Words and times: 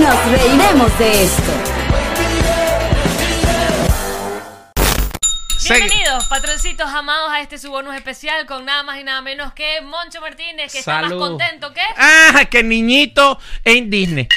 Nos 0.00 0.30
reiremos 0.30 0.98
de 0.98 1.24
esto. 1.24 1.52
Bienvenidos, 5.68 6.24
patroncitos 6.26 6.88
amados, 6.88 7.30
a 7.30 7.42
este 7.42 7.58
su 7.58 7.70
bonus 7.70 7.94
especial 7.94 8.46
con 8.46 8.64
nada 8.64 8.82
más 8.82 8.98
y 8.98 9.04
nada 9.04 9.20
menos 9.20 9.52
que 9.52 9.82
Moncho 9.82 10.22
Martínez, 10.22 10.72
que 10.72 10.78
está 10.78 11.02
más 11.02 11.10
Salud. 11.10 11.20
contento 11.20 11.74
que. 11.74 11.82
Ah, 11.98 12.46
que 12.50 12.62
niñito 12.62 13.38
en 13.64 13.90
Disney. 13.90 14.26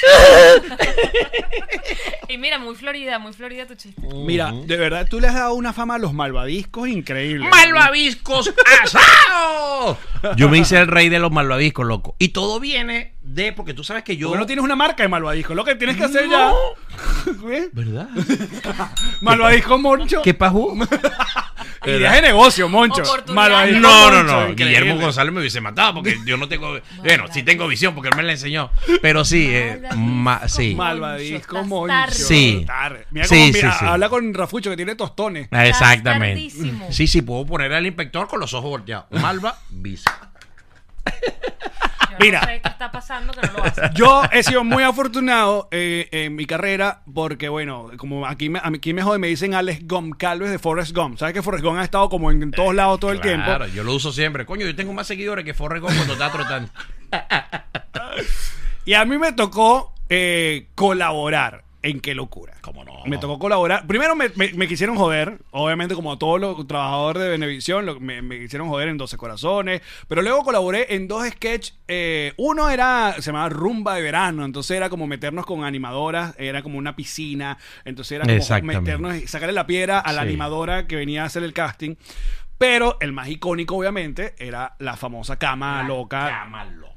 Y 2.28 2.38
mira, 2.38 2.58
muy 2.58 2.74
florida, 2.74 3.18
muy 3.18 3.32
florida 3.32 3.66
tu 3.66 3.74
chiste. 3.74 4.02
Mira, 4.02 4.50
de 4.50 4.76
verdad, 4.76 5.06
tú 5.08 5.20
le 5.20 5.28
has 5.28 5.34
dado 5.34 5.54
una 5.54 5.72
fama 5.72 5.96
a 5.96 5.98
los 5.98 6.12
malvadiscos 6.12 6.88
increíble. 6.88 7.48
¡Malvaviscos 7.48 8.52
asados! 8.82 9.98
Yo 10.36 10.48
me 10.48 10.58
hice 10.58 10.78
el 10.78 10.88
rey 10.88 11.10
de 11.10 11.20
los 11.20 11.30
malvaviscos, 11.30 11.86
loco. 11.86 12.16
Y 12.18 12.30
todo 12.30 12.58
viene 12.58 13.13
de, 13.24 13.52
porque 13.52 13.74
tú 13.74 13.82
sabes 13.82 14.04
que 14.04 14.16
yo. 14.16 14.28
Porque 14.28 14.40
no 14.40 14.46
tienes 14.46 14.64
una 14.64 14.76
marca 14.76 15.02
de 15.02 15.08
malvadisco. 15.08 15.54
Lo 15.54 15.64
que 15.64 15.74
tienes 15.74 15.96
que 15.96 16.04
hacer 16.04 16.28
ya. 16.28 16.52
¿Verdad? 17.72 18.08
Malvadisco 19.20 19.78
Moncho. 19.78 20.22
¿Qué 20.22 20.34
pajú? 20.34 20.78
Ideas 21.86 22.14
de 22.14 22.22
negocio, 22.22 22.68
Moncho. 22.68 23.02
Malvadisco 23.32 23.80
No, 23.80 24.10
no, 24.10 24.22
no. 24.22 24.48
increíble. 24.50 24.78
Guillermo 24.80 25.00
González 25.00 25.32
me 25.34 25.40
hubiese 25.40 25.60
matado 25.60 25.94
porque 25.94 26.18
yo 26.24 26.36
no 26.36 26.48
tengo. 26.48 26.78
Bueno, 26.98 27.24
sí 27.32 27.42
tengo 27.42 27.66
visión 27.66 27.94
porque 27.94 28.08
él 28.10 28.16
me 28.16 28.22
la 28.22 28.32
enseñó. 28.32 28.70
Pero 29.02 29.24
sí, 29.24 29.48
eh, 29.50 29.82
ma- 29.96 30.46
sí. 30.48 30.74
Malvadisco 30.74 31.62
Moncho. 31.64 31.94
Sí. 32.10 32.66
Mira 33.10 33.26
Sí, 33.26 33.34
cómo 33.34 33.46
sí, 33.46 33.50
mira, 33.54 33.78
sí. 33.78 33.84
habla 33.86 34.08
con 34.08 34.32
Rafucho 34.34 34.70
que 34.70 34.76
tiene 34.76 34.94
tostones. 34.94 35.48
Ah, 35.50 35.66
Exactamente. 35.66 36.40
tardísimo. 36.50 36.86
Sí, 36.90 37.06
sí, 37.06 37.22
puedo 37.22 37.44
poner 37.46 37.72
al 37.72 37.84
inspector 37.86 38.28
con 38.28 38.40
los 38.40 38.52
ojos 38.54 38.70
volteados. 38.70 39.06
Malva, 39.10 39.58
visa. 39.70 40.30
Yo 42.18 42.24
Mira. 42.24 42.40
No 42.40 42.46
sé 42.46 42.60
qué 42.60 42.68
está 42.68 42.90
pasando 42.90 43.32
que 43.32 43.46
no 43.46 43.52
lo 43.54 43.64
hace. 43.64 43.82
Yo 43.94 44.22
he 44.32 44.42
sido 44.42 44.64
muy 44.64 44.82
afortunado 44.82 45.68
eh, 45.70 46.08
en 46.12 46.34
mi 46.34 46.46
carrera 46.46 47.02
porque, 47.12 47.48
bueno, 47.48 47.90
como 47.96 48.26
aquí 48.26 48.48
me, 48.48 48.60
aquí 48.62 48.92
me 48.92 49.02
joden, 49.02 49.20
me 49.20 49.28
dicen 49.28 49.54
Alex 49.54 49.86
Goncalves 49.86 50.50
de 50.50 50.58
Forrest 50.58 50.94
Gump. 50.94 51.18
¿Sabes 51.18 51.34
que 51.34 51.42
Forrest 51.42 51.64
Gump 51.64 51.78
ha 51.78 51.84
estado 51.84 52.08
como 52.08 52.30
en 52.30 52.50
todos 52.50 52.74
lados 52.74 53.00
todo 53.00 53.12
el 53.12 53.20
tiempo? 53.20 53.46
Claro, 53.46 53.66
yo 53.68 53.84
lo 53.84 53.94
uso 53.94 54.12
siempre. 54.12 54.46
Coño, 54.46 54.66
yo 54.66 54.74
tengo 54.74 54.92
más 54.92 55.06
seguidores 55.06 55.44
que 55.44 55.54
Forrest 55.54 55.82
Gump 55.82 55.96
cuando 55.96 56.12
está 56.14 56.30
trotando. 56.30 56.70
Y 58.86 58.92
a 58.92 59.04
mí 59.06 59.16
me 59.16 59.32
tocó 59.32 59.94
eh, 60.10 60.68
colaborar 60.74 61.63
en 61.84 62.00
Qué 62.00 62.14
Locura. 62.14 62.54
¿Cómo 62.62 62.84
no? 62.84 62.92
Me 63.06 63.18
tocó 63.18 63.38
colaborar. 63.38 63.86
Primero 63.86 64.16
me, 64.16 64.30
me- 64.36 64.52
me 64.54 64.66
quisieron 64.66 64.96
joder, 64.96 65.38
obviamente 65.50 65.94
como 65.94 66.12
a 66.12 66.18
todos 66.18 66.40
los 66.40 66.66
trabajadores 66.66 67.22
de 67.22 67.28
Benevisión, 67.28 67.86
lo- 67.86 68.00
me, 68.00 68.22
me 68.22 68.38
quisieron 68.40 68.68
joder 68.68 68.88
en 68.88 68.96
12 68.96 69.16
Corazones, 69.16 69.82
pero 70.08 70.22
luego 70.22 70.42
colaboré 70.42 70.94
en 70.94 71.06
dos 71.06 71.26
sketches. 71.28 71.78
eh, 71.86 72.32
uno 72.38 72.70
era, 72.70 73.14
se 73.16 73.22
llamaba 73.22 73.50
Rumba 73.50 73.94
de 73.96 74.02
Verano, 74.02 74.44
entonces 74.44 74.76
era 74.76 74.88
como 74.88 75.06
meternos 75.06 75.46
con 75.46 75.62
animadoras, 75.62 76.34
era 76.38 76.62
como 76.62 76.78
una 76.78 76.96
piscina, 76.96 77.58
entonces 77.84 78.12
era 78.16 78.24
como 78.24 78.34
Exactamente. 78.36 78.80
meternos 78.80 79.16
y 79.16 79.26
sacarle 79.28 79.52
la 79.52 79.66
piedra 79.66 79.98
a 80.00 80.12
la 80.12 80.22
Sí. 80.22 80.28
animadora 80.28 80.86
que 80.86 80.96
venía 80.96 81.22
a 81.22 81.26
hacer 81.26 81.42
el 81.44 81.52
casting. 81.52 81.96
Pero 82.56 82.96
el 83.00 83.12
más 83.12 83.28
icónico, 83.28 83.76
obviamente, 83.76 84.34
era 84.38 84.76
la 84.78 84.96
famosa 84.96 85.38
cama 85.38 85.82
loca, 85.82 86.28
Cama 86.44 86.64
loca. 86.64 86.93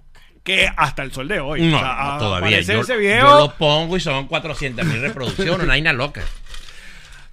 Que 0.48 0.70
hasta 0.76 1.04
el 1.04 1.12
sol 1.12 1.28
de 1.28 1.40
hoy. 1.40 1.62
No, 1.64 1.78
o 1.78 1.80
sea, 1.80 1.88
no, 1.94 2.12
a- 2.14 2.18
todavía. 2.18 2.62
Yo, 2.62 2.82
ese 2.82 3.18
yo 3.20 3.38
lo 3.40 3.54
pongo 3.56 3.98
y 3.98 4.00
son 4.00 4.28
400 4.28 4.86
mil 4.86 5.02
reproducciones, 5.02 5.56
una 5.60 5.68
vaina 5.68 5.94
loca. 5.94 6.22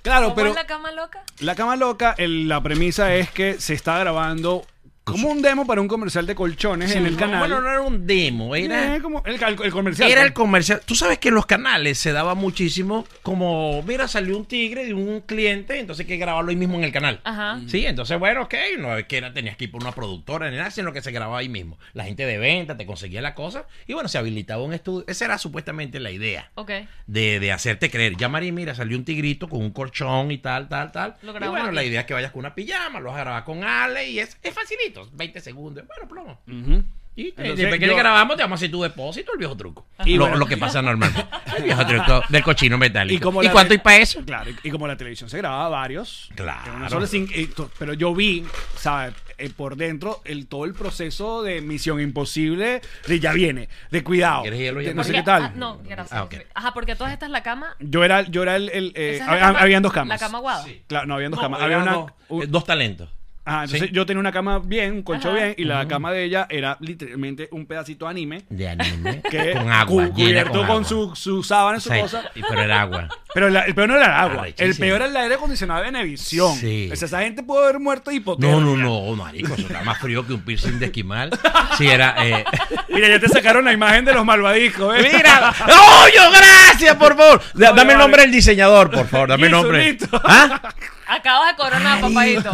Claro, 0.03 0.25
¿Cómo 0.27 0.35
pero 0.37 0.49
es 0.51 0.55
la 0.57 0.67
cama 0.67 0.93
loca? 0.93 1.23
La 1.39 1.55
cama 1.55 1.77
loca, 1.77 2.15
el- 2.19 2.49
la 2.49 2.61
premisa 2.63 3.15
es 3.15 3.31
que 3.31 3.59
se 3.61 3.73
está 3.75 3.99
grabando 3.99 4.67
como 5.05 5.29
un 5.29 5.43
demo 5.43 5.67
para 5.67 5.81
un 5.81 5.89
comercial 5.89 6.27
de 6.27 6.35
colchones 6.35 6.95
en 6.97 7.05
el 7.05 7.13
No, 7.13 7.19
canal. 7.19 7.39
Bueno, 7.41 7.61
no 7.61 7.69
era 7.69 7.81
un 7.83 8.07
demo, 8.07 8.57
era... 8.57 8.97
Eh, 8.97 9.01
como 9.01 9.23
el, 9.25 9.39
comercial. 9.71 10.11
Era 10.11 10.23
el 10.23 10.33
pues. 10.33 10.45
comercial. 10.45 10.81
Tú 10.85 10.95
sabes 10.95 11.19
que 11.19 11.29
en 11.29 11.35
los 11.35 11.47
canales 11.47 11.99
se 11.99 12.13
daba 12.13 12.35
muchísimo 12.35 13.07
como, 13.23 13.83
mira, 13.83 14.09
salió 14.09 14.37
un 14.37 14.47
tigre 14.47 14.87
de 14.87 14.95
un 14.95 15.21
cliente, 15.21 15.79
entonces 15.79 16.05
hay 16.05 16.09
que 16.09 16.17
grabarlo 16.17 16.51
ahí 16.51 16.57
mismo 16.57 16.79
en 16.79 16.85
el 16.85 16.93
canal. 16.93 17.21
Ajá. 17.25 17.61
Sí, 17.67 17.85
entonces, 17.87 18.19
bueno, 18.19 18.43
ok, 18.43 18.55
no 18.79 18.97
es 18.97 19.07
que 19.07 19.19
era, 19.19 19.33
tenías 19.33 19.57
que 19.57 19.65
ir 19.65 19.71
por 19.71 19.83
una 19.83 19.93
productora 19.93 20.51
ni 20.51 20.57
nada, 20.57 20.71
sino 20.71 20.93
que 20.93 21.03
se 21.03 21.13
grababa 21.13 21.39
ahí 21.39 21.49
mismo. 21.49 21.79
La 21.93 22.05
gente 22.05 22.25
de 22.25 22.39
venta 22.39 22.77
te 22.77 22.87
conseguía 22.87 23.21
la 23.21 23.35
cosa 23.35 23.67
y 23.87 23.93
bueno, 23.93 24.09
se 24.09 24.19
habilitaba 24.19 24.63
un 24.63 24.73
estudio. 24.73 25.05
Esa 25.07 25.27
era 25.27 25.39
supuestamente 25.39 26.01
la 26.01 26.11
idea. 26.11 26.51
Ok. 26.55 26.71
De, 27.07 27.41
de 27.41 27.53
hacerte 27.53 27.91
creer. 27.91 28.17
Ya, 28.17 28.29
María, 28.29 28.53
mira, 28.53 28.75
salió 28.75 28.97
un 28.97 29.05
tigrito 29.05 29.49
con 29.49 29.61
un 29.61 29.71
colchón 29.71 30.31
y 30.31 30.39
tal, 30.39 30.69
tal, 30.69 30.93
tal. 30.93 31.17
Lo 31.23 31.33
y 31.33 31.49
bueno, 31.49 31.67
aquí. 31.67 31.75
la 31.75 31.85
idea 31.85 32.01
es 32.01 32.07
que 32.07 32.15
vayas 32.15 32.33
con 32.33 32.41
una 32.41 32.55
pijama, 32.55 33.01
lo 33.01 33.11
vas 33.11 33.19
a 33.19 33.25
grabar 33.25 33.45
con 33.45 33.65
Ale 33.65 34.09
y 34.09 34.19
es, 34.19 34.37
es 34.43 34.55
facilito, 34.55 34.94
20 35.13 35.41
segundos. 35.41 35.85
Bueno, 35.87 36.09
plomo. 36.09 36.41
Ujú. 36.47 36.85
Y 37.17 37.31
te- 37.31 37.43
Entonces, 37.43 37.57
después 37.59 37.79
que 37.79 37.87
le 37.87 37.93
yo- 37.93 37.99
grabamos, 37.99 38.37
te 38.37 38.43
vamos 38.43 38.57
a 38.57 38.59
hacer 38.59 38.73
tu 38.73 38.83
depósito, 38.83 39.31
el 39.33 39.39
viejo 39.39 39.57
truco. 39.57 39.87
Y 40.05 40.17
lo, 40.17 40.25
bueno. 40.25 40.37
lo 40.37 40.47
que 40.47 40.57
pasa 40.57 40.83
normalmente. 40.83 41.25
El 41.57 41.63
viejo 41.63 41.87
truco 41.87 42.23
del 42.29 42.43
cochino 42.43 42.77
metálico. 42.77 43.17
Y, 43.17 43.21
como 43.21 43.41
¿Y 43.41 43.49
cuánto 43.51 43.69
te- 43.69 43.75
hay 43.75 43.79
para 43.79 43.97
eso? 43.99 44.21
Claro, 44.25 44.51
y, 44.51 44.57
y 44.67 44.71
como 44.73 44.89
la 44.89 44.97
televisión 44.97 45.31
se 45.31 45.39
grababa 45.39 45.69
varios. 45.69 46.29
Claro. 46.35 46.89
solo 46.91 47.07
sin- 47.07 47.29
y 47.33 47.47
to- 47.47 47.71
pero 47.79 47.95
yo 47.95 48.13
vi, 48.17 48.45
¿sabes? 48.77 49.15
Eh, 49.39 49.51
por 49.57 49.77
dentro, 49.77 50.23
el, 50.25 50.49
todo 50.49 50.65
el 50.65 50.75
proceso 50.75 51.45
de 51.45 51.61
Misión 51.61 52.01
Imposible, 52.01 52.81
de 53.07 53.21
ya 53.21 53.33
viene, 53.33 53.69
de 53.93 54.03
cuidado. 54.03 54.43
¿Quieres 54.43 54.59
hielo 54.59 54.81
de 54.81 54.87
ya? 54.87 54.95
no 54.95 55.05
sé 55.05 55.13
qué 55.13 55.23
tal. 55.23 55.43
ah, 55.45 55.53
no, 55.55 55.79
gracias. 55.85 56.13
Ah. 56.21 56.29
Ajá, 56.55 56.75
porque 56.75 56.97
todas 56.97 57.13
estas 57.13 57.31
la 57.31 57.45
cama. 57.45 57.77
Yo 57.79 58.03
era, 58.03 58.23
yo 58.23 58.43
era 58.43 58.57
el. 58.57 58.93
eh, 58.97 59.21
había- 59.25 59.41
cama- 59.41 59.59
habían 59.61 59.83
dos 59.85 59.93
camas. 59.93 60.21
La 60.21 60.27
cama 60.27 60.41
guada. 60.41 60.65
Claro, 60.89 61.07
no, 61.07 61.15
habían 61.15 61.31
dos 61.31 61.39
No, 61.39 61.43
camas. 61.43 61.63
Había 61.63 61.79
una. 61.79 61.93
dos, 61.93 62.13
un- 62.29 62.43
eh, 62.43 62.47
dos 62.49 62.65
talentos. 62.65 63.09
Ah, 63.47 63.65
entonces 63.65 63.89
Sí. 63.91 63.95
yo 63.95 64.07
tenía 64.07 64.21
una 64.21 64.33
cama 64.33 64.59
bien, 64.59 64.93
un 64.93 65.03
colchón 65.03 65.37
Ajá. 65.37 65.45
bien, 65.45 65.55
y 65.59 65.65
la 65.65 65.87
cama 65.87 66.13
de 66.13 66.25
ella 66.25 66.47
era 66.49 66.79
literalmente 66.81 67.49
un 67.53 67.67
pedacito 67.67 68.07
de 68.07 68.11
anime. 68.11 68.43
De 68.49 68.69
anime. 68.69 69.21
Que 69.31 69.53
con 69.53 69.71
agua. 69.71 70.07
cu- 70.07 70.13
cubierto 70.15 70.51
con, 70.53 70.61
con, 70.67 70.71
agua. 70.77 70.85
su, 70.85 71.15
su 71.15 71.43
sábana, 71.43 71.79
su 71.79 71.91
Sí, 71.93 72.01
cosa. 72.01 72.25
y- 72.35 72.43
pero 72.43 72.63
era 72.63 72.81
agua. 72.81 73.09
Pero 73.35 73.51
la- 73.51 73.63
el 73.63 73.75
peor 73.75 73.89
no 73.89 73.97
era 73.97 74.07
el 74.07 74.13
agua. 74.13 74.43
Arrechísimo. 74.45 74.71
El 74.71 74.77
peor 74.79 74.97
era 75.03 75.07
el 75.11 75.17
aire 75.17 75.35
acondicionado 75.35 75.81
de 75.81 75.91
Venevisión. 75.91 76.57
Sí. 76.57 76.89
O 76.91 76.97
sea, 76.97 77.07
esa 77.07 77.21
gente 77.21 77.43
pudo 77.43 77.65
haber 77.65 77.81
muerto 77.81 78.11
de 78.11 78.17
hipotermia. 78.17 78.57
No, 78.59 78.61
no, 78.61 78.77
no, 78.77 79.15
marico, 79.17 79.53
eso 79.55 79.67
está 79.67 79.83
más 79.83 79.99
frío 79.99 80.27
que 80.27 80.33
un 80.33 80.41
piercing 80.41 80.79
de 80.79 80.87
esquimal. 80.87 81.31
Sí, 81.77 81.87
era... 81.87 82.15
Eh... 82.25 82.45
Mira, 82.89 83.09
ya 83.09 83.19
te 83.21 83.29
sacaron 83.29 83.65
la 83.65 83.73
imagen 83.73 84.05
de 84.05 84.15
los 84.15 84.25
malvadiscos, 84.25 84.97
¿eh? 84.97 85.11
¡Mira! 85.13 85.53
¡Oh, 85.69 86.07
yo, 86.15 86.31
gracias, 86.31 86.95
por 86.97 87.17
favor! 87.17 87.43
Dame 87.55 87.93
el 87.93 87.99
nombre 87.99 88.23
del 88.23 88.31
diseñador, 88.33 88.91
por 88.91 89.07
favor, 89.09 89.29
dame 89.29 89.47
el 89.47 89.53
nombre. 89.53 89.99
¿Ah? 90.25 90.73
Acabas 91.07 91.51
de 91.51 91.57
coronar, 91.57 92.01
papadito. 92.01 92.51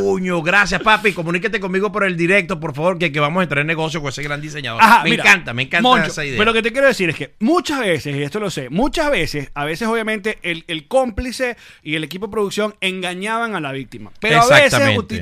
Coño, 0.00 0.42
gracias, 0.42 0.80
papi. 0.80 1.12
Comuníquete 1.12 1.60
conmigo 1.60 1.90
por 1.92 2.04
el 2.04 2.16
directo, 2.16 2.58
por 2.58 2.74
favor, 2.74 2.98
que, 2.98 3.12
que 3.12 3.20
vamos 3.20 3.40
a 3.40 3.42
entrar 3.44 3.60
en 3.60 3.66
negocio 3.66 4.00
con 4.00 4.08
ese 4.08 4.22
gran 4.22 4.40
diseñador. 4.40 4.82
Ajá, 4.82 5.04
me 5.04 5.10
mira, 5.10 5.24
encanta, 5.24 5.52
me 5.52 5.62
encanta 5.62 5.88
Moncho, 5.88 6.06
esa 6.08 6.24
idea. 6.24 6.38
Pero 6.38 6.50
lo 6.50 6.54
que 6.54 6.62
te 6.62 6.72
quiero 6.72 6.88
decir 6.88 7.10
es 7.10 7.16
que 7.16 7.34
muchas 7.40 7.80
veces, 7.80 8.14
y 8.16 8.22
esto 8.22 8.40
lo 8.40 8.50
sé, 8.50 8.70
muchas 8.70 9.10
veces, 9.10 9.50
a 9.54 9.64
veces 9.64 9.88
obviamente 9.88 10.38
el, 10.42 10.64
el 10.68 10.88
cómplice 10.88 11.56
y 11.82 11.94
el 11.94 12.04
equipo 12.04 12.26
de 12.26 12.32
producción 12.32 12.74
engañaban 12.80 13.54
a 13.54 13.60
la 13.60 13.72
víctima. 13.72 14.10
Pero 14.20 14.42
a 14.42 14.46
veces 14.46 14.70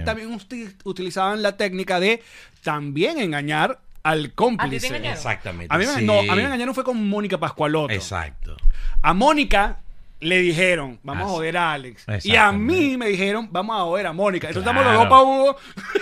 también 0.04 0.38
utilizaban 0.84 1.42
la 1.42 1.56
técnica 1.56 2.00
de 2.00 2.22
también 2.62 3.18
engañar 3.18 3.78
al 4.02 4.32
cómplice. 4.32 4.88
engañaron? 4.88 5.16
Exactamente. 5.16 5.74
A 5.74 5.78
mí, 5.78 5.84
sí. 5.86 6.04
no, 6.04 6.18
a 6.18 6.22
mí 6.22 6.36
me 6.36 6.44
engañaron 6.44 6.74
fue 6.74 6.84
con 6.84 7.08
Mónica 7.08 7.38
Pascualoto. 7.38 7.92
Exacto. 7.92 8.56
A 9.02 9.14
Mónica 9.14 9.78
le 10.24 10.38
dijeron, 10.40 10.98
vamos 11.02 11.26
a 11.26 11.28
joder 11.30 11.56
a 11.56 11.72
Alex. 11.72 12.04
Y 12.24 12.34
a 12.36 12.50
mí 12.52 12.96
me 12.96 13.06
dijeron, 13.08 13.48
vamos 13.52 13.76
a 13.76 13.82
joder 13.84 14.06
a 14.08 14.12
Mónica. 14.12 14.48
Entonces 14.48 14.70
Claro. 14.72 14.80
estamos 14.90 15.08
los 15.10 15.10
dos 15.10 15.18
pa' 15.18 15.22
Hugo. 15.22 15.56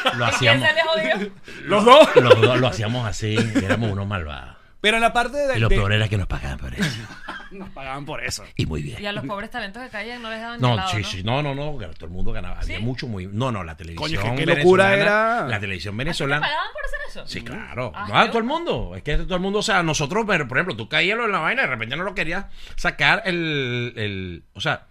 Lo 0.05 0.11
¿Quién 0.11 0.23
hacíamos. 0.23 0.69
se 0.69 0.75
le 0.75 0.81
jodió? 0.83 1.31
Los 1.67 1.85
dos. 1.85 2.17
Los 2.17 2.41
dos 2.41 2.61
lo 2.61 2.67
hacíamos 2.69 3.07
así, 3.07 3.37
éramos 3.63 3.91
unos 3.93 4.07
malvados. 4.07 4.57
Pero 4.83 4.97
en 4.99 5.01
la 5.01 5.13
parte 5.15 5.39
de... 5.39 5.57
Y 5.57 5.61
lo 5.61 5.69
de- 5.71 5.77
peor 5.77 5.93
era 5.95 6.09
que 6.09 6.19
nos 6.19 6.27
pagaban 6.27 6.59
por 6.59 6.75
eso. 6.75 6.85
Nos 7.53 7.69
pagaban 7.69 8.07
por 8.07 8.25
eso. 8.25 8.45
Y 8.57 8.65
muy 8.65 8.81
Y 8.81 8.83
bien. 8.85 9.07
a 9.07 9.13
los 9.13 9.27
pobres 9.27 9.51
talentos 9.51 9.83
que 9.83 9.91
caían 9.91 10.23
no 10.23 10.31
les 10.31 10.41
daban 10.41 10.59
ni 10.59 10.67
No, 10.67 10.89
sí, 10.89 10.97
¿no? 11.03 11.05
sí, 11.05 11.23
no, 11.23 11.43
no, 11.43 11.55
no, 11.55 11.73
porque 11.73 11.87
todo 11.89 12.07
el 12.07 12.11
mundo 12.11 12.33
ganaba. 12.33 12.59
Había 12.61 12.79
¿Sí? 12.79 12.83
mucho, 12.83 13.07
muy. 13.07 13.27
No, 13.27 13.53
no, 13.53 13.63
la 13.63 13.77
televisión. 13.77 14.23
Coño, 14.23 14.37
qué 14.37 14.47
locura 14.47 14.87
venezolana- 14.91 15.03
era. 15.03 15.49
La 15.49 15.61
televisión 15.61 15.93
¿A 15.93 15.97
ti 15.97 15.99
te 15.99 16.05
venezolana. 16.05 16.47
pagaban 16.47 16.73
por 16.73 16.85
hacer 16.87 16.99
eso? 17.11 17.29
Sí, 17.29 17.43
claro. 17.43 17.93
Ah, 17.95 18.07
no, 18.09 18.19
a 18.19 18.27
todo 18.29 18.39
el 18.39 18.45
mundo. 18.45 18.95
Es 18.97 19.03
que 19.03 19.19
todo 19.19 19.35
el 19.35 19.43
mundo, 19.43 19.59
o 19.59 19.63
sea, 19.63 19.83
nosotros, 19.83 20.25
pero, 20.27 20.49
por 20.49 20.57
ejemplo, 20.57 20.75
tú 20.77 20.89
caías 20.89 21.19
en 21.19 21.31
la 21.31 21.41
vaina 21.41 21.61
y 21.63 21.65
de 21.67 21.71
repente 21.71 21.95
no 21.95 22.05
lo 22.05 22.15
querías 22.15 22.47
sacar 22.77 23.23
el. 23.27 23.93
el 23.97 24.43
o 24.55 24.61
sea, 24.63 24.87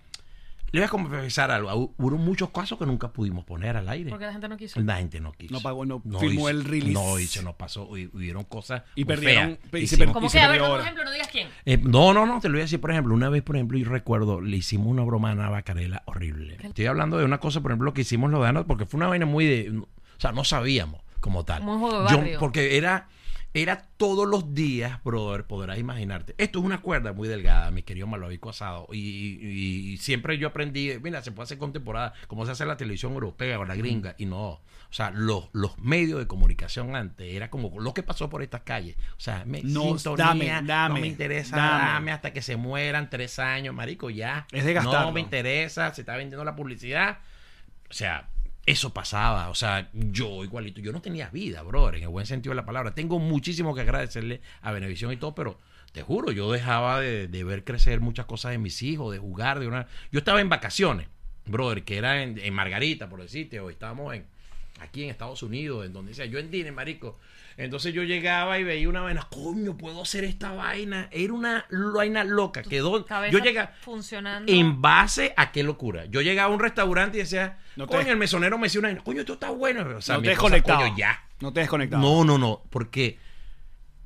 le 0.71 0.79
voy 0.79 0.85
a 0.85 0.89
confesar 0.89 1.51
algo. 1.51 1.69
Hu- 1.73 1.93
Hubo 1.97 2.17
muchos 2.17 2.49
casos 2.51 2.77
que 2.79 2.85
nunca 2.85 3.11
pudimos 3.11 3.43
poner 3.45 3.75
al 3.77 3.87
aire. 3.89 4.09
Porque 4.09 4.25
la 4.25 4.31
gente 4.31 4.47
no 4.47 4.57
quiso. 4.57 4.79
La 4.81 4.97
gente 4.97 5.19
no 5.19 5.31
quiso. 5.33 5.53
No 5.53 5.61
pagó, 5.61 5.85
no 5.85 6.01
filmó 6.19 6.49
el 6.49 6.63
release. 6.63 6.93
No, 6.93 7.19
y 7.19 7.27
se 7.27 7.43
nos 7.43 7.55
pasó. 7.55 7.97
y 7.97 8.09
Hubieron 8.13 8.43
cosas. 8.45 8.83
Y 8.95 9.05
perdieron- 9.05 9.57
feas. 9.69 9.83
y 9.83 9.87
se 9.87 9.97
per- 9.97 10.07
Como 10.11 10.27
y 10.27 10.29
que, 10.29 10.37
se 10.37 10.39
a 10.39 10.47
ver, 10.49 10.61
un 10.61 10.69
hora. 10.69 10.83
ejemplo, 10.83 11.03
no 11.03 11.11
digas 11.11 11.27
quién. 11.31 11.47
Eh, 11.65 11.77
no, 11.77 12.13
no, 12.13 12.25
no, 12.25 12.39
te 12.39 12.47
lo 12.47 12.53
voy 12.53 12.61
a 12.61 12.63
decir, 12.63 12.79
por 12.79 12.91
ejemplo, 12.91 13.13
una 13.13 13.29
vez, 13.29 13.41
por 13.43 13.55
ejemplo, 13.57 13.77
yo 13.77 13.89
recuerdo, 13.89 14.39
le 14.41 14.57
hicimos 14.57 14.87
una 14.87 15.03
broma 15.03 15.29
a 15.29 15.31
Ana 15.33 15.49
Bacarela 15.49 16.03
horrible. 16.05 16.57
Estoy 16.61 16.85
hablando 16.85 17.17
de 17.17 17.25
una 17.25 17.39
cosa, 17.39 17.61
por 17.61 17.71
ejemplo, 17.71 17.93
que 17.93 18.01
hicimos 18.01 18.31
lo 18.31 18.41
de 18.41 18.49
Ana, 18.49 18.63
porque 18.63 18.85
fue 18.85 18.97
una 18.97 19.07
vaina 19.07 19.25
muy 19.25 19.45
de, 19.45 19.69
o 19.77 19.87
sea, 20.19 20.31
no 20.31 20.43
sabíamos 20.43 21.01
como 21.19 21.43
tal. 21.45 21.63
Muy 21.63 21.77
juego 21.79 22.03
de 22.03 22.31
Yo- 22.33 22.39
porque 22.39 22.77
era, 22.77 23.07
Era 23.53 23.81
todos 23.97 24.27
los 24.27 24.53
días, 24.53 25.03
brother, 25.03 25.45
podrás 25.45 25.77
imaginarte. 25.77 26.33
Esto 26.37 26.59
es 26.59 26.65
una 26.65 26.79
cuerda 26.81 27.11
muy 27.11 27.27
delgada, 27.27 27.69
mi 27.69 27.83
querido 27.83 28.07
Malvavico 28.07 28.49
Asado. 28.49 28.87
Y, 28.93 28.97
y- 28.97 29.91
y 29.93 29.97
siempre 29.97 30.37
yo 30.37 30.47
aprendí, 30.47 30.91
mira, 31.03 31.21
se 31.21 31.33
puede 31.33 31.45
hacer 31.45 31.57
contemporánea, 31.57 32.13
como 32.27 32.45
se 32.45 32.53
hace 32.53 32.63
en 32.63 32.69
la 32.69 32.77
televisión 32.77 33.11
europea 33.11 33.59
o 33.59 33.65
la 33.65 33.75
gringa, 33.75 34.15
y 34.17 34.25
no. 34.25 34.61
O 34.91 34.93
sea, 34.93 35.11
los, 35.11 35.49
los 35.53 35.77
medios 35.79 36.19
de 36.19 36.27
comunicación 36.27 36.95
antes 36.95 37.33
era 37.33 37.49
como 37.49 37.77
lo 37.79 37.93
que 37.93 38.03
pasó 38.03 38.29
por 38.29 38.41
estas 38.41 38.61
calles. 38.61 38.95
O 39.17 39.19
sea, 39.19 39.43
me, 39.45 39.61
No, 39.63 39.97
sintonía, 39.97 40.25
dame, 40.25 40.61
no 40.61 40.67
dame, 40.67 41.01
me 41.01 41.07
interesa, 41.07 41.55
dame. 41.57 41.83
dame. 41.91 42.11
hasta 42.11 42.31
que 42.33 42.41
se 42.41 42.55
mueran 42.55 43.09
tres 43.09 43.37
años, 43.39 43.75
marico, 43.75 44.09
ya. 44.09 44.47
Es 44.53 44.63
de 44.63 44.73
gastarlo. 44.73 45.07
No 45.07 45.11
me 45.11 45.19
interesa, 45.21 45.93
se 45.93 46.01
está 46.01 46.15
vendiendo 46.15 46.43
la 46.45 46.55
publicidad. 46.55 47.19
O 47.89 47.93
sea, 47.93 48.29
eso 48.65 48.93
pasaba. 48.93 49.49
O 49.49 49.55
sea, 49.55 49.89
yo 49.93 50.43
igualito, 50.43 50.81
yo 50.81 50.91
no 50.91 51.01
tenía 51.01 51.29
vida, 51.29 51.61
brother, 51.63 51.95
en 51.95 52.03
el 52.03 52.09
buen 52.09 52.25
sentido 52.25 52.51
de 52.51 52.57
la 52.57 52.65
palabra. 52.65 52.93
Tengo 52.93 53.19
muchísimo 53.19 53.73
que 53.73 53.81
agradecerle 53.81 54.41
a 54.61 54.71
Benevisión 54.71 55.11
y 55.11 55.17
todo, 55.17 55.35
pero 55.35 55.59
te 55.91 56.03
juro, 56.03 56.31
yo 56.31 56.51
dejaba 56.51 56.99
de, 56.99 57.27
de 57.27 57.43
ver 57.43 57.63
crecer 57.63 57.99
muchas 57.99 58.25
cosas 58.25 58.51
de 58.51 58.57
mis 58.57 58.81
hijos, 58.81 59.11
de 59.11 59.19
jugar, 59.19 59.59
de 59.59 59.67
una. 59.67 59.87
Yo 60.11 60.19
estaba 60.19 60.41
en 60.41 60.49
vacaciones, 60.49 61.07
brother, 61.45 61.83
que 61.83 61.97
era 61.97 62.23
en, 62.23 62.37
en 62.39 62.53
Margarita, 62.53 63.09
por 63.09 63.21
decirte, 63.21 63.59
o 63.59 63.69
estábamos 63.69 64.13
en 64.15 64.25
aquí 64.81 65.03
en 65.03 65.09
Estados 65.09 65.43
Unidos, 65.43 65.85
en 65.85 65.93
donde 65.93 66.09
decía 66.09 66.25
yo 66.25 66.39
en 66.39 66.51
Disney, 66.51 66.71
marico. 66.71 67.17
Entonces 67.57 67.93
yo 67.93 68.03
llegaba 68.03 68.57
y 68.59 68.63
veía 68.63 68.87
una 68.89 69.01
vaina, 69.01 69.27
coño, 69.29 69.77
puedo 69.77 70.01
hacer 70.01 70.23
esta 70.23 70.51
vaina. 70.53 71.09
Era 71.11 71.33
una 71.33 71.65
vaina 71.93 72.23
loca. 72.23 72.63
Quedó, 72.63 73.05
yo 73.29 73.39
llegaba 73.39 73.71
funcionando. 73.81 74.51
en 74.51 74.81
base 74.81 75.33
a 75.37 75.51
qué 75.51 75.61
locura. 75.63 76.05
Yo 76.05 76.21
llegaba 76.21 76.51
a 76.51 76.55
un 76.55 76.59
restaurante 76.61 77.17
y 77.17 77.21
decía, 77.21 77.59
No 77.75 77.87
te- 77.87 77.95
coño, 77.97 78.11
el 78.11 78.17
mesonero 78.17 78.57
me 78.57 78.65
decía 78.67 78.79
una 78.79 78.87
vaina, 78.89 79.03
coño, 79.03 79.19
esto 79.21 79.33
está 79.33 79.49
bueno. 79.51 79.81
O 79.97 80.01
sea, 80.01 80.15
no 80.15 80.21
te 80.23 80.35
coño, 80.35 80.95
ya. 80.97 81.23
No 81.41 81.51
te 81.51 81.59
desconectaba. 81.59 82.01
No, 82.01 82.23
no, 82.23 82.37
no, 82.37 82.63
porque 82.69 83.19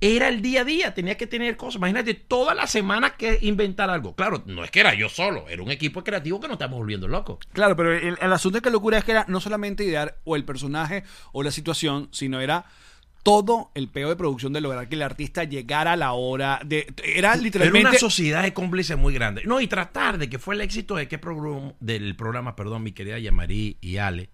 era 0.01 0.27
el 0.27 0.41
día 0.41 0.61
a 0.61 0.65
día, 0.65 0.93
tenía 0.93 1.17
que 1.17 1.27
tener 1.27 1.57
cosas. 1.57 1.77
Imagínate, 1.77 2.13
toda 2.13 2.53
la 2.53 2.67
semana 2.67 3.11
que 3.11 3.39
inventar 3.41 3.89
algo. 3.89 4.15
Claro, 4.15 4.43
no 4.45 4.63
es 4.63 4.71
que 4.71 4.79
era 4.81 4.93
yo 4.93 5.09
solo, 5.09 5.47
era 5.49 5.63
un 5.63 5.71
equipo 5.71 6.03
creativo 6.03 6.39
que 6.39 6.47
nos 6.47 6.55
estamos 6.55 6.77
volviendo 6.77 7.07
locos. 7.07 7.39
Claro, 7.53 7.75
pero 7.75 7.93
el, 7.93 8.17
el 8.19 8.33
asunto 8.33 8.57
de 8.57 8.61
que 8.61 8.69
locura 8.69 8.97
es 8.97 9.03
que 9.03 9.11
era 9.11 9.25
no 9.27 9.39
solamente 9.39 9.83
idear 9.83 10.17
o 10.23 10.35
el 10.35 10.45
personaje 10.45 11.03
o 11.31 11.43
la 11.43 11.51
situación, 11.51 12.09
sino 12.11 12.41
era 12.41 12.65
todo 13.25 13.71
el 13.73 13.87
peo 13.87 14.09
de 14.09 14.15
producción 14.15 14.53
de 14.53 14.61
lograr 14.61 14.87
que 14.87 14.93
el 14.93 15.01
artista 15.01 15.45
llegara 15.45 15.93
a 15.93 15.95
la 15.95 16.13
hora 16.13 16.61
de 16.63 16.85
era 17.03 17.33
Era 17.33 17.35
literalmente 17.37 17.89
una 17.89 17.97
sociedad 17.97 18.43
de 18.43 18.53
cómplices 18.53 18.99
muy 18.99 19.15
grande. 19.15 19.41
No, 19.45 19.59
y 19.59 19.65
tratar 19.65 20.19
de 20.19 20.29
que 20.29 20.37
fue 20.37 20.53
el 20.53 20.61
éxito 20.61 20.95
de 20.95 21.07
qué 21.07 21.17
programa, 21.17 21.73
del 21.79 22.15
programa, 22.15 22.55
perdón, 22.55 22.83
mi 22.83 22.91
querida 22.91 23.17
Yamarí 23.17 23.79
y 23.81 23.97
Ale, 23.97 24.29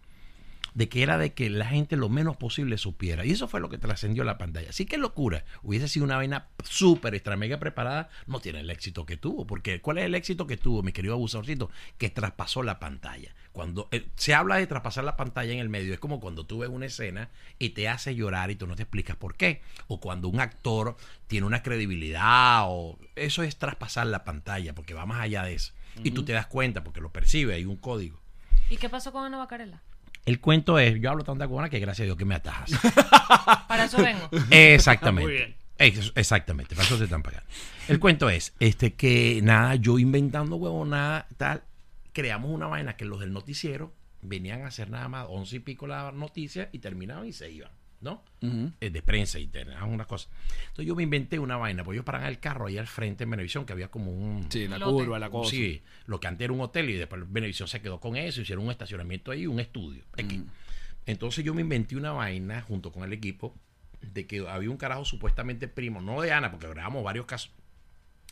de 0.74 0.90
que 0.90 1.04
era 1.04 1.18
de 1.18 1.34
que 1.34 1.50
la 1.50 1.66
gente 1.66 1.98
lo 1.98 2.10
menos 2.10 2.38
posible 2.38 2.78
supiera. 2.78 3.26
Y 3.26 3.32
eso 3.32 3.48
fue 3.48 3.60
lo 3.60 3.70
que 3.70 3.78
trascendió 3.78 4.24
la 4.24 4.38
pantalla. 4.38 4.70
Así 4.70 4.86
que 4.86 4.98
locura. 4.98 5.44
Hubiese 5.64 5.88
sido 5.88 6.06
una 6.06 6.18
vaina 6.18 6.48
súper 6.64 7.16
extra 7.16 7.36
mega 7.36 7.60
preparada, 7.60 8.10
no 8.28 8.40
tiene 8.40 8.62
el 8.62 8.70
éxito 8.70 9.06
que 9.06 9.18
tuvo. 9.18 9.46
Porque 9.46 9.82
¿cuál 9.82 9.98
es 9.98 10.06
el 10.06 10.16
éxito 10.16 10.48
que 10.48 10.58
tuvo, 10.58 10.84
mi 10.84 10.92
querido 10.92 11.14
abusadorcito? 11.14 11.70
Que 11.98 12.10
traspasó 12.10 12.64
la 12.64 12.80
pantalla. 12.80 13.36
Cuando 13.52 13.90
eh, 13.92 14.08
se 14.16 14.34
habla 14.34 14.56
de 14.56 14.68
traspasar 14.68 15.04
la 15.04 15.18
pantalla 15.18 15.52
en 15.52 15.60
el 15.60 15.70
medio, 15.70 15.94
es 15.94 16.00
como 16.00 16.20
cuando 16.22 16.46
tú 16.46 16.60
ves 16.60 16.70
una 16.70 16.86
escena 16.86 17.30
y 17.60 17.70
te 17.70 17.90
hace 17.90 18.16
llorar 18.16 18.50
y 18.50 18.56
tú 18.56 18.66
no 18.66 18.76
te 18.76 18.84
explicas 18.84 19.18
por 19.18 19.36
qué. 19.36 19.62
O 19.88 20.00
cuando 20.00 20.30
un 20.30 20.40
actor 20.40 20.96
tiene 21.28 21.48
una 21.48 21.62
credibilidad, 21.64 22.64
o 22.68 22.98
eso 23.16 23.44
es 23.44 23.58
traspasar 23.58 24.08
la 24.08 24.24
pantalla, 24.24 24.74
porque 24.74 24.94
va 24.94 25.06
más 25.06 25.20
allá 25.22 25.44
de 25.44 25.56
eso. 25.56 25.74
Y 26.04 26.12
tú 26.12 26.24
te 26.24 26.32
das 26.32 26.48
cuenta, 26.48 26.86
porque 26.86 27.02
lo 27.02 27.12
percibe, 27.12 27.54
hay 27.54 27.66
un 27.66 27.76
código. 27.76 28.22
¿Y 28.70 28.78
qué 28.78 28.88
pasó 28.88 29.12
con 29.12 29.26
Ana 29.26 29.38
Bacarela? 29.38 29.82
El 30.26 30.40
cuento 30.40 30.78
es, 30.80 31.00
yo 31.02 31.10
hablo 31.10 31.24
tanta 31.24 31.48
cubana 31.48 31.70
que 31.70 31.80
gracias 31.80 32.04
a 32.04 32.06
Dios 32.06 32.18
que 32.18 32.26
me 32.26 32.36
atajas. 32.36 32.72
Para 33.68 33.86
eso 33.86 33.98
vengo. 33.98 34.30
Exactamente. 34.52 35.24
Muy 35.28 35.34
bien. 35.38 35.56
Ex- 35.78 36.12
Exactamente, 36.16 36.76
para 36.76 36.86
eso 36.86 36.96
te 37.00 37.06
están 37.06 37.24
pagando. 37.24 37.48
El 37.88 38.00
cuento 38.00 38.30
es, 38.30 38.54
este, 38.60 38.94
que 38.94 39.40
nada, 39.42 39.74
yo 39.76 39.98
inventando 39.98 40.56
huevo, 40.58 40.86
nada, 40.86 41.26
tal, 41.38 41.64
creamos 42.14 42.52
una 42.52 42.68
vaina 42.68 42.96
que 42.96 43.04
los 43.06 43.20
del 43.20 43.34
noticiero 43.34 43.92
venían 44.22 44.62
a 44.62 44.68
hacer 44.68 44.92
nada 44.92 45.08
más 45.08 45.26
once 45.28 45.56
y 45.56 45.60
pico 45.60 45.88
la 45.88 46.12
noticia 46.12 46.70
y 46.72 46.78
terminaban 46.78 47.26
y 47.26 47.34
se 47.34 47.50
iban, 47.50 47.72
¿no? 48.02 48.24
Eh, 48.82 48.90
de 48.90 49.02
prensa 49.02 49.38
y 49.40 49.48
tenían 49.48 49.84
una 49.84 50.06
cosa. 50.06 50.28
Entonces 50.62 50.86
yo 50.86 50.96
me 50.96 51.04
inventé 51.04 51.38
una 51.40 51.58
vaina, 51.58 51.84
pues 51.84 51.96
yo 51.96 52.04
paraban 52.04 52.28
el 52.28 52.40
carro 52.40 52.66
ahí 52.68 52.78
al 52.78 52.88
frente 52.88 53.24
en 53.24 53.30
Venevisión, 53.30 53.66
que 53.66 53.74
había 53.74 53.90
como 53.90 54.12
un... 54.12 54.52
sí, 54.52 54.68
la 54.68 54.78
Lote. 54.80 54.92
curva, 54.92 55.20
la 55.20 55.30
cosa. 55.30 55.52
Sí, 55.52 55.82
lo 56.08 56.20
que 56.20 56.28
antes 56.28 56.44
era 56.46 56.54
un 56.54 56.62
hotel 56.62 56.90
y 56.90 56.94
después 56.94 57.22
Venevisión 57.32 57.68
se 57.68 57.82
quedó 57.82 58.00
con 58.00 58.16
eso, 58.18 58.42
hicieron 58.42 58.66
un 58.66 58.72
estacionamiento 58.72 59.32
ahí, 59.32 59.46
un 59.48 59.60
estudio. 59.60 60.04
Entonces 61.06 61.44
yo 61.44 61.54
me 61.54 61.62
inventé 61.62 61.96
una 61.96 62.12
vaina 62.12 62.62
junto 62.62 62.92
con 62.92 63.04
el 63.04 63.14
equipo 63.14 63.56
de 64.02 64.26
que 64.28 64.48
había 64.48 64.70
un 64.70 64.78
carajo 64.78 65.06
supuestamente 65.06 65.68
primo, 65.68 66.02
no 66.02 66.22
de 66.22 66.32
Ana, 66.32 66.52
porque 66.52 66.68
grabamos 66.68 67.04
varios 67.04 67.26
casos. 67.26 67.52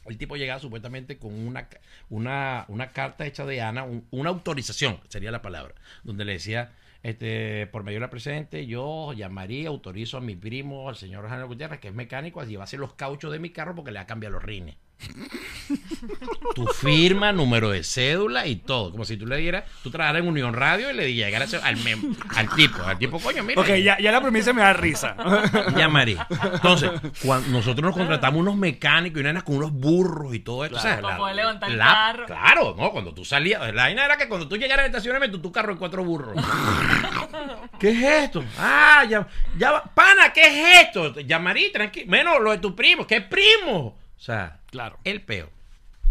El 0.05 0.17
tipo 0.17 0.35
llegaba 0.37 0.59
supuestamente 0.59 1.17
con 1.17 1.33
una, 1.33 1.67
una, 2.09 2.65
una 2.69 2.91
carta 2.91 3.25
hecha 3.27 3.45
de 3.45 3.61
Ana, 3.61 3.83
un- 3.83 4.07
una 4.11 4.29
autorización, 4.29 4.99
sería 5.09 5.29
la 5.29 5.41
palabra, 5.41 5.75
donde 6.03 6.25
le 6.25 6.33
decía, 6.33 6.71
este, 7.03 7.67
por 7.67 7.83
medio 7.83 7.97
de 7.97 8.01
la 8.01 8.09
presente, 8.09 8.65
yo 8.65 9.13
llamaría, 9.13 9.69
autorizo 9.69 10.17
a 10.17 10.21
mi 10.21 10.35
primo, 10.35 10.89
al 10.89 10.95
señor 10.95 11.27
Jaime 11.29 11.45
Gutiérrez, 11.45 11.79
que 11.79 11.89
es 11.89 11.93
mecánico, 11.93 12.41
a 12.41 12.45
llevarse 12.45 12.77
los 12.77 12.93
cauchos 12.93 13.31
de 13.31 13.39
mi 13.39 13.51
carro 13.51 13.75
porque 13.75 13.91
le 13.91 13.99
ha 13.99 14.07
cambiado 14.07 14.33
los 14.33 14.43
rines. 14.43 14.77
Tu 16.55 16.65
firma, 16.67 17.31
número 17.31 17.69
de 17.69 17.83
cédula 17.83 18.45
y 18.47 18.55
todo. 18.57 18.91
Como 18.91 19.05
si 19.05 19.17
tú 19.17 19.25
le 19.25 19.37
dieras, 19.37 19.63
tú 19.83 19.89
trabajaras 19.91 20.21
en 20.21 20.27
Unión 20.27 20.53
Radio 20.53 20.91
y 20.91 20.93
le 20.93 21.13
llegaras 21.13 21.53
al, 21.53 21.77
mem- 21.77 22.15
al 22.35 22.49
tipo, 22.55 22.81
al 22.83 22.97
tipo, 22.97 23.19
coño, 23.19 23.43
mira. 23.43 23.61
Ok, 23.61 23.67
ya, 23.83 23.97
ya 23.99 24.11
la 24.11 24.21
premisa 24.21 24.53
me 24.53 24.61
da 24.61 24.73
risa. 24.73 25.15
Llamaré. 25.75 26.17
Entonces, 26.53 26.91
cuando 27.23 27.47
nosotros 27.49 27.83
nos 27.85 27.95
contratamos 27.95 28.39
unos 28.41 28.55
mecánicos 28.55 29.21
y 29.21 29.25
unas 29.25 29.43
con 29.43 29.55
unos 29.55 29.71
burros 29.71 30.33
y 30.33 30.39
todo 30.39 30.65
esto. 30.65 30.77
Claro. 30.79 30.89
¿sabes? 30.89 31.03
Para 31.03 31.17
poder 31.17 31.35
levantar 31.35 31.71
el 31.71 31.77
carro. 31.77 32.25
Claro, 32.25 32.75
¿no? 32.77 32.91
Cuando 32.91 33.13
tú 33.13 33.23
salías, 33.25 33.61
la 33.73 33.83
vaina 33.83 34.05
era 34.05 34.17
que 34.17 34.27
cuando 34.27 34.47
tú 34.47 34.57
llegaras 34.57 34.83
al 34.85 34.89
estacionamiento, 34.91 35.39
tu 35.39 35.51
carro 35.51 35.71
en 35.71 35.77
cuatro 35.77 36.03
burros. 36.03 36.35
¿Qué 37.79 37.89
es 37.91 38.03
esto? 38.25 38.43
Ah, 38.57 39.05
ya, 39.07 39.27
ya, 39.57 39.71
va- 39.71 39.83
pana, 39.93 40.33
¿qué 40.33 40.41
es 40.41 40.85
esto? 40.87 41.19
Llamarí, 41.21 41.71
tranquilo. 41.71 42.07
Menos 42.09 42.39
lo 42.41 42.51
de 42.51 42.57
tu 42.57 42.75
primo, 42.75 43.05
¿qué 43.07 43.21
primo? 43.21 43.97
O 44.17 44.21
sea, 44.21 44.58
Claro. 44.71 44.99
el 45.03 45.21
peo. 45.21 45.49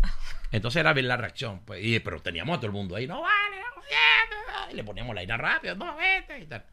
Entonces 0.52 0.80
era 0.80 0.92
ver 0.92 1.04
la 1.04 1.16
reacción, 1.16 1.60
pues, 1.64 1.84
y, 1.84 1.98
pero 2.00 2.20
teníamos 2.20 2.56
a 2.56 2.60
todo 2.60 2.66
el 2.66 2.72
mundo 2.72 2.96
ahí, 2.96 3.06
no 3.06 3.20
vale, 3.20 3.56
no, 3.56 3.82
yeah", 3.82 4.72
y 4.72 4.76
le 4.76 4.84
poníamos 4.84 5.14
la 5.14 5.22
ira 5.22 5.36
rápido, 5.36 5.74
no, 5.74 5.96
vete, 5.96 6.40
y 6.40 6.46
tal. 6.46 6.64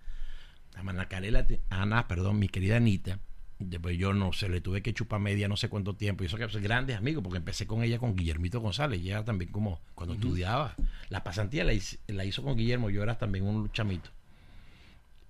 Ana 0.76 1.08
Carela, 1.08 1.46
Ana, 1.70 2.08
perdón, 2.08 2.40
mi 2.40 2.50
querida 2.50 2.78
Anita, 2.78 3.20
después 3.60 3.98
yo 3.98 4.14
no 4.14 4.34
sé, 4.34 4.50
le 4.50 4.62
tuve 4.62 4.82
que 4.82 4.94
chupar 4.94 5.20
media 5.20 5.48
no 5.48 5.58
sé 5.58 5.70
cuánto 5.70 5.96
tiempo, 5.96 6.24
y 6.24 6.28
eso 6.28 6.38
que 6.38 6.50
son 6.50 6.62
grandes 6.62 6.98
amigos, 6.98 7.24
porque 7.24 7.38
empecé 7.38 7.66
con 7.66 7.84
ella 7.84 7.98
con 7.98 8.16
Guillermito 8.16 8.60
González, 8.60 9.02
y 9.02 9.08
ella 9.08 9.24
también 9.24 9.52
como 9.52 9.82
cuando 9.94 10.16
estudiaba, 10.16 10.76
la 11.10 11.24
pasantía 11.24 11.64
la 11.64 12.26
hizo 12.26 12.44
con 12.44 12.58
Guillermo, 12.58 12.90
yo 12.90 13.04
era 13.04 13.18
también 13.18 13.46
un 13.46 13.72
chamito. 13.72 14.10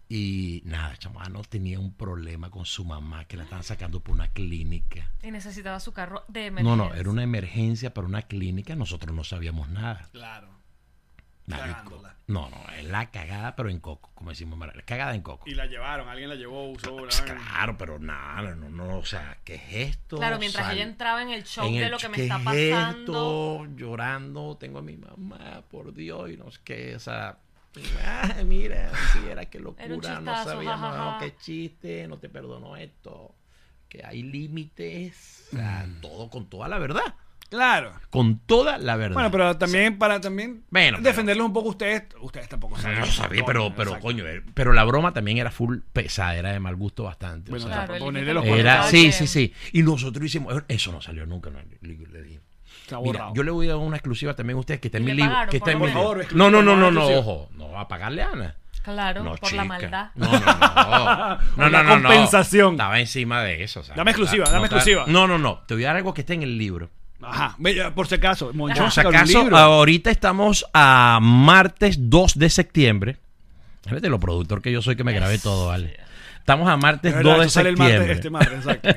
Y 0.08 0.62
nada, 0.66 0.96
chamano 0.98 1.42
tenía 1.44 1.80
un 1.80 1.94
problema 1.94 2.52
con 2.52 2.66
su 2.66 2.86
mamá, 2.86 3.26
que 3.26 3.38
la 3.38 3.44
estaban 3.44 3.64
sacando 3.64 4.00
por 4.02 4.14
una 4.14 4.28
clínica. 4.32 5.12
Y 5.24 5.32
necesitaba 5.32 5.80
su 5.80 5.94
carro 5.94 6.24
de 6.28 6.42
No, 6.52 6.60
emergencia. 6.60 6.76
no, 6.90 6.94
era 6.94 7.10
una 7.10 7.24
emergencia 7.24 7.94
para 7.94 8.06
una 8.08 8.22
clínica, 8.22 8.76
nosotros 8.76 9.16
no 9.16 9.24
sabíamos 9.24 9.70
nada. 9.70 10.08
Claro. 10.12 10.50
Cagándola. 11.48 12.16
No, 12.28 12.50
no, 12.50 12.58
es 12.76 12.84
la 12.86 13.12
cagada, 13.12 13.56
pero 13.56 13.70
en 13.70 13.80
coco, 13.80 14.10
como 14.16 14.32
decimos, 14.32 14.58
Mara, 14.58 14.74
la 14.76 14.82
cagada 14.82 15.14
en 15.14 15.22
coco. 15.22 15.48
Y 15.48 15.54
la 15.54 15.68
llevaron, 15.68 16.10
alguien 16.10 16.28
la 16.30 16.34
llevó, 16.36 16.72
usó 16.72 17.06
la 17.06 17.12
Claro, 17.36 17.78
pero 17.78 18.00
nada, 18.00 18.56
no, 18.56 18.68
no, 18.70 18.98
o 18.98 19.06
sea, 19.06 19.38
¿qué 19.44 19.56
es 19.56 19.92
esto? 19.92 20.18
Claro, 20.18 20.40
mientras 20.40 20.66
Sal- 20.66 20.76
ella 20.76 20.84
entraba 20.86 21.22
en 21.22 21.30
el 21.30 21.44
show 21.44 21.68
en 21.68 21.74
de 21.76 21.86
el 21.86 21.92
lo 21.92 21.98
que 22.00 22.10
me 22.10 22.16
¿qué 22.18 22.24
está 22.24 22.38
es 22.38 22.44
pasando. 22.44 23.62
esto? 23.62 23.66
llorando, 23.76 24.58
tengo 24.58 24.80
a 24.80 24.82
mi 24.82 24.98
mamá, 24.98 25.64
por 25.70 25.94
Dios, 25.94 26.32
y 26.32 26.38
no 26.38 26.50
sé 26.50 26.60
qué, 26.64 26.96
o 26.96 27.00
sea, 27.00 27.38
ah, 28.06 28.36
mira, 28.46 28.92
si 29.14 29.28
era 29.30 29.46
que 29.46 29.60
locura, 29.60 29.88
no 29.88 29.96
chistazo, 30.02 30.50
sabíamos, 30.52 30.96
no, 30.98 31.18
qué 31.20 31.36
chiste, 31.38 32.08
no 32.08 32.18
te 32.18 32.30
perdono 32.30 32.76
esto, 32.76 33.34
que 33.90 34.04
hay 34.06 34.24
límites, 34.24 35.48
o 35.54 35.56
sea, 35.58 35.86
Mm. 35.88 36.02
todo 36.02 36.30
con 36.30 36.50
toda 36.50 36.68
la 36.68 36.78
verdad, 36.80 37.16
Claro. 37.50 37.94
con 38.10 38.40
toda 38.40 38.78
la 38.78 38.96
verdad. 38.96 39.14
Bueno, 39.14 39.32
pero 39.32 39.58
también 39.58 39.98
para 39.98 40.20
también 40.20 40.64
Bueno, 40.72 40.98
pero- 40.98 41.10
defenderlos 41.10 41.46
un 41.46 41.54
poco 41.54 41.70
ustedes, 41.70 42.04
ustedes 42.20 42.50
tampoco 42.50 42.78
saben. 42.78 43.00
no 43.00 43.06
sabía, 43.06 43.44
pero, 43.46 43.70
pero 43.76 43.92
Exacto. 43.92 44.08
coño, 44.08 44.28
eh, 44.28 44.42
pero 44.54 44.74
la 44.74 44.84
broma 44.84 45.14
también 45.14 45.38
era 45.38 45.52
full 45.52 45.78
pesada, 45.94 46.36
era 46.36 46.52
de 46.52 46.60
mal 46.60 46.76
gusto 46.76 47.04
bastante. 47.04 47.52
o 47.52 47.52
Bueno, 47.52 47.68
sea, 47.68 47.86
Claro, 47.86 48.44
era, 48.56 48.84
sí, 48.88 49.12
sí, 49.12 49.28
sí. 49.28 49.54
Y 49.74 49.84
nosotros 49.84 50.26
hicimos, 50.26 50.64
eso 50.68 50.92
no 50.92 51.02
salió 51.02 51.26
nunca, 51.26 51.50
no, 51.52 51.60
le, 51.82 51.96
le 52.08 52.22
dije. 52.24 52.42
Mira, 53.04 53.30
yo 53.34 53.44
le 53.44 53.52
voy 53.52 53.66
a 53.68 53.70
dar 53.72 53.78
una 53.78 53.98
exclusiva 53.98 54.36
también 54.36 54.58
a 54.58 54.60
ustedes 54.60 54.80
que 54.80 54.88
está 54.90 54.98
en 55.00 55.06
mi 55.06 55.14
libro. 55.14 55.36
Que 55.50 55.58
está 55.58 55.72
por 55.78 55.88
en 55.90 55.96
mi 55.96 56.02
libro. 56.02 56.28
No, 56.34 56.50
no, 56.52 56.62
no, 56.62 56.76
no, 56.76 56.88
exclusiva, 56.88 57.14
no, 57.14 57.20
ojo, 57.20 57.50
no 57.56 57.72
va 57.72 57.82
a 57.82 57.88
pagarle 57.88 58.22
a 58.22 58.30
Ana. 58.30 58.56
Claro, 58.84 59.24
No, 59.24 59.36
por 59.36 59.52
la 59.54 59.66
maldad. 59.66 60.10
No, 60.14 60.28
no, 60.28 60.40
no. 60.40 60.40
No, 60.40 61.38
no, 61.58 61.70
La 61.70 61.84
no, 61.84 61.98
no. 61.98 62.04
compensación. 62.04 62.74
Estaba 62.74 63.00
encima 63.00 63.42
de 63.42 63.64
eso. 63.64 63.82
Dame 63.96 64.12
exclusiva, 64.12 64.48
dame 64.48 64.66
exclusiva. 64.68 65.06
No, 65.08 65.28
no, 65.28 65.40
no. 65.40 65.62
Te 65.66 65.74
voy 65.74 65.84
a 65.86 65.88
dar 65.88 65.96
algo 65.98 66.14
que 66.14 66.22
está 66.22 66.34
en 66.34 66.44
el 66.44 66.56
libro. 66.58 66.92
Ajá. 67.22 67.58
Por 67.96 68.06
si 68.08 68.16
acaso, 68.16 68.52
Monchón 68.54 68.84
Por 68.86 68.92
si 68.92 69.00
acaso, 69.00 69.40
libro. 69.42 69.58
ahorita 69.58 70.12
estamos 70.12 70.66
a 70.74 71.18
martes 71.20 71.98
2 72.12 72.38
de 72.38 72.50
septiembre. 72.52 73.18
Fíjate 73.86 74.10
lo 74.10 74.20
productor 74.20 74.62
que 74.62 74.72
yo 74.72 74.84
soy 74.84 74.96
que 74.96 75.04
me 75.04 75.14
grabé 75.14 75.40
todo, 75.40 75.68
¿vale? 75.68 76.00
Estamos 76.46 76.70
a 76.70 76.78
martes 76.78 77.10
Es 77.10 77.18
verdad, 77.18 77.38
2 77.38 77.42
de 77.46 77.50
sale 77.50 77.70
el 77.70 77.76
septiembre. 77.78 78.00
martes, 78.08 78.18
este 78.18 78.30
martes, 78.30 78.58
exacto. 78.60 78.90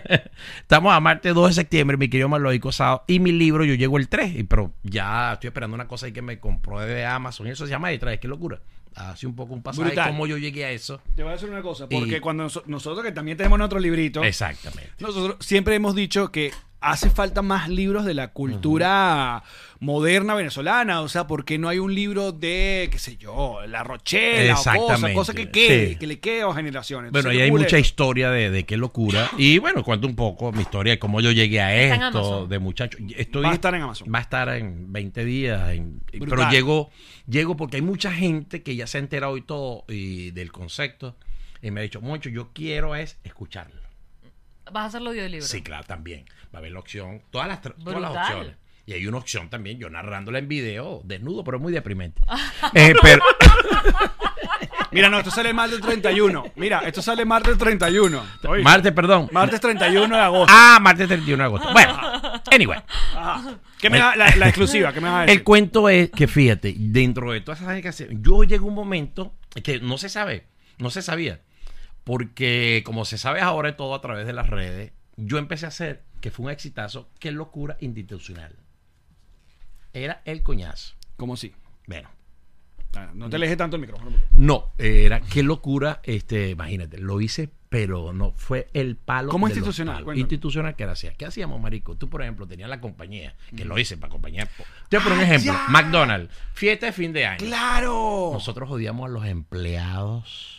Estamos 0.61 0.93
a 0.93 1.01
martes 1.01 1.35
2 1.35 1.49
de 1.49 1.55
septiembre, 1.55 1.97
mi 1.97 2.11
querido 2.11 2.29
Marloico 2.29 2.71
Sado. 2.73 3.05
Y 3.07 3.21
mi 3.21 3.33
libro, 3.33 3.65
yo 3.65 3.73
llego 3.73 3.97
el 3.97 4.07
3. 4.07 4.37
y- 4.37 4.43
Pero 4.43 4.75
ya 4.83 5.33
estoy 5.33 5.49
esperando 5.49 5.75
una 5.75 5.89
cosa 5.89 6.05
ahí 6.05 6.13
que 6.13 6.21
me 6.21 6.39
compró 6.39 6.79
de 6.81 7.07
Amazon. 7.07 7.47
Y 7.47 7.51
eso 7.51 7.65
se 7.65 7.71
llama 7.71 7.89
detrás. 7.89 8.19
Qué 8.19 8.29
locura. 8.29 8.61
Hace 8.95 9.27
un 9.27 9.35
poco 9.35 9.55
un 9.55 9.63
pasaje 9.63 9.87
Brutal. 9.89 10.09
cómo 10.11 10.27
yo 10.27 10.37
llegué 10.37 10.67
a 10.67 10.73
eso. 10.73 11.01
Te 11.17 11.23
voy 11.23 11.31
a 11.31 11.37
decir 11.37 11.49
una 11.49 11.63
cosa, 11.63 11.89
porque 11.89 12.19
Y- 12.19 12.21
cuando 12.21 12.43
nos- 12.43 12.67
nosotros 12.67 13.03
que 13.03 13.13
también 13.13 13.39
tenemos 13.39 13.57
nuestro 13.59 13.79
librito, 13.81 14.23
Exactamente. 14.23 14.91
nosotros 14.99 15.37
siempre 15.41 15.75
hemos 15.75 15.95
dicho 15.95 16.31
que 16.31 16.51
hace 16.81 17.11
falta 17.11 17.43
más 17.43 17.69
libros 17.69 18.05
de 18.05 18.15
la 18.15 18.29
cultura 18.33 19.43
moderna 19.81 20.35
venezolana, 20.35 21.01
o 21.03 21.09
sea, 21.09 21.27
porque 21.27 21.59
no 21.59 21.69
hay 21.69 21.79
un 21.79 21.95
libro 21.95 22.33
de, 22.33 22.89
qué 22.91 22.99
sé 22.99 23.17
yo, 23.17 23.61
La 23.67 23.83
Rochela 23.85 24.55
o 24.55 24.57
cosas, 24.57 24.77
Exactamente, 24.77 25.15
cosas 25.15 25.35
que 25.35 25.51
quede, 25.51 25.89
sí. 25.91 25.97
que 25.97 26.07
le 26.07 26.19
quede 26.21 26.43
a 26.43 26.53
generaciones. 26.55 27.11
Bueno, 27.13 27.31
Entonces, 27.31 27.39
qué 27.39 27.43
hay 27.45 27.51
mucha 27.51 27.67
eso. 27.67 27.79
historia 27.79 28.31
de, 28.31 28.51
de 28.51 28.65
qué 28.65 28.77
locura. 28.77 29.29
Y 29.39 29.59
bueno, 29.59 29.83
cuento 29.85 30.07
un 30.07 30.17
poco 30.17 30.53
mi 30.53 30.63
historia 30.63 30.93
de 30.93 30.99
cómo 30.99 31.21
yo 31.21 31.31
llegué 31.33 31.61
a 31.61 31.75
esto, 31.77 32.47
de 32.47 32.59
muchacho. 32.59 32.99
Estoy, 33.17 33.43
Va 33.43 33.51
a 33.51 33.55
estar 33.55 33.75
en 33.75 33.83
Amazon. 33.83 34.13
Va 34.13 34.19
a 34.19 34.23
estar 34.23 34.49
en 34.51 34.93
20 34.93 35.25
días. 35.25 35.71
en- 35.73 36.01
pero 36.13 36.51
llego, 36.51 36.91
llego 37.29 37.57
porque 37.57 37.77
hay 37.77 37.83
mucha 37.83 38.13
gente 38.13 38.63
que 38.63 38.75
ya 38.77 38.87
se 38.87 38.99
ha 38.99 39.01
enterado 39.01 39.37
y 39.37 39.43
todo 39.43 39.85
y 39.89 40.31
del 40.33 40.53
concepto. 40.53 41.17
Y 41.63 41.71
me 41.73 41.81
ha 41.81 41.83
dicho, 41.83 42.01
mucho, 42.01 42.29
yo 42.31 42.51
quiero 42.53 42.95
es 42.95 43.19
escucharlo. 43.25 43.81
Vas 44.73 44.85
a 44.85 44.87
hacerlo 44.87 45.11
audiolibro. 45.11 45.47
Sí, 45.47 45.63
claro, 45.63 45.85
también. 45.85 46.25
Va 46.55 46.55
a 46.55 46.59
haber 46.59 46.73
la 46.73 46.81
opción, 46.81 47.23
todas 47.31 47.49
las, 47.49 47.61
todas 47.61 48.01
las 48.01 48.11
opciones. 48.11 48.57
Y 48.87 48.95
hay 48.95 49.07
una 49.07 49.19
opción 49.19 49.51
también, 49.51 49.79
yo 49.79 49.91
narrándola 49.91 50.39
en 50.39 50.49
video, 50.49 51.03
desnudo, 51.05 51.45
pero 51.45 51.59
muy 51.59 51.73
deprimente. 51.73 52.21
Eh, 52.75 52.95
pero, 53.01 53.23
Mira, 54.91 55.11
no, 55.11 55.19
esto 55.19 55.31
sale 55.31 55.53
martes 55.53 55.81
31. 55.81 56.53
Mira, 56.57 56.81
esto 56.81 57.03
sale 57.03 57.25
martes 57.25 57.59
31. 57.59 58.23
Oye, 58.49 58.63
martes, 58.63 58.93
perdón. 58.93 59.29
martes 59.33 59.61
31 59.61 60.17
de 60.17 60.23
agosto. 60.23 60.55
Ah, 60.57 60.79
martes 60.81 61.07
31 61.09 61.37
de 61.37 61.45
agosto. 61.45 61.73
Bueno, 61.73 62.01
anyway. 62.51 62.79
Ajá. 63.15 63.59
¿Qué 63.79 63.91
me 63.91 63.99
da 63.99 64.17
la, 64.17 64.35
la 64.37 64.49
exclusiva? 64.49 64.93
¿Qué 64.93 65.01
me 65.01 65.09
vas 65.09 65.19
a 65.19 65.21
decir? 65.23 65.39
El 65.39 65.45
cuento 65.45 65.89
es 65.89 66.11
que 66.11 66.27
fíjate, 66.27 66.75
dentro 66.77 67.33
de 67.33 67.41
todas 67.41 67.59
esas 67.59 67.69
cosas 67.69 67.83
que 67.83 67.89
hace, 67.89 68.09
yo 68.21 68.45
llego 68.45 68.67
a 68.67 68.69
un 68.69 68.75
momento 68.75 69.35
que 69.63 69.81
no 69.81 69.99
se 69.99 70.09
sabe, 70.09 70.47
no 70.79 70.91
se 70.91 71.03
sabía, 71.03 71.41
porque 72.09 72.83
como 72.87 73.05
se 73.05 73.19
sabe 73.19 73.43
ahora 73.43 73.77
todo 73.77 73.95
a 73.95 74.01
través 74.01 74.27
de 74.27 74.33
las 74.33 74.49
redes, 74.49 74.93
yo 75.17 75.37
empecé 75.37 75.67
a 75.67 75.69
hacer 75.69 76.03
que 76.23 76.31
fue 76.31 76.47
un 76.47 76.51
exitazo, 76.53 77.11
qué 77.21 77.31
locura 77.31 77.77
institucional. 77.81 78.57
Era 79.93 80.23
el 80.25 80.43
coñazo. 80.43 80.95
¿Cómo 81.19 81.37
sí? 81.37 81.53
Bueno, 81.87 82.09
Ah, 82.97 83.11
No 83.15 83.29
te 83.29 83.37
alejes 83.37 83.59
tanto 83.59 83.77
el 83.77 83.83
micrófono. 83.83 84.17
no, 84.33 84.73
era 84.79 85.21
qué 85.21 85.43
locura, 85.43 86.01
este, 86.05 86.49
imagínate, 86.49 86.97
lo 86.97 87.21
hice, 87.21 87.51
pero 87.69 88.15
no 88.15 88.31
fue 88.33 88.69
el 88.73 88.97
palo. 88.97 89.29
¿Cómo 89.31 89.47
de 89.47 89.53
institucional? 89.53 90.07
Institucional 90.17 90.75
que 90.75 90.85
así. 90.85 91.07
¿Qué 91.19 91.27
hacíamos, 91.27 91.61
marico? 91.61 91.97
Tú, 91.97 92.09
por 92.09 92.23
ejemplo, 92.23 92.47
tenías 92.49 92.71
la 92.71 92.81
compañía, 92.81 93.35
que 93.55 93.67
lo 93.67 93.79
hice 93.79 93.99
para 93.99 94.11
compañía. 94.11 94.49
Te 94.89 94.97
voy 94.97 95.03
a 95.03 95.05
poner 95.05 95.19
un 95.19 95.25
Ah, 95.25 95.27
ejemplo. 95.35 95.53
ya. 95.53 95.67
McDonald's, 95.69 96.35
fiesta 96.55 96.87
de 96.87 96.93
fin 96.93 97.13
de 97.13 97.27
año. 97.27 97.39
¡Claro! 97.47 98.31
Nosotros 98.33 98.71
odiamos 98.71 99.05
a 99.05 99.13
los 99.13 99.27
empleados, 99.27 100.58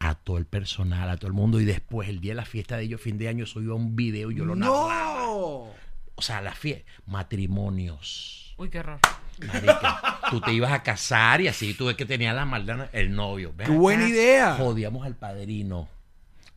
a 0.00 0.14
todo 0.14 0.38
el 0.38 0.46
personal, 0.46 1.08
a 1.08 1.16
todo 1.16 1.28
el 1.28 1.34
mundo. 1.34 1.60
Y 1.60 1.64
después, 1.64 2.08
el 2.08 2.20
día 2.20 2.32
de 2.32 2.36
la 2.36 2.44
fiesta 2.44 2.76
de 2.76 2.84
ellos, 2.84 3.00
fin 3.00 3.18
de 3.18 3.28
año, 3.28 3.44
eso 3.44 3.60
iba 3.60 3.74
un 3.74 3.94
video 3.94 4.30
y 4.32 4.34
yo 4.34 4.44
lo 4.44 4.56
narraba. 4.56 5.14
¡No! 5.26 5.68
O 6.16 6.22
sea, 6.22 6.40
la 6.40 6.52
fiesta, 6.52 6.90
matrimonios. 7.06 8.54
Uy, 8.58 8.68
qué 8.68 8.80
horror. 8.80 8.98
Marica, 9.46 10.20
tú 10.30 10.40
te 10.40 10.52
ibas 10.52 10.72
a 10.72 10.82
casar 10.82 11.40
y 11.40 11.48
así 11.48 11.72
tú 11.72 11.86
ves 11.86 11.96
que 11.96 12.04
tenía 12.04 12.32
la 12.34 12.44
maldad 12.44 12.88
el 12.92 13.14
novio. 13.14 13.54
Ven 13.56 13.68
¡Qué 13.68 13.72
buena 13.72 14.04
acá, 14.04 14.10
idea! 14.10 14.54
Jodíamos 14.56 15.06
al 15.06 15.14
padrino. 15.16 15.88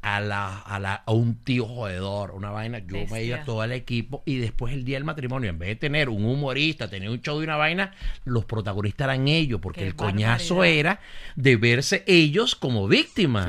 A, 0.03 0.19
la, 0.19 0.60
a, 0.60 0.79
la, 0.79 0.95
a 1.05 1.12
un 1.13 1.36
tío 1.43 1.65
jodedor, 1.65 2.31
una 2.31 2.51
vaina. 2.51 2.79
Yo 2.79 2.98
me 3.10 3.24
iba 3.24 3.43
todo 3.45 3.63
el 3.63 3.72
equipo 3.72 4.22
y 4.25 4.36
después 4.38 4.74
el 4.74 4.83
día 4.83 4.98
del 4.98 5.05
matrimonio, 5.05 5.50
en 5.50 5.57
vez 5.57 5.69
de 5.69 5.75
tener 5.77 6.10
un 6.10 6.25
humorista, 6.25 6.89
tener 6.89 7.10
un 7.10 7.22
show 7.22 7.38
de 7.39 7.45
una 7.45 7.55
vaina, 7.55 7.93
los 8.25 8.43
protagonistas 8.43 9.05
eran 9.05 9.27
ellos, 9.29 9.62
porque 9.62 9.79
Qué 9.81 9.88
el 9.88 9.95
coñazo 9.95 10.63
era 10.65 11.00
de 11.36 11.55
verse 11.55 12.03
ellos 12.05 12.55
como 12.55 12.88
víctimas. 12.89 13.48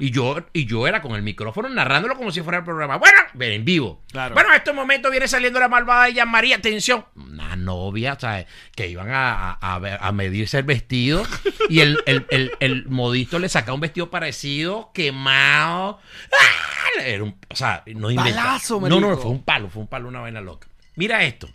Y, 0.00 0.06
y 0.06 0.10
yo, 0.10 0.36
y 0.52 0.66
yo 0.66 0.86
era 0.88 1.00
con 1.02 1.12
el 1.14 1.22
micrófono 1.22 1.68
narrándolo 1.68 2.16
como 2.16 2.32
si 2.32 2.42
fuera 2.42 2.58
el 2.58 2.64
programa. 2.64 2.96
Bueno, 2.96 3.18
ven 3.34 3.52
en 3.52 3.64
vivo. 3.64 4.02
Claro. 4.10 4.34
Bueno, 4.34 4.50
en 4.50 4.56
estos 4.56 4.74
momentos 4.74 5.10
viene 5.10 5.28
saliendo 5.28 5.60
la 5.60 5.68
malvada 5.68 6.08
ella 6.08 6.26
María, 6.26 6.56
atención. 6.56 7.04
Una 7.14 7.54
novia, 7.54 8.16
¿sabes? 8.18 8.46
Que 8.74 8.88
iban 8.88 9.08
a, 9.10 9.52
a- 9.52 9.74
a 9.74 9.78
ver- 9.78 9.98
a 10.00 10.10
medirse 10.12 10.58
el 10.58 10.64
vestido 10.64 11.22
y 11.68 11.78
el, 11.80 11.98
el, 12.06 12.26
el, 12.30 12.50
el 12.58 12.86
modisto 12.86 13.38
le 13.38 13.48
saca 13.48 13.72
un 13.72 13.80
vestido 13.80 14.10
parecido, 14.10 14.90
quemado. 14.92 15.91
¡Ah! 16.32 17.00
Era 17.04 17.24
un, 17.24 17.36
o 17.48 17.56
sea, 17.56 17.82
no 17.94 18.10
inventa- 18.10 18.42
Palazo, 18.42 18.80
No, 18.80 19.00
no, 19.00 19.16
fue 19.16 19.30
un 19.30 19.42
palo, 19.42 19.68
fue 19.70 19.82
un 19.82 19.88
palo, 19.88 20.08
una 20.08 20.20
vaina 20.20 20.40
loca. 20.40 20.68
Mira 20.96 21.22
esto. 21.24 21.48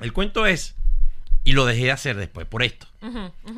El 0.00 0.12
cuento 0.12 0.46
es, 0.46 0.76
y 1.44 1.52
lo 1.52 1.64
dejé 1.66 1.84
de 1.84 1.90
hacer 1.92 2.16
después, 2.16 2.46
por 2.46 2.62
esto. 2.62 2.86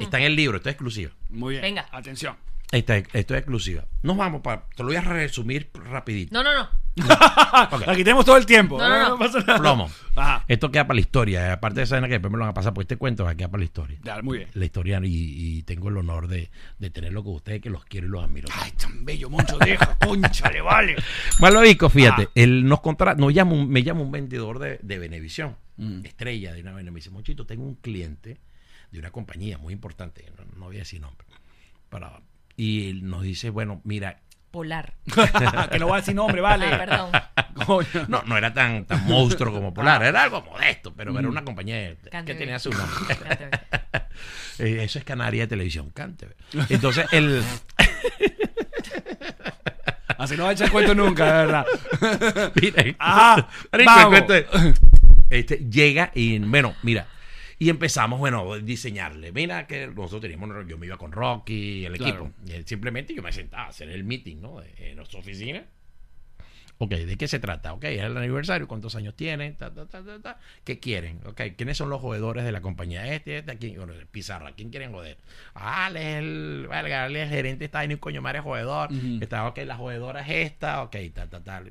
Está 0.01 0.19
en 0.19 0.25
el 0.25 0.37
libro, 0.37 0.57
esto 0.59 0.69
es 0.69 0.75
exclusivo. 0.75 1.13
Muy 1.29 1.53
bien. 1.55 1.63
Venga. 1.63 1.89
Atención. 1.91 2.37
Esta, 2.73 2.97
esto 2.97 3.35
es 3.35 3.39
exclusiva. 3.41 3.85
Nos 4.03 4.17
vamos 4.17 4.41
para. 4.41 4.65
Te 4.75 4.83
lo 4.83 4.89
voy 4.89 4.97
a 4.97 5.03
resumir 5.03 5.71
rapidito. 5.75 6.33
No, 6.35 6.43
no, 6.43 6.53
no. 6.55 6.69
Ok. 7.73 7.87
Aquí 7.89 8.03
tenemos 8.05 8.25
todo 8.25 8.37
el 8.39 8.45
tiempo. 8.47 8.79
No, 8.79 8.89
no, 8.89 9.09
no. 9.11 9.19
pasa 9.19 9.41
nada. 9.41 9.59
Plomo. 9.59 9.91
Ajá. 10.17 10.45
Esto 10.49 10.71
queda 10.71 10.87
para 10.87 10.95
la 10.97 11.01
historia. 11.03 11.53
Aparte 11.53 11.81
de 11.81 11.85
esa 11.85 11.95
vaina 11.97 12.09
que 12.09 12.15
después 12.15 12.31
me 12.33 12.39
lo 12.39 12.45
van 12.45 12.51
a 12.51 12.55
pasar, 12.55 12.73
pues 12.75 12.85
este 12.87 12.97
cuento 12.97 13.25
va 13.25 13.31
a 13.31 13.35
quedar 13.35 13.51
para 13.51 13.61
la 13.61 13.65
historia. 13.67 13.99
Ya, 14.03 14.21
muy 14.23 14.39
bien. 14.39 14.51
La 14.55 14.65
historia 14.65 15.01
y, 15.05 15.07
y 15.59 15.63
tengo 15.65 15.91
el 15.91 15.97
honor 15.99 16.29
de, 16.29 16.51
de 16.79 16.91
tenerlo 16.91 17.23
con 17.25 17.35
ustedes, 17.35 17.61
que 17.61 17.69
los 17.71 17.85
quiero 17.85 18.07
y 18.07 18.11
los 18.11 18.25
admiro. 18.25 18.49
Ay, 18.59 18.73
tan 18.73 19.05
bello, 19.05 19.29
Moncho, 19.31 19.59
deja, 19.59 19.97
concha, 20.05 20.51
le 20.51 20.61
vale. 20.63 20.97
Malvavisco, 21.41 21.89
fíjate, 21.91 22.23
Ah. 22.25 22.31
él 22.35 22.65
nos 22.67 22.81
contra 22.81 23.15
nos 23.15 23.33
llama 23.35 23.53
un- 23.53 23.69
me 23.69 23.83
llama 23.83 24.01
un 24.01 24.11
vendedor 24.13 24.59
de, 24.59 24.79
de 24.83 24.99
Benevisión, 24.99 25.57
Mm. 25.77 26.05
estrella 26.05 26.53
de 26.53 26.61
una 26.63 26.73
vaina. 26.73 26.91
Me 26.91 26.97
dice, 26.97 27.11
Monchito, 27.11 27.45
tengo 27.47 27.65
un 27.65 27.75
cliente 27.77 28.39
de 28.91 28.99
una 28.99 29.11
compañía 29.11 29.57
muy 29.59 29.73
importante, 29.75 30.25
no, 30.39 30.45
no 30.59 30.67
voy 30.67 30.77
a 30.77 30.81
decir 30.81 31.01
nombre. 31.01 31.27
Para, 31.89 32.21
y 32.57 32.91
él 32.91 33.09
nos 33.09 33.23
dice, 33.23 33.51
bueno, 33.51 33.81
mira, 33.85 34.19
Polar. 34.51 34.93
que 35.71 35.79
no 35.79 35.89
va 35.89 35.97
a 35.97 36.01
decir 36.01 36.15
nombre, 36.15 36.41
vale. 36.43 36.67
Ah, 36.67 36.79
perdón. 36.79 37.11
No, 38.09 38.23
no 38.27 38.37
era 38.37 38.53
tan, 38.53 38.85
tan 38.87 39.07
monstruo 39.07 39.53
como 39.53 39.73
Polar, 39.73 40.03
era 40.03 40.25
algo 40.25 40.43
modesto, 40.43 40.93
pero 40.95 41.17
era 41.19 41.29
una 41.29 41.45
compañía 41.45 41.95
que 42.27 42.35
tenía 42.35 42.59
su 42.59 42.71
nombre. 42.71 43.17
Eh, 44.59 44.85
Eso 44.85 44.99
es 44.99 45.05
Canaria 45.05 45.43
de 45.43 45.47
Televisión, 45.49 45.91
cante. 45.91 46.29
Entonces, 46.69 47.07
el, 47.13 47.43
Así 50.19 50.37
no 50.37 50.45
va 50.45 50.51
a 50.51 50.53
echar 50.53 50.71
cuento 50.71 50.95
nunca, 50.95 51.25
de 51.25 51.33
verdad. 51.47 51.67
Mira, 52.61 52.85
Ah, 52.99 53.49
vamos. 53.73 54.03
el 54.03 54.09
cuento 54.09 54.35
es- 54.35 54.47
este, 55.31 55.57
llega 55.71 56.11
y, 56.15 56.39
bueno, 56.39 56.75
mira, 56.83 57.07
y 57.63 57.71
empezamos, 57.71 58.19
bueno, 58.19 58.59
diseñarle. 58.59 59.31
Mira 59.31 59.69
que 59.69 59.87
nosotros 59.87 60.21
teníamos, 60.23 60.67
yo 60.67 60.79
me 60.79 60.87
iba 60.87 60.97
con 60.97 61.13
Rocky, 61.13 61.85
el 61.85 61.97
Claro. 61.97 62.33
equipo. 62.35 62.59
Y 62.59 62.63
simplemente 62.67 63.15
yo 63.15 63.23
me 63.23 63.31
sentaba 63.31 63.67
a 63.67 63.69
hacer 63.69 63.89
el 63.89 64.03
meeting, 64.03 64.41
¿no? 64.41 64.61
En 64.79 64.97
nuestra 64.97 65.21
oficina. 65.21 65.65
Ok, 66.79 66.91
¿de 66.91 67.17
qué 67.17 67.29
se 67.29 67.39
trata? 67.39 67.73
Ok, 67.75 67.85
es 67.85 68.01
el 68.03 68.17
aniversario, 68.17 68.67
¿cuántos 68.67 68.97
años 68.97 69.15
tienen? 69.15 69.55
Ta, 69.57 69.73
ta, 69.73 69.87
ta, 69.87 70.03
ta, 70.05 70.21
ta. 70.21 70.41
¿Qué 70.65 70.81
quieren? 70.81 71.21
Ok, 71.25 71.41
¿quiénes 71.57 71.77
son 71.77 71.89
los 71.89 72.01
jugadores 72.01 72.43
de 72.45 72.51
la 72.51 72.61
compañía? 72.61 73.15
Este, 73.15 73.39
este, 73.39 73.57
¿quién? 73.59 73.77
Bueno, 73.77 73.93
Pizarra, 74.11 74.51
¿quién 74.57 74.71
quieren 74.71 74.91
joder? 74.91 75.19
Ah, 75.55 75.87
él 75.91 75.97
es 75.97 76.17
el, 76.17 76.69
es 76.73 77.23
el 77.23 77.29
gerente, 77.29 77.67
está 77.67 77.85
en 77.85 77.93
un 77.93 77.99
coño 77.99 78.21
madre. 78.23 78.41
Ujú. 78.41 79.19
Está, 79.21 79.47
ok, 79.47 79.59
la 79.59 79.77
jugadora 79.77 80.23
es 80.23 80.51
esta, 80.51 80.83
ok, 80.83 80.97
ta, 81.15 81.29
ta, 81.29 81.63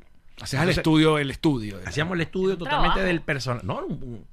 Hacías 0.41 0.63
el 0.63 0.69
estudio, 0.69 1.17
el 1.19 1.29
estudio. 1.31 1.79
Hacíamos 1.85 2.15
el 2.15 2.21
estudio 2.21 2.57
totalmente 2.57 2.93
trabajo. 2.95 3.07
del 3.07 3.21
personal. 3.21 3.61
No, 3.65 3.85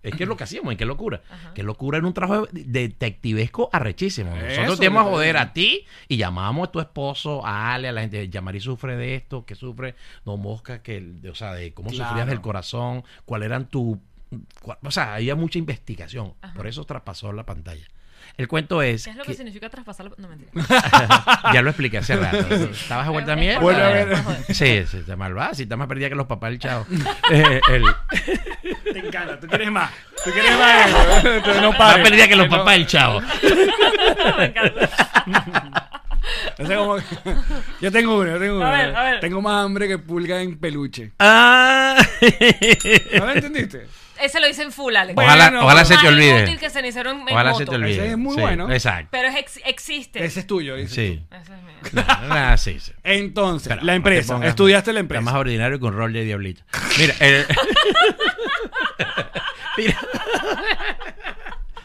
es 0.03 0.15
que 0.15 0.23
es 0.23 0.29
lo 0.29 0.37
que 0.37 0.45
hacíamos, 0.45 0.73
y 0.73 0.77
qué 0.77 0.85
locura. 0.87 1.21
Ajá. 1.31 1.53
Qué 1.55 1.63
locura 1.63 1.99
en 1.99 2.07
un 2.07 2.15
trabajo 2.15 2.47
de- 2.51 2.65
detectivesco 2.65 3.69
arrechísimo. 3.73 4.35
Eso, 4.37 4.47
Nosotros 4.63 4.79
te 4.81 4.85
íbamos 4.87 5.07
a 5.07 5.11
joder 5.11 5.37
a 5.37 5.53
ti 5.53 5.85
y 6.09 6.17
llamábamos 6.17 6.69
a 6.69 6.73
tu 6.73 6.81
esposo, 6.81 7.45
a 7.47 7.75
Ale, 7.75 7.89
a 7.89 7.93
la 7.93 8.01
gente. 8.01 8.29
Yamari 8.29 8.61
sufre 8.61 8.97
de 8.97 9.15
esto, 9.17 9.45
que 9.45 9.55
sufre, 9.55 9.95
no 10.25 10.37
mosca, 10.37 10.83
que, 10.83 11.01
de- 11.01 11.31
o 11.31 11.35
sea, 11.35 11.53
de 11.55 11.73
cómo 11.75 11.91
Claro. 11.91 12.09
sufrías 12.11 12.27
del 12.29 12.41
corazón, 12.41 13.05
cuál 13.25 13.43
eran 13.43 13.69
tu. 13.69 14.01
cuál- 14.63 14.77
o 14.83 14.91
sea, 14.91 15.15
había 15.15 15.35
mucha 15.35 15.59
investigación. 15.59 16.35
Ajá. 16.43 16.53
Por 16.55 16.67
eso 16.67 16.85
traspasó 16.85 17.33
la 17.33 17.45
pantalla. 17.47 17.87
El 18.37 18.47
cuento 18.49 18.83
es. 18.83 19.05
¿Qué 19.05 19.11
es 19.11 19.17
lo 19.17 19.25
que, 19.25 19.35
significa 19.35 19.69
traspasar? 19.69 20.07
la- 20.07 20.13
No, 20.17 20.29
mentira. 20.29 20.51
ya 21.53 21.61
lo 21.63 21.71
expliqué 21.71 21.99
hace 21.99 22.15
rato. 22.17 22.39
¿Estabas 22.55 23.07
de 23.07 23.13
vuelta 23.13 23.33
a 23.33 23.37
mierda? 23.37 23.61
Vuelve 23.61 23.83
a 23.83 23.89
ver. 23.89 24.17
Sí, 24.49 24.85
sí, 24.87 24.99
está 24.99 25.17
malvada. 25.17 25.55
Si 25.55 25.65
está 25.65 25.77
más 25.77 25.89
perdida 25.89 26.09
que 26.09 26.15
los 26.15 26.27
papás 26.27 26.51
del 26.51 26.59
chavo. 26.59 26.87
Eh, 27.31 27.61
el, 27.73 27.85
Te 28.93 28.99
encanta, 29.07 29.39
tú 29.39 29.47
quieres 29.49 29.71
más. 29.71 29.91
Tú 30.25 30.31
quieres 30.31 30.53
más. 30.59 31.25
Entonces 31.25 31.63
no 31.63 31.71
más 31.71 31.79
pares. 31.79 32.09
perdida 32.09 32.29
que 32.29 32.37
los 32.37 32.49
no- 32.49 32.57
papás 32.59 32.75
del 32.75 32.87
chavo. 32.87 33.21
Me 34.39 34.45
encanta. 34.47 35.91
o 36.59 36.67
sea, 36.67 36.77
como- 36.79 36.97
yo 37.81 37.93
tengo 37.93 38.19
uno, 38.19 38.31
yo 38.31 38.39
tengo 38.39 38.57
uno. 38.57 38.67
A 38.67 38.71
ver, 38.73 38.97
a 38.97 39.03
ver. 39.03 39.21
Tengo 39.21 39.43
más 39.43 39.65
hambre 39.65 39.89
que 39.89 39.99
pulga 39.99 40.41
en 40.41 40.59
peluche. 40.59 41.13
Ah. 41.19 41.97
¿No 43.19 43.27
lo 43.27 43.33
entendiste? 43.33 43.87
Ese 44.21 44.41
lo 44.41 44.49
hice 44.49 44.63
en 44.63 44.73
full, 44.73 44.95
Alex. 44.97 45.15
Bueno, 45.15 45.31
Ojalá, 45.65 45.85
se 45.85 45.97
te 45.97 46.09
olvide. 46.09 46.39
inútil 46.41 46.59
que 46.59 46.71
cenicero 46.71 47.11
en, 47.11 47.21
en 47.21 47.29
Ojalá 47.35 47.51
moto. 47.51 47.59
se 47.65 47.67
te 47.71 47.75
olvide. 47.77 47.95
Ese 47.97 48.11
es 48.11 48.19
muy 48.19 48.35
Sí, 48.35 48.41
bueno. 48.41 48.71
Exacto. 48.71 49.09
Pero 49.11 49.29
es 49.29 49.37
ex- 49.37 49.61
existe. 49.65 50.25
Ese 50.25 50.41
es 50.41 50.47
tuyo. 50.47 50.77
dice. 50.77 50.95
Sí. 50.95 51.23
Ese 51.31 51.53
es 51.55 51.63
mío. 51.63 52.05
No, 52.29 52.35
no, 52.51 52.59
sí, 52.59 52.79
sí. 52.81 52.93
Entonces, 53.05 53.69
Pero 53.69 53.83
la 53.85 53.95
empresa. 53.95 54.35
pongas- 54.35 54.49
Estudiaste 54.51 54.93
la 54.93 55.01
Está 55.01 55.15
más 55.15 55.19
empresa. 55.21 55.39
ordinario 55.39 55.79
un 55.81 55.93
rol 55.95 56.13
de 56.13 56.25
diablito. 56.25 56.63
Mira, 56.99 57.15
el- 57.21 57.47
Mira. 59.77 59.97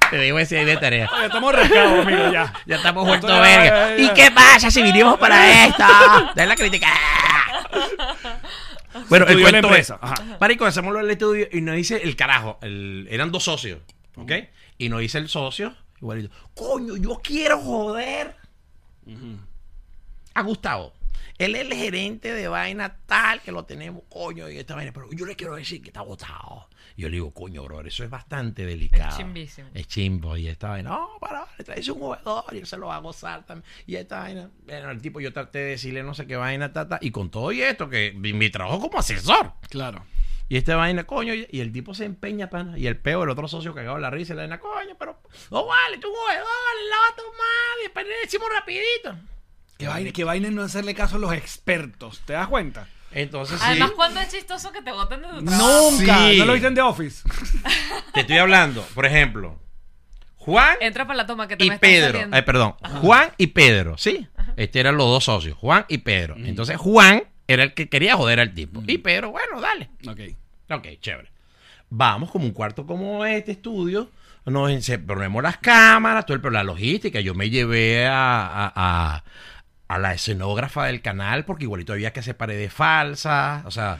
Te 0.10 0.20
digo 0.20 0.38
ese 0.40 0.60
ahí 0.60 0.66
de 0.66 0.78
tarea. 0.78 1.10
Ya 1.20 1.26
estamos 1.26 1.56
rascados, 1.56 2.06
amigo, 2.06 2.32
ya. 2.32 2.54
Ya 2.68 2.76
estamos 2.76 3.06
vueltos 3.08 3.30
verga. 3.42 3.90
ya, 3.90 3.98
ya. 3.98 4.04
¿Y 4.04 4.10
qué 4.14 4.30
pasa 4.32 4.70
si 4.70 4.82
vinimos 4.84 5.18
para 5.18 5.66
esto? 5.66 5.84
De 6.36 6.46
la 6.46 6.56
crítica. 6.56 6.88
Bueno, 9.10 9.26
el 9.26 9.32
Estudió 9.40 9.52
la 9.52 9.62
cuento 9.62 9.76
es. 9.76 9.94
Marico, 10.40 10.66
hacemos 10.66 10.96
el 10.98 11.10
estudio 11.10 11.48
y 11.52 11.62
nos 11.62 11.76
dice 11.76 12.02
el 12.04 12.16
carajo. 12.16 12.60
el- 12.62 13.08
eran 13.10 13.32
dos 13.32 13.44
socios, 13.44 13.80
¿ok? 14.16 14.32
Y 14.78 14.90
nos 14.90 15.00
dice 15.02 15.18
el 15.18 15.30
socio, 15.30 15.76
igualito, 16.02 16.34
coño, 16.56 16.98
yo 16.98 17.20
quiero 17.24 17.60
joder 17.60 18.36
a 20.34 20.42
Gustavo. 20.42 20.94
Él 21.38 21.56
es 21.56 21.62
el 21.62 21.74
gerente 21.74 22.32
de 22.34 22.48
vaina 22.48 22.98
tal 23.06 23.42
que 23.42 23.52
lo 23.52 23.66
tenemos, 23.66 24.04
coño, 24.10 24.50
y 24.50 24.58
esta 24.58 24.76
vaina, 24.76 24.92
pero 24.94 25.12
yo 25.12 25.26
le 25.26 25.36
quiero 25.36 25.56
decir 25.56 25.82
que 25.82 25.90
está 25.90 26.02
votado. 26.02 26.70
Yo 26.96 27.10
le 27.10 27.16
digo, 27.16 27.34
coño, 27.34 27.64
bro, 27.64 27.82
eso 27.82 28.04
es 28.04 28.10
bastante 28.10 28.66
delicado. 28.66 29.10
Es 29.10 29.18
chimbísimo. 29.18 29.70
Es 29.74 29.88
chimbo. 29.88 30.38
Y 30.38 30.48
esta 30.48 30.70
vaina, 30.70 30.90
no, 30.90 31.10
para, 31.20 31.48
le 31.58 31.64
traes 31.64 31.88
un 31.90 32.00
jugador 32.00 32.46
y 32.52 32.60
él 32.60 32.68
se 32.68 32.78
lo 32.78 32.88
va 32.88 32.98
a 32.98 33.00
gozar 33.00 33.46
también. 33.46 33.70
Y 33.88 33.96
esta 33.96 34.20
vaina, 34.20 34.50
bueno, 34.66 34.92
el 34.92 35.02
tipo, 35.02 35.20
yo 35.20 35.34
traté 35.34 35.60
de 35.60 35.66
decirle 35.72 36.04
no 36.04 36.14
sé 36.14 36.28
qué 36.28 36.36
vaina, 36.36 36.72
tata, 36.72 37.00
y 37.02 37.12
con 37.12 37.30
todo 37.30 37.52
y 37.52 37.62
esto, 37.62 37.90
que 37.90 38.14
mi, 38.16 38.34
mi 38.34 38.50
trabajo 38.50 38.80
como 38.80 39.00
asesor. 39.00 39.54
Claro. 39.70 40.06
Y 40.50 40.58
esta 40.58 40.76
vaina, 40.76 41.06
coño, 41.06 41.34
y 41.34 41.60
el 41.62 41.72
tipo 41.72 41.94
se 41.94 42.06
empeña, 42.06 42.50
pana. 42.50 42.78
Y 42.78 42.86
el 42.86 42.98
peo, 42.98 43.24
el 43.24 43.30
otro 43.30 43.48
socio 43.48 43.74
cagado 43.74 43.96
en 43.96 44.02
la 44.02 44.10
risa, 44.10 44.34
y 44.34 44.36
la 44.36 44.44
vaina, 44.44 44.60
coño, 44.60 44.96
pero, 45.00 45.20
no 45.50 45.66
vale, 45.66 45.98
tú 45.98 46.10
un 46.10 46.16
jugador, 46.16 46.46
la 46.90 46.98
va 46.98 47.08
a 47.12 47.16
tomar, 47.16 47.80
y 47.80 47.84
después 47.84 48.06
le 48.06 48.16
decimos 48.24 48.48
rapidito. 48.54 49.16
Qué 49.78 49.88
vaina, 49.88 50.12
qué 50.12 50.24
vaina 50.24 50.48
es 50.50 50.54
no 50.54 50.62
hacerle 50.62 50.94
caso 50.94 51.16
a 51.16 51.20
los 51.20 51.34
expertos. 51.34 52.22
¿Te 52.26 52.34
das 52.34 52.48
cuenta? 52.48 52.88
Entonces, 53.16 53.60
sí, 53.60 53.66
Además, 53.68 53.92
¿cuándo 53.96 54.20
es 54.20 54.30
chistoso 54.30 54.72
que 54.72 54.82
te 54.82 54.92
voten 54.92 55.22
de 55.22 55.28
tu 55.28 55.46
trabajo? 55.46 55.92
Nunca. 55.92 56.30
Sí. 56.30 56.38
No 56.40 56.46
lo 56.46 56.54
viste 56.54 56.68
en 56.68 56.76
The 56.76 56.82
Office. 56.82 57.24
te 58.14 58.22
estoy 58.22 58.38
hablando, 58.38 58.82
por 58.94 59.06
ejemplo, 59.06 59.60
Juan 60.38 60.76
Entra 60.82 61.06
para 61.08 61.18
la 61.18 61.26
toma 61.26 61.48
que 61.48 61.56
te 61.56 61.64
y 61.66 61.70
me 61.70 61.76
estás 61.76 61.90
Pedro. 61.90 62.12
saliendo. 62.14 62.38
Eh, 62.38 62.44
perdón, 62.44 62.76
Juan 63.02 63.30
y 63.38 63.48
Pedro, 63.48 63.98
¿sí? 63.98 64.28
Este 64.58 64.80
eran 64.80 64.98
los 64.98 65.08
dos 65.08 65.24
socios, 65.24 65.58
Juan 65.58 65.86
y 65.88 66.00
Pedro. 66.00 66.36
Entonces, 66.38 66.78
Juan 66.78 67.24
era 67.48 67.64
el 67.64 67.74
que 67.74 67.88
quería 67.90 68.16
joder 68.16 68.40
al 68.40 68.54
tipo. 68.54 68.84
Y 68.86 68.98
Pedro, 68.98 69.32
bueno, 69.32 69.62
dale. 69.62 69.90
Ok. 70.08 70.20
Ok, 70.70 70.88
chévere. 71.00 71.32
Vamos 71.90 72.32
como 72.32 72.46
un 72.46 72.52
cuarto 72.52 72.86
como 72.86 73.26
este 73.26 73.52
estudio. 73.54 74.10
Nos 74.46 74.70
ponemos 75.08 75.42
las 75.42 75.58
cámaras, 75.58 76.26
todo 76.26 76.36
el, 76.36 76.42
pero 76.42 76.52
la 76.52 76.64
logística. 76.64 77.22
Yo 77.22 77.34
me 77.34 77.50
llevé 77.50 78.06
a, 78.08 78.46
a- 78.46 78.74
a- 78.76 79.24
a 79.94 80.00
la 80.00 80.14
escenógrafa 80.14 80.86
del 80.86 81.02
canal 81.02 81.46
porque 81.46 81.64
igualito 81.66 81.94
había 81.94 82.12
que 82.14 82.20
hacer 82.22 82.36
paredes 82.36 82.74
falsas. 82.74 83.66
O 83.66 83.72
sea, 83.72 83.98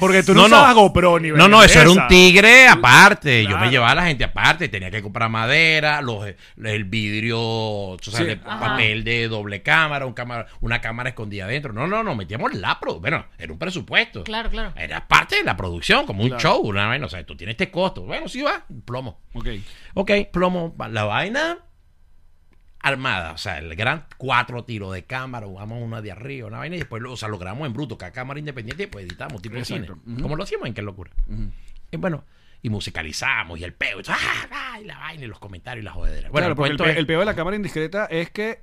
Porque 0.00 0.22
tú 0.22 0.34
no, 0.34 0.46
usabas 0.46 0.74
GoPro 0.74 1.18
ni 1.20 1.30
no, 1.30 1.48
no, 1.48 1.62
eso 1.62 1.80
era 1.80 1.90
un 1.90 2.06
tigre 2.08 2.68
aparte. 2.68 3.44
Yo 3.46 3.58
me 3.58 3.70
llevaba 3.70 3.92
a 3.92 3.94
la 3.96 4.06
gente 4.06 4.24
aparte. 4.24 4.68
Tenía 4.68 4.90
que 4.90 5.02
comprar 5.02 5.28
madera, 5.30 6.00
los, 6.02 6.26
el 6.62 6.84
vidrio, 6.84 7.38
o 7.40 7.96
sea, 8.00 8.18
Sí. 8.18 8.36
papel 8.36 9.04
de 9.04 9.28
doble 9.28 9.62
cámara, 9.62 10.06
un 10.06 10.12
cámara, 10.12 10.46
una 10.60 10.80
cámara 10.80 11.10
escondida 11.10 11.44
adentro. 11.44 11.72
No, 11.72 11.86
no, 11.86 12.02
no, 12.02 12.14
metíamos 12.14 12.54
la 12.54 12.80
pro. 12.80 13.00
Bueno, 13.00 13.24
era 13.38 13.52
un 13.52 13.58
presupuesto. 13.58 14.24
Claro, 14.24 14.50
claro. 14.50 14.72
Era 14.76 15.06
parte 15.06 15.36
de 15.36 15.44
la 15.44 15.56
producción, 15.56 16.04
como 16.06 16.22
un 16.22 16.28
Claro. 16.30 16.42
show, 16.42 16.60
una 16.62 16.86
vaina. 16.86 17.06
O 17.06 17.08
sea, 17.08 17.24
tú 17.24 17.36
tienes 17.36 17.54
este 17.54 17.70
costo. 17.70 18.02
Bueno, 18.02 18.28
sí 18.28 18.42
va, 18.42 18.64
plomo. 18.84 19.20
Ok. 19.34 19.48
Ok, 19.94 20.10
plomo, 20.32 20.74
la 20.90 21.04
vaina 21.04 21.58
armada. 22.88 23.32
O 23.32 23.38
sea, 23.38 23.58
el 23.58 23.74
gran 23.76 24.04
cuatro 24.16 24.64
tiros 24.64 24.92
de 24.92 25.04
cámara, 25.04 25.46
vamos 25.46 25.82
una 25.82 26.00
de 26.02 26.10
arriba, 26.12 26.48
una 26.48 26.58
vaina, 26.58 26.76
y 26.76 26.80
después 26.80 27.02
lo, 27.02 27.12
o 27.12 27.16
sea, 27.16 27.28
lo 27.28 27.38
grabamos 27.38 27.66
en 27.66 27.72
bruto, 27.72 27.96
cada 27.96 28.12
cámara 28.12 28.38
independiente, 28.40 28.82
y 28.84 28.86
pues 28.86 29.04
editamos, 29.06 29.40
tipo 29.42 29.56
Exacto. 29.56 29.94
cine. 30.04 30.14
Ujú. 30.14 30.22
Como 30.22 30.36
lo 30.36 30.42
hacíamos 30.42 30.66
en 30.68 30.74
Qué 30.74 30.82
Locura. 30.82 31.10
Y 31.90 31.96
bueno, 31.96 32.24
y 32.60 32.70
musicalizamos, 32.70 33.58
y 33.60 33.64
el 33.64 33.72
peo, 33.72 34.00
y, 34.00 34.02
¡ah! 34.08 34.16
¡ah! 34.50 34.80
y 34.80 34.84
la 34.84 34.98
vaina, 34.98 35.24
y 35.24 35.28
los 35.28 35.38
comentarios, 35.38 35.82
y 35.82 35.84
la 35.84 35.92
jodedera. 35.92 36.28
Bueno, 36.30 36.46
Claro, 36.46 36.52
el 36.52 36.56
porque 36.56 36.70
el, 36.72 36.76
cuento 36.76 36.84
pe- 36.84 36.90
es- 36.90 36.96
el 36.98 37.06
peor 37.06 37.20
de 37.20 37.26
la 37.26 37.34
cámara 37.36 37.56
indiscreta 37.56 38.06
es 38.06 38.30
que 38.30 38.62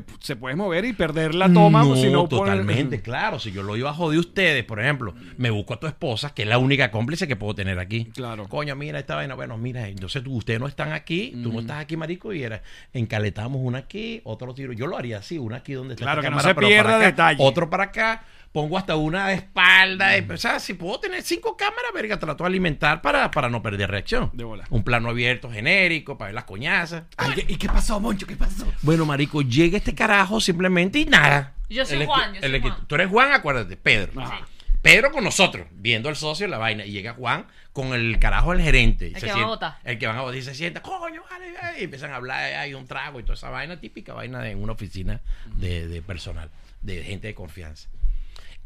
te- 0.00 0.12
se 0.20 0.36
puede 0.36 0.56
mover 0.56 0.84
y 0.84 0.92
perder 0.92 1.34
la 1.34 1.52
toma 1.52 1.82
no, 1.84 1.96
si 1.96 2.10
no 2.10 2.26
totalmente, 2.28 3.00
claro. 3.02 3.38
Si 3.38 3.52
yo 3.52 3.62
lo 3.62 3.76
iba 3.76 3.90
a 3.90 3.94
joder 3.94 4.18
ustedes, 4.18 4.64
por 4.64 4.80
ejemplo, 4.80 5.14
me 5.36 5.50
busco 5.50 5.74
a 5.74 5.80
tu 5.80 5.86
esposa, 5.86 6.34
que 6.34 6.42
es 6.42 6.48
la 6.48 6.58
única 6.58 6.90
cómplice 6.90 7.26
que 7.28 7.36
puedo 7.36 7.54
tener 7.54 7.78
aquí. 7.78 8.06
Claro. 8.14 8.48
Coño, 8.48 8.74
mira 8.76 8.98
esta 8.98 9.14
vaina. 9.16 9.34
Bueno, 9.34 9.56
mira, 9.58 9.88
entonces 9.88 10.22
tú- 10.22 10.34
ustedes 10.36 10.60
no 10.60 10.66
están 10.68 10.92
aquí, 10.92 11.32
tú 11.42 11.52
no 11.52 11.60
estás 11.60 11.78
aquí, 11.80 11.96
marico, 11.96 12.32
y 12.32 12.42
era, 12.42 12.62
encaletamos 12.92 13.60
una 13.62 13.78
aquí, 13.78 14.20
otro 14.24 14.54
tiro. 14.54 14.72
Yo 14.72 14.86
lo 14.86 14.96
haría 14.96 15.18
así, 15.18 15.38
una 15.38 15.56
aquí 15.56 15.72
donde 15.74 15.94
está 15.94 16.04
Claro, 16.04 16.22
que 16.22 16.28
no 16.28 16.36
cámara, 16.36 16.48
se 16.48 16.54
pero 16.54 16.66
pierda 16.68 16.98
detalle. 16.98 17.38
Otro 17.42 17.68
para 17.70 17.84
acá, 17.84 18.24
pongo 18.54 18.78
hasta 18.78 18.94
una 18.94 19.26
de 19.28 19.34
espalda. 19.34 20.16
eh, 20.16 20.24
O 20.32 20.36
sea, 20.36 20.60
si 20.60 20.74
puedo 20.74 21.00
tener 21.00 21.22
cinco 21.22 21.56
cámaras, 21.56 21.90
verga, 21.92 22.20
trato 22.20 22.44
de 22.44 22.48
alimentar 22.48 23.02
para, 23.02 23.28
para 23.32 23.48
no 23.50 23.60
perder 23.60 23.90
reacción. 23.90 24.30
De 24.32 24.44
bola. 24.44 24.64
Un 24.70 24.84
plano 24.84 25.08
abierto 25.10 25.50
genérico 25.50 26.16
para 26.16 26.28
ver 26.28 26.34
las 26.36 26.44
coñazas. 26.44 27.02
Ay, 27.16 27.32
¿qué- 27.34 27.46
¿Y 27.52 27.56
qué 27.56 27.66
pasó, 27.66 27.98
Moncho? 27.98 28.28
¿Qué 28.28 28.36
pasó? 28.36 28.64
Bueno, 28.82 29.04
marico, 29.04 29.42
llega 29.42 29.76
este 29.76 29.92
carajo 29.92 30.40
simplemente 30.40 31.00
y 31.00 31.04
nada. 31.06 31.54
Yo 31.68 31.84
soy 31.84 32.02
El 32.02 32.06
Juan, 32.06 32.32
yo 32.34 32.40
soy 32.40 32.60
Juan. 32.60 32.86
Tú 32.86 32.94
eres 32.94 33.08
Juan, 33.10 33.32
acuérdate, 33.32 33.76
Pedro. 33.76 34.22
Ajá. 34.22 34.38
Sí. 34.38 34.44
Pedro 34.82 35.10
con 35.10 35.24
nosotros, 35.24 35.66
viendo 35.72 36.08
al 36.08 36.14
socio 36.14 36.46
la 36.46 36.58
vaina. 36.58 36.84
Y 36.84 36.92
llega 36.92 37.14
Juan 37.14 37.46
con 37.72 37.92
el 37.92 38.20
carajo 38.20 38.52
del 38.52 38.60
gerente. 38.62 39.08
El 39.08 39.14
se 39.14 39.20
que 39.20 39.26
van 39.26 39.30
a 39.30 39.34
sienta- 39.34 39.48
votar. 39.48 39.78
El 39.82 39.98
que 39.98 40.06
van 40.06 40.16
a 40.16 40.20
votar 40.20 40.36
y 40.36 40.42
se 40.42 40.54
sienta, 40.54 40.80
coño, 40.80 41.22
vale, 41.28 41.52
vale", 41.60 41.80
y 41.80 41.84
empiezan 41.84 42.12
a 42.12 42.16
hablar, 42.16 42.38
hay 42.54 42.74
un 42.74 42.86
trago 42.86 43.18
y 43.18 43.24
toda 43.24 43.34
esa 43.34 43.50
vaina, 43.50 43.80
típica 43.80 44.12
vaina 44.14 44.40
de 44.40 44.54
una 44.54 44.74
oficina 44.74 45.20
de, 45.56 45.88
de 45.88 46.02
personal, 46.02 46.50
de 46.82 47.02
gente 47.02 47.26
de 47.26 47.34
confianza. 47.34 47.88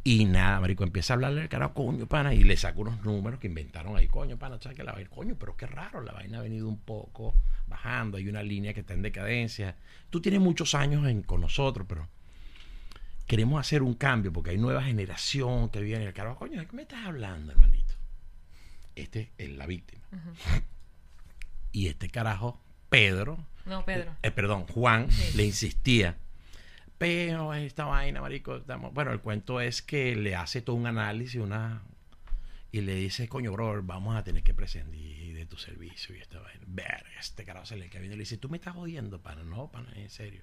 Y 0.05 0.25
nada, 0.25 0.61
marico, 0.61 0.85
empieza 0.85 1.13
a 1.13 1.15
hablarle 1.17 1.43
al 1.43 1.49
carajo, 1.49 1.75
coño, 1.75 2.07
pana, 2.07 2.33
y 2.33 2.43
le 2.45 2.57
saca 2.57 2.79
unos 2.81 3.05
números 3.05 3.39
que 3.41 3.47
inventaron 3.49 3.97
ahí, 3.97 4.09
coño, 4.09 4.39
pana, 4.39 4.59
¿sabes 4.61 4.77
que 4.77 4.85
la 4.85 4.93
vaina? 4.93 5.11
Coño, 5.11 5.37
pero 5.39 5.57
qué 5.57 5.67
raro, 5.67 6.01
la 6.03 6.13
vaina 6.13 6.39
ha 6.39 6.43
venido 6.43 6.67
un 6.69 6.79
poco 6.79 7.35
bajando, 7.67 8.17
hay 8.17 8.29
una 8.29 8.43
línea 8.43 8.73
que 8.73 8.81
está 8.81 8.95
en 8.95 9.03
decadencia. 9.03 9.77
Tú 10.09 10.21
tienes 10.23 10.41
muchos 10.41 10.75
años 10.75 11.07
en- 11.07 11.23
con 11.23 11.41
nosotros, 11.43 11.87
pero 11.89 12.09
queremos 13.27 13.61
hacer 13.61 13.83
un 13.83 13.93
cambio 13.95 14.33
porque 14.33 14.51
hay 14.51 14.57
nueva 14.59 14.83
generación 14.83 15.69
que 15.69 15.81
viene. 15.83 16.07
El 16.07 16.15
carajo, 16.15 16.37
coño, 16.39 16.61
¿de 16.61 16.67
qué 16.67 16.77
me 16.77 16.83
estás 16.83 17.05
hablando, 17.05 17.53
hermanito? 17.53 17.95
Este 18.97 19.31
es 19.37 19.51
la 19.51 19.67
víctima. 19.67 20.03
Y 21.73 21.89
este 21.89 22.09
carajo, 22.09 22.59
Pedro, 22.89 23.45
No, 23.67 23.85
Pedro. 23.85 24.13
eh, 24.23 24.31
perdón, 24.31 24.65
Juan, 24.69 25.11
Sí. 25.11 25.37
le 25.37 25.45
insistía. 25.45 26.17
Pero 26.99 27.55
esta 27.55 27.85
vaina, 27.85 28.21
marico, 28.21 28.57
estamos... 28.57 28.93
Bueno, 28.93 29.13
el 29.13 29.21
cuento 29.21 29.61
es 29.61 29.83
que 29.83 30.17
le 30.17 30.35
hace 30.35 30.63
todo 30.63 30.77
un 30.77 30.87
análisis, 30.87 31.41
una... 31.41 31.83
Y 32.71 32.81
le 32.83 32.95
dice, 32.97 33.29
coño, 33.29 33.53
bro, 33.53 33.83
vamos 33.83 34.15
a 34.17 34.25
tener 34.25 34.43
que 34.43 34.53
prescindir 34.53 35.35
de 35.35 35.47
tu 35.47 35.57
servicio 35.57 36.15
y 36.15 36.19
esta 36.21 36.39
vaina. 36.41 36.63
Verga, 36.67 37.09
este 37.19 37.45
carajo 37.45 37.65
se 37.67 37.77
le 37.77 37.89
cae 37.89 38.01
viendo 38.01 38.15
y 38.15 38.19
le 38.19 38.23
dice, 38.23 38.37
tú 38.37 38.49
me 38.51 38.59
estás 38.59 38.75
jodiendo, 38.75 39.23
pana. 39.23 39.43
No, 39.43 39.71
pana, 39.71 39.91
en 39.95 40.11
serio. 40.11 40.43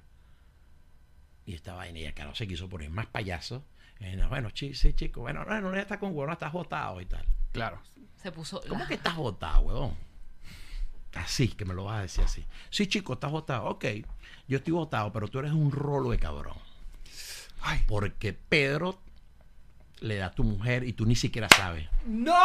Y 1.45 1.53
esta 1.53 1.75
vaina, 1.75 1.99
y 1.99 2.05
el 2.05 2.13
carajo 2.15 2.35
se 2.35 2.47
quiso 2.47 2.67
poner 2.67 2.89
más 2.89 3.05
payaso. 3.07 3.63
Eh, 3.99 4.15
no, 4.15 4.27
bueno, 4.29 4.49
chi- 4.49 4.73
sí, 4.73 4.93
chico, 4.93 5.21
bueno, 5.21 5.45
no, 5.45 5.61
no, 5.61 5.73
ya 5.75 5.81
está 5.81 5.99
con 5.99 6.09
huevón, 6.15 6.31
estás 6.33 6.51
botado 6.51 6.99
y 6.99 7.05
tal. 7.05 7.25
Claro. 7.51 7.79
Se 8.15 8.31
puso. 8.31 8.59
¿Cómo 8.67 8.81
la- 8.81 8.87
que 8.87 8.93
estás 8.95 9.15
votado, 9.15 9.61
huevón? 9.61 9.95
Así, 11.15 11.47
que 11.49 11.65
me 11.65 11.73
lo 11.73 11.85
vas 11.85 11.99
a 11.99 12.01
decir 12.03 12.23
así. 12.23 12.45
Sí, 12.69 12.87
chico, 12.87 13.13
estás 13.13 13.31
votado. 13.31 13.65
Ok, 13.65 13.85
yo 14.47 14.57
estoy 14.57 14.73
votado, 14.73 15.11
pero 15.11 15.27
tú 15.27 15.39
eres 15.39 15.51
un 15.51 15.71
rolo 15.71 16.11
de 16.11 16.19
cabrón. 16.19 16.57
Ay. 17.61 17.81
Porque 17.87 18.33
Pedro 18.33 18.99
le 20.01 20.17
da 20.17 20.27
a 20.27 20.31
tu 20.31 20.43
mujer 20.43 20.83
y 20.83 20.93
tú 20.93 21.05
ni 21.05 21.15
siquiera 21.15 21.47
sabes. 21.55 21.87
¡No! 22.05 22.35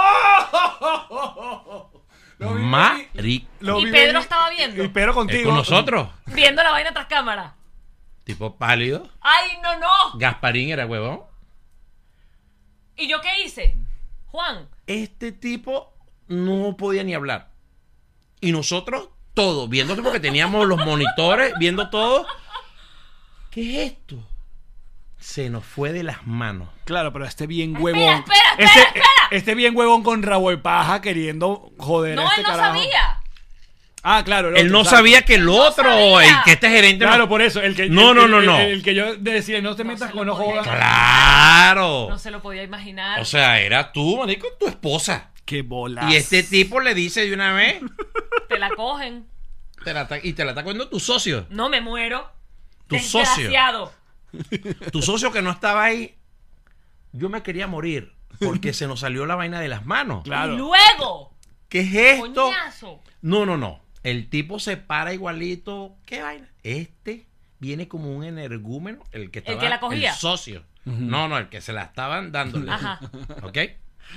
Lo 2.38 2.54
vi 2.54 3.46
lo 3.60 3.80
Y 3.80 3.84
vi 3.84 3.90
Pedro 3.90 4.06
venir. 4.06 4.16
estaba 4.22 4.48
viendo. 4.50 4.82
Y 4.82 4.88
Pedro 4.88 5.10
¿Es 5.10 5.14
contigo. 5.16 5.44
con 5.50 5.54
nosotros? 5.56 6.08
Viendo 6.26 6.62
la 6.62 6.70
vaina 6.70 6.92
tras 6.92 7.06
cámara. 7.06 7.54
Tipo 8.24 8.56
pálido. 8.56 9.10
¡Ay, 9.20 9.58
no, 9.62 9.78
no! 9.78 9.86
Gasparín 10.18 10.70
era 10.70 10.86
huevón. 10.86 11.22
¿Y 12.96 13.08
yo 13.08 13.20
qué 13.20 13.42
hice? 13.44 13.76
Juan. 14.28 14.68
Este 14.86 15.32
tipo 15.32 15.92
no 16.28 16.76
podía 16.78 17.02
ni 17.04 17.12
hablar. 17.14 17.49
Y 18.40 18.52
nosotros, 18.52 19.08
todo, 19.34 19.68
viendo 19.68 19.94
porque 20.02 20.20
teníamos 20.20 20.66
los 20.66 20.78
monitores, 20.84 21.52
viendo 21.58 21.90
todo. 21.90 22.26
¿Qué 23.50 23.84
es 23.86 23.92
esto? 23.92 24.16
Se 25.18 25.50
nos 25.50 25.64
fue 25.64 25.92
de 25.92 26.02
las 26.02 26.26
manos. 26.26 26.68
Claro, 26.84 27.12
pero 27.12 27.26
este 27.26 27.46
bien 27.46 27.76
huevón. 27.78 28.00
espera, 28.20 28.40
espera, 28.52 28.68
este, 28.68 28.80
espera. 28.80 29.04
este 29.30 29.54
bien 29.54 29.76
huevón 29.76 30.02
con 30.02 30.22
rabo 30.22 30.50
de 30.50 30.56
paja 30.58 31.00
queriendo 31.02 31.70
joder 31.78 32.18
a 32.18 32.22
No, 32.22 32.28
este 32.28 32.40
él 32.40 32.46
no 32.46 32.52
carajo. 32.52 32.74
sabía. 32.78 33.16
Ah, 34.02 34.22
claro. 34.24 34.48
el 34.48 34.56
Él 34.56 34.66
otro, 34.68 34.78
no 34.78 34.84
sabía 34.86 35.22
que 35.26 35.34
el 35.34 35.44
no 35.44 35.56
otro, 35.56 35.84
sabía. 35.84 36.22
el 36.38 36.44
que 36.46 36.52
este 36.52 36.70
gerente 36.70 37.04
Claro, 37.04 37.24
no- 37.24 37.28
por 37.28 37.42
eso. 37.42 37.60
El 37.60 37.76
que, 37.76 37.90
No, 37.90 38.12
el- 38.12 38.16
no, 38.16 38.24
el- 38.24 38.30
no, 38.30 38.38
el- 38.38 38.46
no. 38.46 38.58
El, 38.58 38.82
que 38.82 38.94
yo 38.94 39.14
decía, 39.16 39.60
no 39.60 39.76
te 39.76 39.84
No 39.84 39.92
metas 39.92 40.10
con 40.10 40.26
lo 40.26 40.34
los 40.34 40.38
jodas. 40.38 40.66
Claro. 40.66 42.06
No 42.08 42.18
se 42.18 42.30
lo 42.30 42.40
podía 42.40 42.62
imaginar. 42.62 43.20
O 43.20 43.26
sea, 43.26 43.60
era 43.60 43.92
tú, 43.92 44.16
marico, 44.16 44.46
tu 44.58 44.68
esposa. 44.68 45.32
Qué 45.44 45.60
bolas. 45.62 46.10
Y 46.10 46.16
este 46.16 46.42
tipo 46.44 46.80
le 46.80 46.94
dice 46.94 47.26
de 47.26 47.34
una 47.34 47.52
vez, 47.52 47.82
Te 48.50 48.58
la 48.58 48.70
cogen. 48.70 49.26
te 49.84 49.94
la 49.94 50.08
y 50.22 50.32
te 50.32 50.44
la 50.44 50.50
está 50.50 50.62
cogiendo 50.62 50.88
tu 50.88 51.00
socio. 51.00 51.46
No 51.50 51.68
me 51.68 51.80
muero. 51.80 52.30
Tu 52.88 52.98
socio. 52.98 53.50
Tu 54.92 55.02
socio 55.02 55.32
que 55.32 55.40
no 55.40 55.50
estaba 55.50 55.84
ahí. 55.84 56.16
Yo 57.12 57.28
me 57.28 57.42
quería 57.42 57.66
morir 57.66 58.12
porque 58.40 58.72
se 58.72 58.86
nos 58.86 59.00
salió 59.00 59.24
la 59.26 59.36
vaina 59.36 59.60
de 59.60 59.68
las 59.68 59.86
manos. 59.86 60.24
Claro. 60.24 60.54
Y 60.54 60.58
luego. 60.58 61.34
¿Qué 61.68 61.80
es 61.80 61.94
esto? 61.94 62.46
Coñazo. 62.46 63.00
No, 63.22 63.46
no, 63.46 63.56
no. 63.56 63.80
El 64.02 64.28
tipo 64.28 64.58
se 64.58 64.76
para 64.76 65.12
igualito. 65.12 65.96
¿Qué 66.06 66.22
vaina? 66.22 66.48
Este 66.64 67.26
viene 67.60 67.86
como 67.86 68.16
un 68.16 68.24
energúmeno, 68.24 69.04
el 69.12 69.30
que 69.30 69.40
estaba 69.40 69.60
que 69.60 69.68
la 69.68 69.78
cogía. 69.78 70.10
el 70.10 70.16
socio. 70.16 70.64
No, 70.84 71.28
no, 71.28 71.38
el 71.38 71.48
que 71.48 71.60
se 71.60 71.72
la 71.72 71.82
estaban 71.82 72.32
dándole. 72.32 72.72
Ajá. 72.72 72.98
¿Ok? 73.42 73.58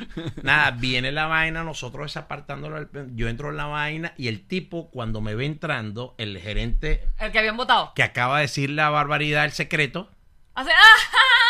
Nada, 0.44 0.72
viene 0.72 1.12
la 1.12 1.28
vaina, 1.28 1.64
nosotros 1.64 2.06
desapartándolo. 2.06 2.88
Yo 3.16 3.28
entro 3.28 3.50
en 3.50 3.58
la 3.58 3.66
vaina 3.66 4.14
y 4.18 4.28
el 4.28 4.48
tipo, 4.48 4.90
cuando 4.90 5.22
me 5.22 5.36
ve 5.36 5.46
entrando, 5.46 6.16
el 6.18 6.40
gerente 6.40 7.08
El 7.20 7.32
que 7.32 7.40
habían 7.40 7.58
votado. 7.58 7.94
que 7.96 8.04
acaba 8.04 8.38
de 8.38 8.44
decir 8.44 8.70
la 8.70 8.90
barbaridad, 8.90 9.46
el 9.46 9.52
secreto. 9.52 10.10
Hace. 10.56 10.72
¡Ah! 10.72 11.00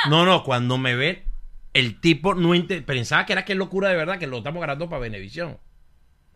No, 0.10 0.26
no, 0.26 0.44
cuando 0.44 0.78
me 0.78 0.96
ve, 0.98 1.24
el 1.74 2.02
tipo 2.02 2.36
no 2.36 2.52
pensaba 2.86 3.26
que 3.26 3.32
era 3.32 3.46
que 3.46 3.56
locura 3.56 3.88
de 3.88 3.96
verdad, 3.96 4.20
que 4.20 4.28
lo 4.28 4.40
estamos 4.40 4.62
grabando 4.62 4.90
para 4.90 5.00
Venevisión. 5.00 5.60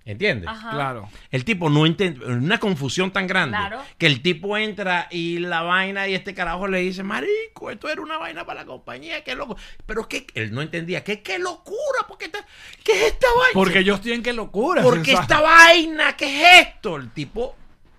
¿Entiendes? 0.07 0.47
Ajá. 0.49 0.71
Claro. 0.71 1.09
El 1.31 1.43
tipo 1.43 1.69
no 1.69 1.85
entiende, 1.85 2.25
una 2.25 2.59
confusión 2.61 3.11
tan 3.11 3.27
grande 3.27 3.57
Claro. 3.57 3.81
que 3.97 4.05
el 4.07 4.21
tipo 4.21 4.57
entra 4.57 5.07
y 5.11 5.39
la 5.39 5.63
vaina 5.63 6.07
y 6.07 6.13
este 6.15 6.33
carajo 6.33 6.65
le 6.69 6.79
dice, 6.79 7.03
marico, 7.03 7.69
esto 7.71 7.89
era 7.89 8.01
una 8.01 8.17
vaina 8.17 8.45
para 8.45 8.61
la 8.61 8.65
compañía, 8.65 9.21
qué 9.25 9.35
loco. 9.35 9.57
Pero 9.85 10.07
que 10.07 10.25
él 10.33 10.53
no 10.53 10.61
entendía, 10.61 11.03
¿qué, 11.03 11.21
qué 11.21 11.37
locura? 11.39 12.07
¿Por 12.07 12.17
qué, 12.17 12.25
esta- 12.25 12.45
¿Qué 12.85 12.93
es 12.93 13.13
esta 13.13 13.27
vaina? 13.37 13.51
Porque 13.53 13.79
ellos 13.79 13.99
tienen 13.99 14.23
que 14.23 14.31
locura. 14.31 14.81
Porque 14.81 15.11
esta 15.11 15.41
vaina, 15.41 16.15
¿qué 16.15 16.25
es 16.61 16.67
esto? 16.69 16.95
El 16.95 17.11
tipo, 17.11 17.57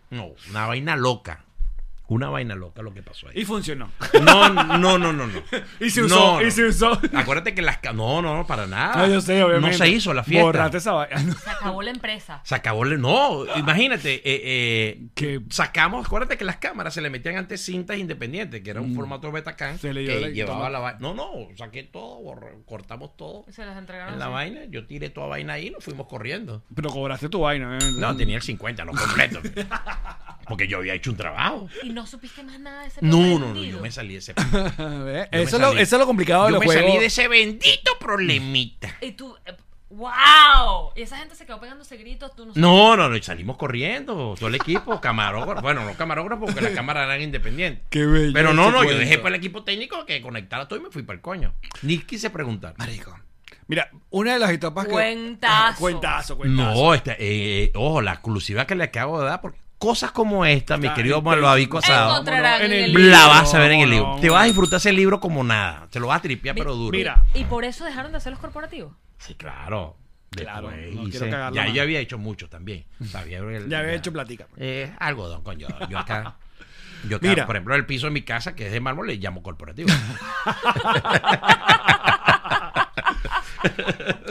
no, 0.09 0.31
una 0.49 0.67
vaina 0.67 0.97
loca. 0.97 1.45
Una 2.09 2.31
vaina 2.31 2.55
loca 2.55 2.81
lo 2.83 2.95
que 2.95 3.03
pasó 3.03 3.29
ahí. 3.29 3.35
Y 3.41 3.45
funcionó. 3.45 3.91
No, 4.23 4.49
no, 4.49 4.99
no, 4.99 5.13
no, 5.13 5.27
no. 5.27 5.43
Y 5.81 5.91
se 5.91 6.03
usó, 6.03 6.41
no. 6.41 6.47
y 6.47 6.51
se 6.51 6.65
usó. 6.65 6.99
Acuérdate 7.15 7.55
que 7.55 7.61
las... 7.63 7.79
No, 7.95 8.23
no, 8.23 8.35
no, 8.35 8.47
para 8.47 8.67
nada. 8.67 9.07
No, 9.07 9.13
yo 9.13 9.21
sé, 9.21 9.43
obviamente. 9.43 9.77
No 9.79 9.85
se 9.85 9.91
hizo 9.91 10.15
la 10.15 10.25
fiesta. 10.25 10.43
Borrate 10.45 10.79
esa 10.79 10.93
vaina. 10.93 11.35
Se 11.35 11.51
acabó 11.51 11.83
la 11.83 11.91
empresa. 11.91 12.41
Se 12.45 12.55
acabó 12.55 12.85
el... 12.85 12.99
No, 13.01 13.45
imagínate, 13.57 14.15
eh, 14.15 14.23
eh, 14.25 15.07
Que- 15.15 15.43
sacamos, 15.51 16.07
acuérdate 16.07 16.39
que 16.39 16.45
las 16.47 16.57
cámaras 16.57 16.95
se 16.95 17.03
le 17.03 17.11
metían 17.11 17.37
antes 17.37 17.63
cintas 17.65 17.99
independientes, 17.99 18.63
que 18.63 18.71
era 18.71 18.81
un 18.81 18.95
formato 18.95 19.31
Betacam, 19.31 19.75
Mm. 19.75 19.79
Se 19.79 19.93
le 19.93 20.07
que 20.07 20.21
la- 20.21 20.29
llevaba 20.29 20.71
la 20.71 20.79
vaina. 20.79 20.99
No, 21.01 21.13
no, 21.15 21.31
saqué 21.57 21.83
todo, 21.83 22.21
borré- 22.23 22.65
cortamos 22.65 23.17
todo 23.19 23.45
Se 23.51 23.65
las 23.67 23.77
entregaron. 23.77 24.15
en 24.15 24.19
la 24.19 24.27
así. 24.27 24.33
vaina. 24.35 24.61
Yo 24.71 24.87
tiré 24.87 25.11
toda 25.11 25.27
vaina 25.27 25.53
ahí 25.55 25.67
y 25.67 25.71
nos 25.71 25.85
fuimos 25.85 26.07
corriendo. 26.07 26.63
Pero 26.75 26.89
cobraste 26.89 27.29
tu 27.29 27.41
vaina, 27.41 27.69
obviamente. 27.69 28.01
No, 28.01 28.17
tenía 28.17 28.37
el 28.37 28.43
50, 28.43 28.85
no 28.87 28.93
completo. 28.93 29.41
Porque 30.49 30.67
yo 30.69 30.79
había 30.79 30.95
hecho 30.95 31.11
un 31.11 31.17
trabajo. 31.17 31.69
Y 31.83 31.91
no 31.91 32.07
supiste 32.07 32.43
más 32.43 32.59
nada 32.61 32.83
de 32.83 32.89
ese 32.89 33.01
No, 33.03 33.39
no, 33.39 33.55
no, 33.55 33.63
yo 33.63 33.81
me 33.81 33.91
salí 33.91 34.15
de 34.15 34.19
ese... 34.21 34.35
Yo 34.79 34.89
me 34.89 35.23
Eso, 35.31 35.57
es 35.57 35.63
lo, 35.63 35.69
salí. 35.69 35.81
eso 35.83 35.97
es 35.97 36.01
lo 36.01 36.07
complicado 36.07 36.45
de 36.47 36.51
Yo 36.51 36.57
los 36.57 36.61
me 36.61 36.67
juegos. 36.67 36.85
salí 36.85 36.99
de 36.99 37.07
ese 37.07 37.29
bendito 37.29 37.93
problemita. 38.01 38.97
Y 39.01 39.13
tú. 39.13 39.37
eh, 39.47 39.55
¡Wow! 39.91 40.93
Y 40.97 41.03
esa 41.03 41.17
gente 41.17 41.35
se 41.35 41.47
quedó 41.47 41.59
pegándose 41.61 41.97
gritos. 41.97 42.35
Tú 42.37 42.45
no 42.47 42.53
sabes. 42.53 42.61
No, 42.61 42.97
no, 42.97 43.09
no, 43.09 43.17
y 43.17 43.23
salimos 43.23 43.57
corriendo, 43.57 44.35
todo 44.39 44.49
el 44.49 44.55
equipo, 44.55 45.01
camarógrafo, 45.01 45.63
bueno, 45.63 45.83
no 45.85 45.95
camarógrafo 45.95 46.45
porque 46.45 46.61
las 46.61 46.73
cámaras 46.73 47.05
eran 47.07 47.23
independientes. 47.23 47.85
Qué 47.89 48.05
bello 48.05 48.33
Pero 48.35 48.53
no, 48.53 48.71
no, 48.71 48.85
yo 48.85 48.99
dejé 48.99 49.17
para 49.19 49.31
el 49.31 49.35
equipo 49.37 49.65
técnico 49.65 50.05
que 50.05 50.21
conectara 50.21 50.69
todo 50.69 50.79
y 50.79 50.83
me 50.83 50.91
fui 50.91 51.03
para 51.03 51.15
el 51.17 51.23
coño. 51.23 51.55
Ni 51.83 51.99
quise 51.99 52.29
preguntar. 52.31 52.75
Marico. 52.77 53.19
Mira, 53.67 53.91
una 54.11 54.35
de 54.35 54.39
las 54.39 54.51
etapas 54.51 54.87
que. 54.87 54.93
Cuentazo. 54.93 55.79
Cuentazo, 55.79 56.37
cuentazo. 56.37 56.75
No, 56.75 56.95
este, 56.95 57.17
eh, 57.19 57.73
ojo, 57.75 58.01
la 58.03 58.13
exclusiva 58.13 58.67
que 58.67 58.75
le 58.75 58.85
acabo 58.85 59.21
de 59.21 59.27
dar, 59.27 59.41
porque 59.41 59.59
cosas 59.79 60.11
como 60.13 60.45
esta, 60.45 60.77
mi 60.77 60.93
querido 60.93 61.19
el 61.19 61.39
el 62.73 63.11
la 63.11 63.27
vas 63.27 63.55
a 63.55 63.59
ver 63.59 63.73
en 63.73 63.81
el 63.81 63.91
libro. 63.91 64.17
Te 64.21 64.29
vas 64.31 64.43
a 64.43 64.47
disfrutar 64.47 64.79
ese 64.79 64.93
libro 64.93 65.21
como 65.21 65.43
nada. 65.45 65.87
Te 65.91 66.01
lo 66.01 66.09
vas 66.09 66.19
a 66.19 66.23
tripear, 66.23 66.55
pero 66.57 66.75
duro. 66.75 66.97
Mira, 66.97 67.25
Y 67.35 67.45
por 67.45 67.65
eso 67.65 67.85
dejaron 67.85 68.11
de 68.13 68.19
hacer 68.19 68.33
los 68.33 68.41
corporativos. 68.41 68.93
Sí, 69.19 69.35
claro. 69.35 69.97
Claro, 70.31 70.71
no 70.71 70.77
hice- 71.09 71.11
quiero 71.21 71.31
cagarla 71.31 71.67
ya 71.67 71.73
yo 71.73 71.83
había 71.83 72.01
hecho 72.01 72.19
mucho 72.19 72.51
también. 72.51 72.85
Sabía 73.11 73.39
el- 73.39 73.69
ya 73.71 73.79
había 73.79 73.95
hecho 73.95 74.13
platica. 74.13 74.47
Eh, 74.59 74.93
algodón, 74.99 75.43
coño. 75.43 75.69
Yo 75.89 75.99
acá. 75.99 76.37
Yo 77.09 77.17
acá, 77.17 77.29
Mira. 77.29 77.47
por 77.47 77.57
ejemplo, 77.57 77.75
el 77.77 77.87
piso 77.87 78.07
de 78.09 78.13
mi 78.13 78.23
casa, 78.23 78.55
que 78.55 78.67
es 78.67 78.73
de 78.73 78.81
mármol, 78.81 79.07
le 79.07 79.17
llamo 79.17 79.43
corporativo. 79.43 79.89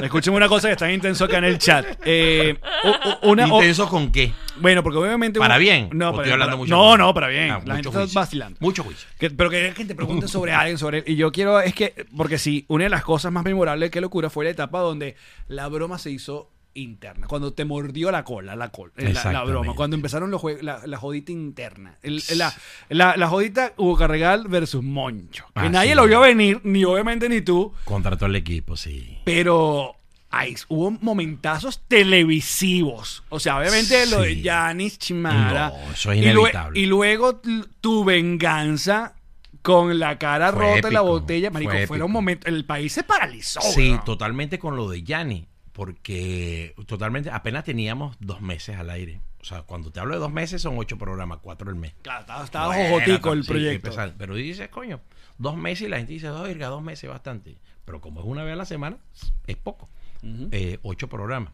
Escúcheme 0.02 0.38
una 0.38 0.48
cosa 0.48 0.68
que 0.68 0.74
está 0.74 0.86
bien 0.86 0.96
intenso 0.96 1.26
acá 1.26 1.38
en 1.40 1.44
el 1.46 1.58
chat. 1.58 1.86
Eh, 2.06 2.56
u- 2.84 3.28
u- 3.28 3.32
una, 3.32 3.46
o- 3.46 3.58
¿Intenso 3.58 3.88
con 3.90 4.12
qué? 4.12 4.32
bueno, 4.58 4.82
porque 4.84 4.98
obviamente. 5.00 5.40
¿Para 5.40 5.56
un- 5.56 5.62
bien? 5.62 5.90
No, 5.94 6.10
¿O 6.10 6.12
para, 6.14 6.24
estoy 6.24 6.34
hablando 6.34 6.52
para- 6.52 6.58
mucho 6.58 6.76
no, 6.76 6.98
no, 6.98 7.14
para 7.14 7.28
bien. 7.28 7.52
Ah, 7.52 7.62
la 7.66 7.76
mucho 7.76 7.76
gente 7.76 7.88
está 7.90 8.00
juicio. 8.02 8.20
vacilando. 8.20 8.58
Mucho 8.62 8.84
juicio. 8.84 9.08
Que- 9.20 9.30
pero 9.30 9.50
que, 9.50 9.74
que 9.76 9.86
te 9.86 9.96
pregunten 9.96 10.28
sobre 10.30 10.54
alguien, 10.54 10.78
sobre 10.78 11.00
él. 11.00 11.04
Y 11.08 11.16
yo 11.16 11.32
quiero, 11.32 11.60
es 11.60 11.74
que, 11.74 12.06
porque 12.16 12.38
sí, 12.38 12.66
una 12.68 12.86
de 12.86 12.90
las 12.90 13.04
cosas 13.04 13.32
más 13.32 13.44
memorables 13.44 13.92
que 13.92 14.02
locura 14.02 14.30
fue 14.30 14.46
la 14.46 14.52
etapa 14.52 14.80
donde 14.80 15.16
la 15.48 15.68
broma 15.68 15.98
se 15.98 16.12
hizo 16.12 16.52
interna. 16.82 17.28
Cuando 17.28 17.54
te 17.54 17.66
mordió 17.66 18.12
la 18.12 18.24
cola, 18.24 18.56
la, 18.56 18.70
col- 18.70 18.92
eh, 18.98 19.14
la- 19.14 19.44
broma. 19.44 19.74
Cuando 19.76 19.96
empezaron 19.96 20.32
los 20.32 20.42
la, 20.62 20.82
la 20.86 20.98
jodita 20.98 21.32
interna. 21.32 21.98
El- 22.02 22.22
la, 22.36 22.54
la, 22.90 23.18
la 23.18 23.28
jodita 23.28 23.74
Hugo 23.78 23.98
Carregal 23.98 24.48
versus 24.48 24.84
Moncho. 24.84 25.46
Que 25.56 25.70
nadie 25.70 25.92
sí. 25.92 25.96
lo 25.96 26.06
vio 26.08 26.22
venir, 26.22 26.62
ni 26.64 26.84
obviamente 26.86 27.30
ni 27.30 27.42
tú. 27.42 27.74
Contra 27.86 28.16
todo 28.18 28.28
el 28.28 28.36
equipo, 28.36 28.76
sí. 28.78 29.20
Pero 29.24 29.96
ay, 30.30 30.56
hubo 30.68 30.92
momentazos 30.92 31.82
televisivos. 31.88 33.24
O 33.30 33.40
sea, 33.40 33.58
obviamente 33.58 34.06
lo 34.08 34.22
de. 34.22 34.42
Yanis 34.42 35.00
Chimara. 35.00 35.70
No, 35.70 35.92
eso 35.94 36.12
es 36.12 36.18
Y 36.20 36.22
inevitable. 36.30 36.80
Y, 36.80 36.86
luego 36.86 37.42
tu 37.82 38.04
venganza 38.04 39.14
con 39.62 40.00
la 40.00 40.18
cara 40.18 40.54
Fue 40.54 40.76
rota 40.76 40.90
y 40.90 40.94
la 40.94 41.02
botella. 41.02 41.50
Marico, 41.52 41.72
fue 41.72 41.88
fueron 41.88 42.06
épico. 42.08 42.14
momentos. 42.14 42.48
El 42.54 42.66
país 42.66 42.94
se 42.94 43.04
paralizó. 43.04 43.60
Sí, 43.62 43.98
totalmente 44.06 44.60
con 44.60 44.76
lo 44.76 44.90
de 44.90 45.04
Yanni. 45.04 45.48
Porque 45.78 46.74
totalmente, 46.88 47.30
apenas 47.30 47.64
teníamos 47.64 48.18
dos 48.20 48.42
meses 48.42 48.78
al 48.78 48.90
aire. 48.90 49.22
O 49.40 49.46
sea, 49.46 49.62
cuando 49.62 49.92
te 49.92 50.00
hablo 50.00 50.16
de 50.16 50.20
dos 50.20 50.32
meses 50.34 50.60
son 50.60 50.76
ocho 50.80 50.98
programas, 50.98 51.38
cuatro 51.40 51.70
al 51.70 51.76
mes. 51.76 51.94
Claro, 52.02 52.22
estaba, 52.22 52.44
estaba 52.44 52.68
Bueno, 52.76 52.90
jojotico 52.96 53.32
el 53.34 53.44
sí, 53.44 53.50
proyecto. 53.52 53.92
Pero 54.18 54.34
dices, 54.34 54.70
coño, 54.70 55.02
dos 55.38 55.56
meses 55.56 55.86
y 55.88 55.90
la 55.92 55.98
gente 55.98 56.14
dice, 56.14 56.30
oiga, 56.32 56.68
dos 56.70 56.82
meses 56.82 57.04
es 57.04 57.10
bastante. 57.12 57.58
Pero 57.86 58.02
como 58.02 58.22
es 58.22 58.26
una 58.26 58.44
vez 58.44 58.54
a 58.54 58.56
la 58.56 58.66
semana, 58.66 58.98
es 59.46 59.56
poco. 59.56 59.88
Eh, 60.24 60.80
ocho 60.82 61.08
programas. 61.10 61.54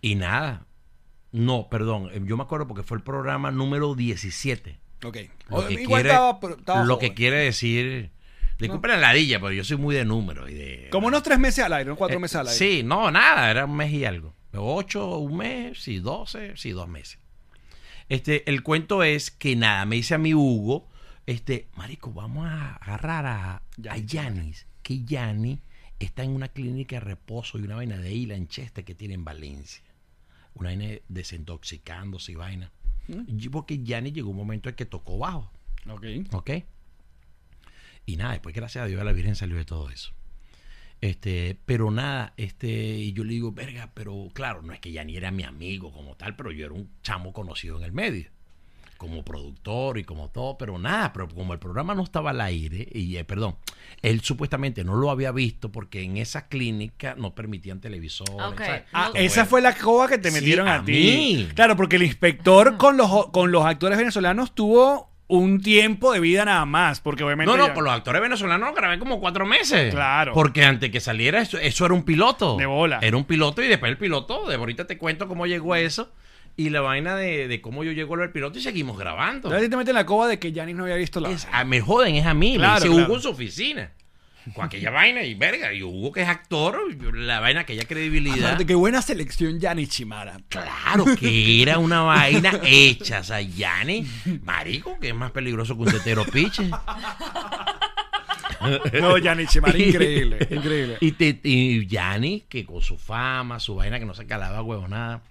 Y 0.00 0.16
nada. 0.16 0.66
No, 1.30 1.68
perdón. 1.70 2.10
eh, 2.12 2.20
Yo 2.24 2.36
me 2.36 2.42
acuerdo 2.42 2.66
porque 2.66 2.82
fue 2.82 2.96
el 2.96 3.04
programa 3.04 3.52
número 3.52 3.94
17. 3.94 4.76
Ok. 5.04 5.16
Lo 5.50 5.56
O- 5.58 5.66
que 5.68 5.74
Igual 5.74 6.02
quiere, 6.02 6.08
estaba, 6.16 6.40
estaba 6.58 6.84
lo 6.84 6.98
que 6.98 7.14
quiere 7.14 7.36
decir. 7.36 8.10
Disculpen 8.58 8.90
la 8.92 8.96
ladilla, 8.98 9.38
pero 9.38 9.52
yo 9.52 9.64
soy 9.64 9.76
muy 9.76 9.94
de 9.94 10.04
números 10.04 10.50
y 10.50 10.54
de. 10.54 10.88
Como 10.90 11.08
unos 11.08 11.22
tres 11.22 11.38
meses 11.38 11.64
al 11.64 11.72
aire, 11.74 11.90
unos 11.90 11.98
cuatro 11.98 12.16
Eh, 12.16 12.20
meses 12.20 12.36
al 12.36 12.48
aire. 12.48 12.58
Sí, 12.58 12.82
no, 12.82 13.10
nada, 13.10 13.50
era 13.50 13.64
un 13.66 13.76
mes 13.76 13.92
y 13.92 14.04
algo. 14.04 14.34
Ocho, 14.54 15.18
un 15.18 15.36
mes, 15.36 15.82
sí, 15.82 15.98
doce, 15.98 16.56
sí, 16.56 16.70
dos 16.70 16.88
meses. 16.88 17.18
Este, 18.08 18.48
el 18.50 18.62
cuento 18.62 19.02
es 19.02 19.30
que 19.30 19.56
nada, 19.56 19.84
me 19.84 19.96
dice 19.96 20.14
a 20.14 20.18
mi 20.18 20.32
Hugo, 20.32 20.88
este, 21.26 21.68
marico, 21.76 22.12
vamos 22.12 22.46
a 22.46 22.76
agarrar 22.76 23.26
a, 23.26 23.62
a 23.90 23.96
Yanis. 23.98 24.66
Que 24.82 25.04
Yanis 25.04 25.58
está 25.98 26.22
en 26.22 26.30
una 26.30 26.48
clínica 26.48 26.96
de 26.96 27.00
reposo 27.00 27.58
y 27.58 27.62
una 27.62 27.74
vaina 27.76 27.98
de 27.98 28.14
Isla 28.14 28.36
en 28.36 28.46
que 28.46 28.94
tiene 28.94 29.14
en 29.14 29.24
Valencia. 29.24 29.82
Una 30.54 30.70
vaina 30.70 30.84
de- 30.86 31.02
desintoxicándose 31.08 32.32
y 32.32 32.34
vaina. 32.36 32.70
Y 33.08 33.48
Porque 33.50 33.82
Yanis 33.82 34.12
llegó 34.14 34.30
un 34.30 34.36
momento 34.36 34.68
en 34.68 34.74
que 34.76 34.86
tocó 34.86 35.18
bajo. 35.18 35.50
Ok. 35.88 36.04
¿Ok? 36.32 36.50
Y 38.06 38.16
nada, 38.16 38.32
después 38.32 38.54
gracias 38.54 38.84
a 38.84 38.86
Dios 38.86 39.04
la 39.04 39.12
Virgen 39.12 39.34
salió 39.36 39.56
de 39.56 39.64
todo 39.64 39.90
eso. 39.90 40.12
Este, 41.00 41.58
pero 41.66 41.90
nada, 41.90 42.32
este, 42.38 42.68
y 42.70 43.12
yo 43.12 43.22
le 43.24 43.34
digo, 43.34 43.52
verga, 43.52 43.90
pero 43.92 44.28
claro, 44.32 44.62
no 44.62 44.72
es 44.72 44.80
que 44.80 44.92
ya 44.92 45.04
ni 45.04 45.16
era 45.16 45.30
mi 45.30 45.42
amigo 45.42 45.92
como 45.92 46.14
tal, 46.16 46.36
pero 46.36 46.50
yo 46.52 46.64
era 46.64 46.74
un 46.74 46.88
chamo 47.02 47.32
conocido 47.34 47.76
en 47.76 47.82
el 47.82 47.92
medio, 47.92 48.30
como 48.96 49.22
productor 49.22 49.98
y 49.98 50.04
como 50.04 50.30
todo, 50.30 50.56
pero 50.56 50.78
nada, 50.78 51.12
pero 51.12 51.28
como 51.28 51.52
el 51.52 51.58
programa 51.58 51.94
no 51.94 52.02
estaba 52.02 52.30
al 52.30 52.40
aire, 52.40 52.88
y 52.94 53.14
eh, 53.18 53.24
perdón, 53.24 53.56
él 54.00 54.22
supuestamente 54.22 54.84
no 54.84 54.94
lo 54.94 55.10
había 55.10 55.32
visto 55.32 55.70
porque 55.70 56.00
en 56.02 56.16
esa 56.16 56.48
clínica 56.48 57.14
no 57.14 57.34
permitían 57.34 57.80
televisores. 57.82 58.86
Ah, 58.94 59.10
No- 59.12 59.16
esa 59.20 59.44
fue 59.44 59.60
la 59.60 59.76
coba 59.76 60.08
que 60.08 60.16
te 60.16 60.30
Sí, 60.30 60.34
metieron 60.40 60.66
a, 60.66 60.76
a 60.76 60.84
ti. 60.84 60.92
mí. 60.92 61.48
Claro, 61.54 61.76
porque 61.76 61.96
el 61.96 62.04
inspector 62.04 62.78
con 62.78 62.96
los, 62.96 63.26
con 63.32 63.52
los 63.52 63.66
actores 63.66 63.98
venezolanos 63.98 64.54
tuvo 64.54 65.10
un 65.28 65.60
tiempo 65.60 66.12
de 66.12 66.20
vida 66.20 66.44
nada 66.44 66.64
más. 66.64 67.00
Porque 67.00 67.24
obviamente. 67.24 67.50
No, 67.50 67.56
no, 67.58 67.68
ya- 67.68 67.74
con 67.74 67.84
los 67.84 67.92
actores 67.92 68.22
venezolanos 68.22 68.68
lo 68.70 68.74
grabé 68.74 68.98
como 68.98 69.20
cuatro 69.20 69.44
meses. 69.46 69.92
Claro. 69.92 70.32
Porque 70.34 70.64
antes 70.64 70.90
que 70.90 71.00
saliera 71.00 71.40
eso, 71.40 71.58
eso 71.58 71.84
era 71.84 71.94
un 71.94 72.04
piloto. 72.04 72.56
De 72.56 72.66
bola. 72.66 72.98
Era 73.02 73.16
un 73.16 73.24
piloto 73.24 73.62
y 73.62 73.66
después 73.68 73.90
el 73.90 73.98
piloto, 73.98 74.48
de 74.48 74.54
ahorita 74.56 74.86
te 74.86 74.98
cuento 74.98 75.26
cómo 75.28 75.46
llegó 75.46 75.72
a 75.74 75.80
eso 75.80 76.10
y 76.58 76.70
la 76.70 76.80
vaina 76.80 77.16
de, 77.16 77.48
de 77.48 77.60
cómo 77.60 77.84
yo 77.84 77.92
llego 77.92 78.14
al 78.14 78.30
piloto 78.32 78.58
y 78.58 78.62
seguimos 78.62 78.96
grabando. 78.98 79.48
Entonces 79.48 79.58
a 79.58 79.62
ti 79.64 79.68
te 79.68 79.76
meten 79.76 79.94
la 79.94 80.06
coba 80.06 80.26
de 80.26 80.38
que 80.38 80.52
Janis 80.54 80.74
no 80.76 80.84
había 80.84 80.96
visto 80.96 81.20
la. 81.20 81.30
Es- 81.30 81.46
a- 81.52 81.64
me 81.64 81.80
joden, 81.80 82.14
es 82.14 82.24
a 82.26 82.32
mí. 82.32 82.54
Claro, 82.56 82.70
me 82.74 82.74
dice 82.80 82.88
claro. 82.88 83.04
Hugo 83.06 83.16
en 83.16 83.22
su 83.22 83.28
oficina. 83.30 83.90
Con 84.54 84.64
aquella 84.66 84.90
vaina 84.90 85.22
y 85.22 85.34
verga. 85.34 85.72
Y 85.72 85.82
Hugo, 85.82 86.12
que 86.12 86.22
es 86.22 86.28
actor, 86.28 86.78
la 87.14 87.40
vaina, 87.40 87.60
aquella 87.60 87.84
credibilidad. 87.84 88.44
Aparte, 88.46 88.66
qué 88.66 88.74
buena 88.74 89.02
selección 89.02 89.58
Yanni 89.60 89.86
Chimara. 89.86 90.38
Claro 90.48 91.04
que 91.18 91.62
era 91.62 91.78
una 91.78 92.02
vaina 92.02 92.60
hecha. 92.62 93.20
O 93.20 93.24
sea, 93.24 93.40
Yanni, 93.40 94.06
marico, 94.42 94.98
que 95.00 95.08
es 95.08 95.14
más 95.14 95.30
peligroso 95.32 95.74
que 95.76 95.82
un 95.82 95.90
tetero 95.92 96.24
piche. 96.24 96.70
No, 99.00 99.18
Yanni 99.18 99.46
Chimara, 99.46 99.78
increíble, 99.78 100.38
increíble. 100.50 100.96
Y, 101.00 101.12
te- 101.12 101.40
y 101.42 101.86
Yanni, 101.86 102.44
que 102.48 102.64
con 102.64 102.80
su 102.82 102.96
fama, 102.98 103.60
su 103.60 103.74
vaina, 103.74 103.98
que 103.98 104.06
no 104.06 104.14
se 104.14 104.26
calaba 104.26 104.62
huevo 104.62 104.88
nada. 104.88 105.22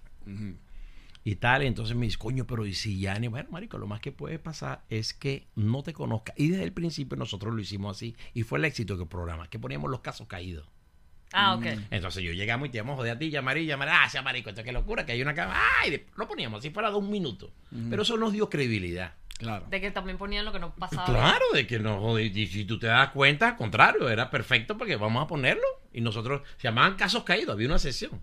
Y 1.27 1.37
tal, 1.37 1.63
y 1.63 1.65
entonces 1.65 1.95
me 1.97 2.05
dice, 2.05 2.19
coño, 2.19 2.45
pero 2.45 2.67
y 2.67 2.75
si 2.75 2.99
Yanni, 2.99 3.27
bueno, 3.29 3.49
marico, 3.49 3.79
lo 3.79 3.87
más 3.87 3.99
que 3.99 4.11
puede 4.11 4.37
pasar 4.37 4.85
es 4.89 5.13
que 5.15 5.47
no 5.55 5.81
te 5.81 5.91
conozca. 5.91 6.33
Y 6.37 6.49
desde 6.49 6.63
el 6.65 6.71
principio 6.71 7.17
nosotros 7.17 7.51
lo 7.53 7.59
hicimos 7.59 7.97
así. 7.97 8.15
Y 8.35 8.43
fue 8.43 8.59
el 8.59 8.65
éxito 8.65 8.95
del 8.95 9.07
programa, 9.07 9.49
que 9.49 9.57
poníamos 9.57 9.89
los 9.89 10.01
casos 10.01 10.27
caídos. 10.27 10.69
Ah, 11.33 11.55
ok. 11.55 11.65
Entonces 11.89 12.23
yo 12.23 12.31
llegamos 12.31 12.67
y 12.67 12.71
te 12.71 12.77
íbamos 12.77 12.93
a 12.93 12.97
joder 12.97 13.13
a 13.15 13.17
ti, 13.19 13.31
llamar 13.31 13.57
y 13.57 13.65
llamar, 13.65 13.89
ah, 13.89 14.07
sea 14.07 14.21
marico, 14.21 14.49
esto 14.51 14.63
qué 14.63 14.71
locura, 14.71 15.03
que 15.05 15.13
hay 15.13 15.21
una 15.23 15.33
cama. 15.33 15.55
Ay, 15.81 15.89
de- 15.89 16.05
lo 16.15 16.27
poníamos 16.27 16.59
así 16.59 16.69
fuera 16.69 16.91
de 16.91 16.95
un 16.97 17.09
minuto. 17.09 17.51
Pero 17.89 18.03
eso 18.03 18.15
nos 18.17 18.31
dio 18.31 18.47
credibilidad. 18.47 19.15
Claro. 19.39 19.65
De 19.69 19.81
que 19.81 19.89
también 19.89 20.19
ponían 20.19 20.45
lo 20.45 20.51
que 20.53 20.59
no 20.59 20.75
pasaba. 20.75 21.05
Claro, 21.05 21.43
de 21.53 21.65
que 21.65 21.79
no, 21.79 22.19
y 22.19 22.47
si 22.47 22.65
tú 22.65 22.77
te 22.79 22.85
das 22.87 23.09
cuenta, 23.09 23.49
al 23.49 23.57
contrario, 23.57 24.07
era 24.09 24.29
perfecto 24.29 24.77
porque 24.77 24.95
vamos 24.95 25.23
a 25.23 25.27
ponerlo. 25.27 25.63
Y 25.91 26.01
nosotros 26.01 26.43
se 26.57 26.67
llamaban 26.67 26.95
casos 26.95 27.23
caídos, 27.23 27.53
había 27.53 27.67
una 27.67 27.79
sesión. 27.79 28.21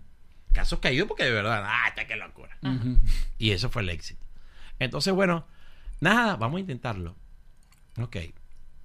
Casos 0.53 0.79
caídos 0.79 1.07
porque 1.07 1.25
de 1.25 1.31
verdad, 1.31 1.63
ah, 1.65 1.87
esta 1.89 2.07
qué 2.07 2.15
locura. 2.15 2.57
Y 3.37 3.51
eso 3.51 3.69
fue 3.69 3.81
el 3.81 3.89
éxito. 3.89 4.23
Entonces, 4.79 5.13
bueno, 5.13 5.45
nada, 5.99 6.35
vamos 6.35 6.57
a 6.57 6.61
intentarlo. 6.61 7.15
Ok. 7.99 8.17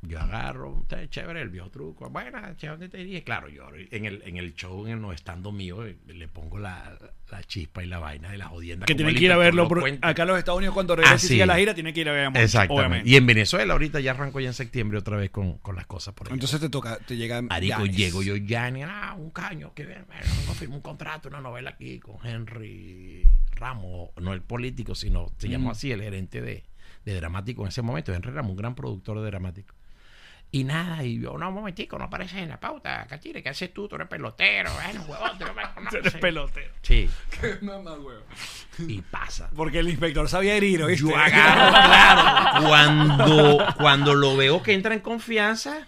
Yo 0.00 0.20
agarro, 0.20 0.78
está 0.82 1.10
chévere, 1.10 1.42
el 1.42 1.48
viejo 1.48 1.70
truco. 1.70 2.08
Bueno, 2.08 2.40
¿dónde 2.62 2.88
te 2.88 2.98
diría? 2.98 3.24
Claro, 3.24 3.48
yo 3.48 3.68
en 3.90 4.04
el, 4.04 4.22
en 4.24 4.36
el 4.36 4.54
show, 4.54 4.86
en 4.86 4.92
el 4.92 5.00
no 5.00 5.12
estando 5.12 5.50
mío, 5.50 5.84
eh, 5.84 5.96
le 6.06 6.28
pongo 6.28 6.56
la, 6.56 6.96
la 7.32 7.42
chispa 7.42 7.82
y 7.82 7.86
la 7.88 7.98
vaina 7.98 8.30
de 8.30 8.38
la 8.38 8.46
jodienda. 8.46 8.86
Que 8.86 8.94
tiene 8.94 9.12
que 9.12 9.24
ir 9.24 9.32
a 9.32 9.36
verlo. 9.36 9.66
por- 9.66 9.82
acá 10.00 10.22
en 10.22 10.28
los 10.28 10.38
Estados 10.38 10.58
Unidos, 10.58 10.74
cuando 10.74 10.94
regrese 10.94 11.12
Ah, 11.14 11.16
y 11.16 11.18
sí. 11.18 11.26
siga 11.28 11.46
la 11.46 11.56
gira, 11.58 11.74
tiene 11.74 11.92
que 11.92 12.00
ir 12.02 12.08
a 12.08 12.12
ver 12.12 12.24
a 12.26 12.30
Moncho, 12.30 12.44
Exactamente. 12.44 12.80
obviamente. 12.80 13.10
Y 13.10 13.16
en 13.16 13.26
Venezuela 13.26 13.72
ahorita 13.72 13.98
ya 13.98 14.12
arranco 14.12 14.38
ya 14.38 14.46
en 14.46 14.54
septiembre 14.54 14.98
otra 14.98 15.16
vez 15.16 15.30
con, 15.30 15.58
con 15.58 15.74
las 15.74 15.86
cosas 15.86 16.14
por 16.14 16.28
ahí. 16.28 16.34
Entonces 16.34 16.60
te 16.60 16.68
toca, 16.68 16.98
te 16.98 17.16
llega. 17.16 17.42
Yanis. 17.60 17.96
llego 17.96 18.22
yo, 18.22 18.36
Yanni, 18.36 18.82
ah, 18.84 19.16
un 19.18 19.30
caño, 19.30 19.74
que 19.74 19.84
bien, 19.84 20.04
bueno, 20.06 20.22
firmar 20.54 20.76
un 20.76 20.82
contrato, 20.82 21.28
una 21.28 21.40
novela 21.40 21.70
aquí 21.70 21.98
con 21.98 22.24
Henry 22.24 23.24
Ramos, 23.56 24.10
no 24.20 24.32
el 24.32 24.42
político, 24.42 24.94
sino 24.94 25.32
se 25.38 25.48
llamó 25.48 25.72
así, 25.72 25.90
el 25.90 26.02
gerente 26.02 26.40
de, 26.40 26.62
de 27.04 27.14
dramático 27.14 27.62
en 27.62 27.68
ese 27.68 27.82
momento. 27.82 28.14
Henry 28.14 28.30
Ramos, 28.30 28.52
un 28.52 28.56
gran 28.56 28.76
productor 28.76 29.18
de 29.20 29.26
dramático. 29.26 29.74
Y 30.50 30.64
nada, 30.64 31.04
y 31.04 31.20
yo, 31.20 31.36
no, 31.36 31.48
un 31.50 31.54
momentico, 31.54 31.98
no 31.98 32.04
apareces 32.04 32.38
en 32.38 32.48
la 32.48 32.58
pauta, 32.58 33.06
Cachire, 33.06 33.42
¿qué 33.42 33.50
haces 33.50 33.72
tú? 33.74 33.86
Tú 33.86 33.96
eres 33.96 34.08
pelotero, 34.08 34.70
bueno, 34.72 35.02
huevón, 35.06 35.38
tú 35.38 35.44
no 35.44 35.52
me 35.52 35.62
conoces. 35.74 36.00
Eres 36.00 36.14
pelotero. 36.14 36.72
Sí, 36.80 37.10
Qué 37.40 37.58
mamá, 37.60 37.92
huevo. 37.94 38.22
y 38.78 39.02
pasa. 39.02 39.50
Porque 39.54 39.80
el 39.80 39.90
inspector 39.90 40.26
sabía 40.26 40.54
herir, 40.54 40.82
¿oíste? 40.82 41.06
Yo 41.06 41.14
agarro, 41.14 41.70
claro, 41.86 42.66
cuando, 42.66 43.58
cuando 43.76 44.14
lo 44.14 44.36
veo 44.38 44.62
que 44.62 44.72
entra 44.72 44.94
en 44.94 45.00
confianza, 45.00 45.86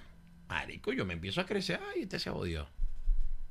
marico, 0.48 0.92
yo 0.92 1.06
me 1.06 1.14
empiezo 1.14 1.40
a 1.40 1.46
crecer, 1.46 1.80
ay, 1.94 2.02
este 2.02 2.18
se 2.18 2.28
odió. 2.28 2.68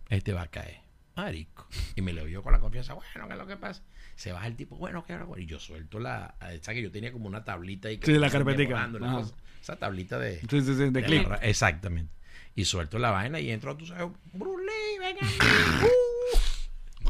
Este 0.10 0.32
va 0.34 0.44
a 0.44 0.48
caer, 0.48 0.82
marico. 1.16 1.68
Y 1.96 2.02
me 2.02 2.14
lo 2.14 2.24
vio 2.26 2.44
con 2.44 2.54
la 2.54 2.60
confianza, 2.60 2.94
bueno, 2.94 3.28
¿qué 3.28 3.34
es 3.34 3.40
lo 3.40 3.48
que 3.48 3.58
pasa? 3.58 3.82
Se 4.16 4.32
baja 4.32 4.46
el 4.46 4.56
tipo, 4.56 4.76
bueno, 4.76 5.04
¿qué 5.06 5.14
hago? 5.14 5.38
Y 5.40 5.48
yo 5.48 5.60
suelto 5.60 5.98
la, 6.00 6.36
esa 6.52 6.74
que 6.74 6.84
yo 6.84 6.92
tenía 6.92 7.12
como 7.12 7.28
una 7.28 7.44
tablita 7.44 7.88
ahí. 7.88 7.98
que 7.98 8.06
Sí, 8.06 8.14
la 8.20 8.30
carpetica. 8.30 8.90
Esa 9.72 9.80
tablita 9.80 10.18
de... 10.20 10.40
Sí, 10.42 10.48
sí, 10.50 10.62
sí, 10.62 10.74
de 10.74 10.92
de 10.92 11.04
clip. 11.04 11.28
la 11.30 11.36
exactamente. 11.38 12.14
Y 12.56 12.66
suelto 12.66 13.00
la 13.00 13.12
vaina 13.12 13.40
y 13.40 13.52
entro, 13.52 13.76
tú 13.78 13.86
sabes, 13.86 14.08
Bruce 14.34 14.64
Lee, 14.66 15.00
venga. 15.00 15.22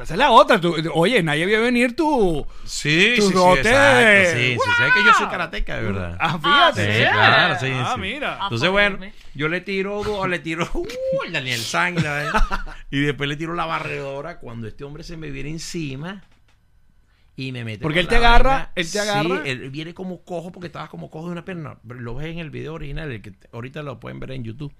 Esa 0.01 0.13
es 0.13 0.17
la 0.17 0.31
otra. 0.31 0.61
tú- 0.61 0.75
oye, 0.93 1.21
nadie 1.23 1.45
vio 1.45 1.61
venir 1.61 1.93
tu. 1.95 2.45
Sí, 2.63 3.15
Tu 3.17 3.21
sí, 3.23 3.27
sí, 3.29 3.33
dote. 3.33 3.59
exacto. 3.61 4.39
Sí, 4.39 4.53
sí, 4.53 4.69
sabes 4.77 4.93
que 4.93 5.03
yo 5.03 5.13
soy 5.13 5.27
karateca, 5.27 5.75
de 5.75 5.81
verdad. 5.83 6.17
Ah, 6.21 6.39
fíjate. 6.39 6.93
Sí, 6.93 7.09
claro, 7.11 7.55
sí, 7.59 7.71
Ah, 7.73 7.91
sí. 7.95 8.01
mira. 8.01 8.39
Entonces, 8.43 8.69
bueno, 8.69 8.99
yo 9.33 9.49
le 9.49 9.59
tiro, 9.59 9.99
o 9.99 10.27
le 10.27 10.39
tiro 10.39 10.69
uh, 10.73 10.87
el 11.25 11.33
Daniel 11.33 11.59
San 11.59 11.97
y, 11.97 12.01
la- 12.01 12.77
y 12.91 12.99
después 13.01 13.27
le 13.27 13.35
tiro 13.35 13.55
la 13.55 13.65
barredora 13.65 14.37
cuando 14.39 14.67
este 14.67 14.85
hombre 14.85 15.03
se 15.03 15.17
me 15.17 15.31
viene 15.31 15.49
encima 15.49 16.23
y 17.47 17.51
me 17.51 17.63
mete. 17.63 17.81
Porque 17.81 17.99
él 17.99 18.07
te 18.07 18.15
agarra, 18.17 18.49
vaina. 18.51 18.71
él 18.75 18.91
te 18.91 18.99
agarra. 18.99 19.43
Sí, 19.43 19.49
él 19.49 19.69
viene 19.69 19.93
como 19.93 20.23
cojo 20.23 20.51
porque 20.51 20.67
estaba 20.67 20.87
como 20.89 21.09
cojo 21.09 21.27
de 21.27 21.31
una 21.33 21.45
pierna. 21.45 21.77
Lo 21.87 22.15
ves 22.15 22.27
en 22.27 22.39
el 22.39 22.49
video 22.49 22.73
original, 22.73 23.11
el 23.11 23.21
que 23.21 23.31
te- 23.31 23.47
ahorita 23.53 23.81
lo 23.83 23.99
pueden 23.99 24.19
ver 24.19 24.31
en 24.31 24.43
YouTube. 24.43 24.73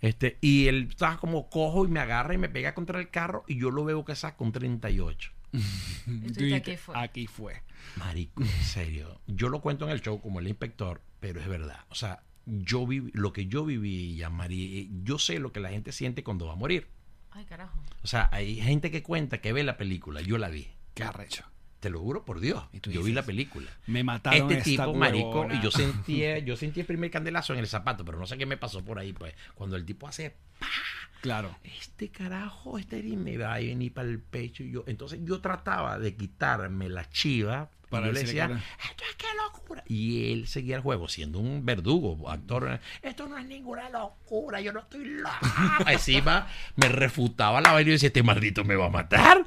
este 0.00 0.38
Y 0.40 0.66
él 0.68 0.88
estaba 0.90 1.18
como 1.18 1.48
cojo 1.50 1.84
y 1.84 1.88
me 1.88 2.00
agarra 2.00 2.34
y 2.34 2.38
me 2.38 2.48
pega 2.48 2.74
contra 2.74 2.98
el 3.00 3.10
carro 3.10 3.44
y 3.46 3.58
yo 3.58 3.70
lo 3.70 3.84
veo 3.84 4.04
que 4.04 4.14
saca 4.14 4.42
un 4.44 4.52
38. 4.52 5.30
Y 5.52 5.58
tú 6.32 6.40
dices, 6.44 6.48
Tú 6.48 6.54
aquí 6.56 6.76
fue. 6.76 6.94
Aquí 6.98 7.26
fue. 7.26 7.62
Marico, 7.96 8.42
en 8.42 8.48
serio. 8.48 9.20
Yo 9.26 9.48
lo 9.48 9.60
cuento 9.60 9.84
en 9.84 9.92
el 9.92 10.00
show 10.00 10.20
como 10.20 10.40
el 10.40 10.48
inspector, 10.48 11.00
pero 11.20 11.40
es 11.40 11.46
verdad. 11.48 11.80
O 11.90 11.94
sea, 11.94 12.22
yo 12.46 12.86
viví, 12.86 13.10
lo 13.14 13.32
que 13.32 13.46
yo 13.46 13.64
viví, 13.64 14.16
ya 14.16 14.30
María, 14.30 14.86
yo 15.04 15.18
sé 15.18 15.38
lo 15.38 15.52
que 15.52 15.60
la 15.60 15.70
gente 15.70 15.92
siente 15.92 16.24
cuando 16.24 16.46
va 16.46 16.54
a 16.54 16.56
morir. 16.56 16.88
Ay, 17.30 17.44
carajo. 17.44 17.78
O 18.02 18.06
sea, 18.06 18.28
hay 18.32 18.56
gente 18.60 18.90
que 18.90 19.02
cuenta 19.02 19.40
que 19.40 19.52
ve 19.52 19.64
la 19.64 19.76
película, 19.76 20.20
yo 20.20 20.38
la 20.38 20.48
vi. 20.48 20.68
Qué 20.94 21.02
arrecho. 21.04 21.44
Te 21.84 21.90
lo 21.90 22.00
juro 22.00 22.24
por 22.24 22.40
Dios. 22.40 22.64
Y 22.72 22.80
tú 22.80 22.90
Yo 22.90 23.02
vi 23.02 23.12
la 23.12 23.24
película. 23.24 23.70
Me 23.88 24.02
mataron 24.02 24.50
Este 24.50 24.70
esta 24.70 24.86
tipo, 24.86 24.94
marico, 24.94 25.46
y 25.52 25.60
yo 25.60 25.70
sentía, 25.70 26.38
yo 26.38 26.56
sentí 26.56 26.80
el 26.80 26.86
primer 26.86 27.10
candelazo 27.10 27.52
en 27.52 27.58
el 27.58 27.66
zapato, 27.66 28.06
pero 28.06 28.16
no 28.16 28.24
sé 28.26 28.38
qué 28.38 28.46
me 28.46 28.56
pasó 28.56 28.82
por 28.82 28.98
ahí, 28.98 29.12
pues. 29.12 29.34
Cuando 29.54 29.76
el 29.76 29.84
tipo 29.84 30.08
hace 30.08 30.34
Claro. 31.20 31.54
este 31.62 32.08
carajo, 32.08 32.78
este 32.78 33.00
y 33.00 33.18
me 33.18 33.36
va 33.36 33.52
a 33.52 33.58
venir 33.58 33.92
para 33.92 34.08
el 34.08 34.18
pecho. 34.18 34.62
Y 34.62 34.70
yo, 34.70 34.84
entonces 34.86 35.20
yo 35.24 35.42
trataba 35.42 35.98
de 35.98 36.16
quitarme 36.16 36.88
la 36.88 37.06
chiva 37.10 37.68
Para 37.90 37.90
para 37.90 38.06
yo 38.06 38.12
le 38.12 38.20
decía, 38.20 38.46
que 38.48 38.54
esto 38.54 39.04
es 39.10 39.16
que 39.16 39.26
locura. 39.36 39.84
Y 39.86 40.32
él 40.32 40.46
seguía 40.48 40.76
el 40.76 40.82
juego 40.82 41.06
siendo 41.08 41.38
un 41.38 41.66
verdugo, 41.66 42.30
actor. 42.30 42.80
Esto 43.02 43.28
no 43.28 43.36
es 43.36 43.44
ninguna 43.44 43.90
locura, 43.90 44.62
yo 44.62 44.72
no 44.72 44.80
estoy 44.80 45.04
loco. 45.04 45.36
Encima 45.86 46.48
me 46.76 46.88
refutaba 46.88 47.60
la 47.60 47.72
vaina 47.72 47.90
y 47.90 47.92
decía, 47.92 48.06
este 48.06 48.22
maldito 48.22 48.64
me 48.64 48.74
va 48.74 48.86
a 48.86 48.90
matar. 48.90 49.44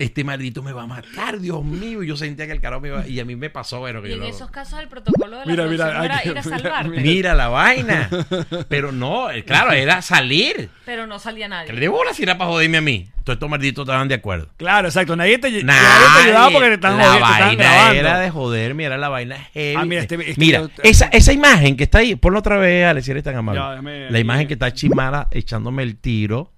Este 0.00 0.24
maldito 0.24 0.62
me 0.62 0.72
va 0.72 0.84
a 0.84 0.86
matar, 0.86 1.38
Dios 1.38 1.62
mío. 1.62 2.02
Y 2.02 2.06
Yo 2.08 2.16
sentía 2.16 2.46
que 2.46 2.52
el 2.52 2.60
carajo 2.62 2.80
me 2.80 2.88
iba 2.88 3.06
Y 3.06 3.20
a 3.20 3.24
mí 3.26 3.36
me 3.36 3.50
pasó, 3.50 3.80
bueno, 3.80 4.00
que 4.00 4.08
Y 4.08 4.10
yo 4.12 4.16
en 4.16 4.22
lo- 4.22 4.28
esos 4.28 4.50
casos 4.50 4.80
el 4.80 4.88
protocolo 4.88 5.38
de 5.40 5.44
la 5.44 5.50
Mira, 5.52 5.66
mira, 5.66 5.90
era 5.90 6.04
ir 6.24 6.30
a 6.30 6.32
mira, 6.32 6.42
salvarte. 6.42 7.00
Mira 7.02 7.34
la 7.34 7.48
vaina. 7.48 8.08
Pero 8.68 8.92
no, 8.92 9.30
eh, 9.30 9.44
claro, 9.44 9.72
era 9.72 10.00
salir. 10.00 10.70
Pero 10.86 11.06
no 11.06 11.18
salía 11.18 11.48
nadie. 11.48 11.72
le 11.72 11.80
debo 11.80 12.02
la 12.02 12.14
sira 12.14 12.38
para 12.38 12.50
joderme 12.50 12.78
a 12.78 12.80
mí. 12.80 13.08
Todos 13.24 13.36
estos 13.36 13.50
malditos 13.50 13.82
estaban 13.84 14.08
de 14.08 14.14
acuerdo. 14.14 14.48
Claro, 14.56 14.88
exacto. 14.88 15.14
Nadie 15.14 15.36
te, 15.38 15.48
nadie 15.50 15.60
te 15.60 15.64
Nadie. 15.66 16.24
ayudaba 16.24 16.50
porque 16.50 16.68
te 16.68 16.74
están 16.74 16.96
la 16.96 17.04
jodiendo, 17.04 17.26
te 17.26 17.32
vaina 17.32 17.62
grabando. 17.64 18.00
era 18.00 18.18
de 18.20 18.30
joderme, 18.30 18.84
era 18.84 18.96
la 18.96 19.08
vaina 19.10 19.36
heavy. 19.52 19.76
Ah, 19.76 19.84
mira, 19.84 20.00
este- 20.00 20.14
este 20.14 20.34
Mira, 20.40 20.62
esa, 20.82 21.06
esa 21.12 21.32
imagen 21.34 21.76
que 21.76 21.84
está 21.84 21.98
ahí, 21.98 22.16
ponlo 22.16 22.38
otra 22.38 22.56
vez, 22.56 22.86
Alex, 22.86 23.04
si 23.04 23.10
eres 23.10 23.22
tan 23.22 23.36
amable. 23.36 23.60
Ya, 23.60 23.72
déjame- 23.72 24.10
la 24.10 24.18
imagen 24.18 24.48
que 24.48 24.54
está 24.54 24.72
Chimara 24.72 25.28
echándome 25.30 25.82
el 25.82 25.96
tiro. 25.98 26.50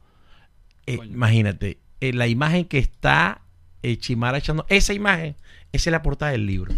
eh, 0.86 0.98
imagínate, 1.04 1.78
eh, 2.02 2.12
la 2.12 2.26
imagen 2.26 2.64
que 2.64 2.78
está 2.78 3.42
eh, 3.82 3.96
Chimara 3.96 4.38
echando, 4.38 4.66
esa 4.68 4.92
imagen, 4.92 5.36
esa 5.72 5.90
es 5.90 5.92
la 5.92 6.02
portada 6.02 6.32
del 6.32 6.46
libro. 6.46 6.74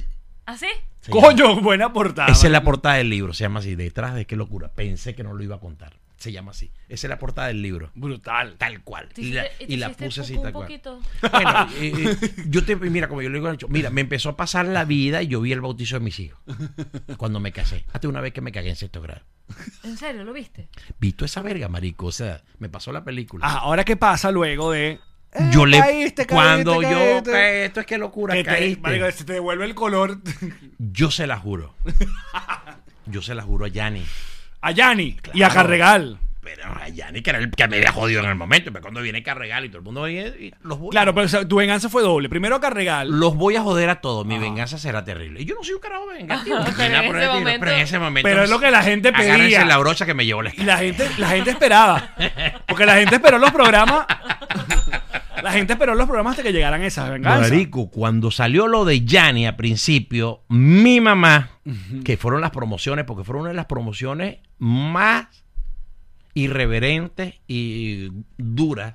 ¿Ah, 0.46 0.56
sí? 0.58 0.66
Se 1.00 1.10
Coño, 1.10 1.60
buena 1.62 1.92
portada. 1.92 2.28
esa 2.30 2.46
es 2.46 2.52
la 2.52 2.62
portada 2.62 2.96
del 2.96 3.08
libro, 3.08 3.32
se 3.32 3.44
llama 3.44 3.60
así, 3.60 3.74
detrás 3.74 4.14
de 4.14 4.26
qué 4.26 4.36
locura. 4.36 4.68
Pensé 4.68 5.14
que 5.14 5.22
no 5.22 5.32
lo 5.32 5.42
iba 5.42 5.56
a 5.56 5.60
contar. 5.60 5.94
Se 6.16 6.30
llama 6.32 6.52
así. 6.52 6.70
Esa 6.88 7.06
es 7.06 7.08
la 7.10 7.18
portada 7.18 7.48
del 7.48 7.60
libro. 7.60 7.90
Brutal. 7.94 8.56
Tal 8.56 8.82
cual. 8.82 9.08
¿Te 9.12 9.20
Y 9.20 9.32
la, 9.32 9.46
y 9.58 9.94
puse 9.94 10.20
así 10.22 10.36
tal 10.36 10.46
un 10.46 10.52
cual. 10.52 10.66
poquito? 10.66 11.00
Bueno, 11.30 11.68
eh, 11.80 11.92
eh, 12.22 12.34
yo 12.48 12.64
te, 12.64 12.76
mira, 12.76 13.08
como 13.08 13.20
yo 13.20 13.28
le 13.28 13.40
digo, 13.40 13.50
mira, 13.68 13.90
me 13.90 14.00
empezó 14.02 14.30
a 14.30 14.36
pasar 14.36 14.66
la 14.66 14.84
vida 14.84 15.22
y 15.22 15.26
yo 15.26 15.40
vi 15.40 15.52
el 15.52 15.60
bautizo 15.60 15.96
de 15.96 16.00
mis 16.00 16.18
hijos 16.20 16.38
cuando 17.18 17.40
me 17.40 17.52
casé. 17.52 17.84
Hasta 17.92 18.08
una 18.08 18.20
vez 18.22 18.32
que 18.32 18.40
me 18.40 18.52
cagué 18.52 18.70
en 18.70 18.76
sexto 18.76 19.02
grado. 19.02 19.22
¿En 19.82 19.98
serio? 19.98 20.24
¿Lo 20.24 20.32
viste? 20.32 20.68
Vi 20.98 21.12
toda 21.12 21.26
esa 21.26 21.42
verga, 21.42 21.68
marico. 21.68 22.06
O 22.06 22.12
sea, 22.12 22.42
me 22.58 22.68
pasó 22.70 22.92
la 22.92 23.04
película. 23.04 23.46
Ah, 23.46 23.58
ahora 23.58 23.84
qué 23.84 23.96
pasa 23.96 24.30
luego 24.30 24.70
de. 24.70 25.00
Eh, 25.34 25.50
yo 25.52 25.66
le. 25.66 25.78
caíste, 25.78 26.26
caíste, 26.26 26.26
cuando 26.34 26.80
yo 26.82 26.88
caíste. 26.90 27.30
caí, 27.32 27.56
esto 27.64 27.80
es 27.80 27.86
que 27.86 27.98
locura, 27.98 28.34
Que 28.34 28.44
te, 28.44 28.50
caíste. 28.50 28.80
marico, 28.80 29.10
se 29.10 29.24
te 29.24 29.32
devuelve 29.34 29.64
el 29.66 29.74
color 29.74 30.18
Yo 30.78 31.10
se 31.10 31.26
la 31.26 31.36
juro. 31.38 31.74
Yo 33.06 33.20
se 33.22 33.34
la 33.34 33.42
juro 33.42 33.66
a 33.66 33.68
Yanni. 33.68 34.04
a 34.62 34.70
Yanni 34.70 35.16
y 35.34 35.42
a. 35.42 35.50
Carregal. 35.50 36.18
Pero 36.40 36.62
a 36.78 36.88
Yanni, 36.90 37.22
que 37.22 37.30
era 37.30 37.38
el 37.38 37.50
que 37.50 37.66
me 37.68 37.76
había 37.78 37.90
jodido 37.90 38.22
en 38.22 38.28
el 38.28 38.34
momento. 38.34 38.70
Pero 38.70 38.82
cuando 38.82 39.00
viene 39.00 39.22
Carregal 39.22 39.64
y 39.64 39.68
todo 39.68 39.78
el 39.78 39.84
mundo 39.84 40.02
viene, 40.04 40.28
y 40.38 40.52
los 40.62 40.78
voy, 40.78 40.90
Claro, 40.90 41.14
pero 41.14 41.24
o 41.24 41.28
sea, 41.28 41.48
tu 41.48 41.56
venganza 41.56 41.88
fue 41.88 42.02
doble. 42.02 42.28
Primero 42.28 42.56
a 42.56 42.60
Carregal. 42.60 43.08
los 43.10 43.34
voy 43.34 43.56
a 43.56 43.62
joder 43.62 43.88
a 43.88 44.02
todos. 44.02 44.26
Mi 44.26 44.34
Ajá. 44.34 44.44
venganza 44.44 44.76
será 44.76 45.02
terrible. 45.06 45.40
Y 45.40 45.46
yo 45.46 45.54
no 45.54 45.64
soy 45.64 45.72
un 45.74 45.80
carajo 45.80 46.06
vengativo. 46.06 46.58
Ajá, 46.58 46.74
pero 46.76 46.92
en 46.92 47.22
ese 47.22 47.28
momento- 47.28 47.60
Pero 47.60 47.72
en 47.72 47.80
ese 47.80 47.98
momento. 47.98 48.28
Pero 48.28 48.44
es 48.44 48.50
lo 48.50 48.60
que 48.60 48.70
la 48.70 48.82
gente 48.82 49.10
pedía. 49.12 49.64
La 49.64 49.78
brocha 49.78 50.04
que 50.04 50.12
me 50.12 50.26
llevó 50.26 50.42
la 50.42 50.52
Y 50.54 50.64
la 50.64 50.76
gente, 50.76 51.08
la 51.16 51.28
gente 51.30 51.50
esperaba. 51.50 52.10
Porque 52.66 52.84
la 52.84 52.96
gente 52.96 53.14
esperó 53.16 53.38
los 53.38 53.50
programas. 53.50 54.04
La 55.42 55.52
gente 55.52 55.72
esperó 55.72 55.94
los 55.94 56.06
programas 56.06 56.32
hasta 56.32 56.42
que 56.42 56.52
llegaran 56.52 56.82
esas 56.82 57.10
venganzas. 57.10 57.50
Marico, 57.50 57.90
cuando 57.90 58.30
salió 58.30 58.66
lo 58.68 58.84
de 58.84 59.04
Yanni 59.04 59.46
a 59.46 59.56
principio, 59.56 60.42
mi 60.48 61.00
mamá, 61.00 61.50
que 62.04 62.16
fueron 62.16 62.40
las 62.40 62.50
promociones, 62.50 63.04
porque 63.04 63.24
fueron 63.24 63.42
una 63.42 63.50
de 63.50 63.56
las 63.56 63.66
promociones 63.66 64.38
más 64.58 65.26
irreverentes 66.34 67.34
y 67.46 68.08
duras 68.36 68.94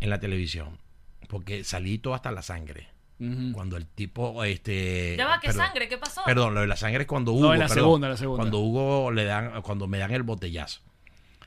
en 0.00 0.10
la 0.10 0.20
televisión. 0.20 0.78
Porque 1.28 1.64
salí 1.64 1.98
todo 1.98 2.14
hasta 2.14 2.30
la 2.30 2.42
sangre. 2.42 2.88
Cuando 3.52 3.76
el 3.76 3.86
tipo, 3.86 4.44
este... 4.44 5.14
Ya 5.16 5.26
va, 5.26 5.40
¿qué 5.40 5.48
perdón, 5.48 5.66
sangre? 5.66 5.88
¿Qué 5.88 5.96
pasó? 5.96 6.22
Perdón, 6.26 6.54
lo 6.54 6.60
de 6.60 6.66
la 6.66 6.76
sangre 6.76 7.02
es 7.02 7.06
cuando 7.06 7.32
Hugo... 7.32 7.54
en 7.54 7.60
la 7.60 7.68
perdón, 7.68 7.84
segunda, 7.84 8.08
la 8.08 8.16
segunda. 8.16 8.42
Cuando 8.42 8.58
Hugo 8.58 9.10
le 9.12 9.24
dan, 9.24 9.62
cuando 9.62 9.86
me 9.86 9.98
dan 9.98 10.10
el 10.10 10.24
botellazo. 10.24 10.82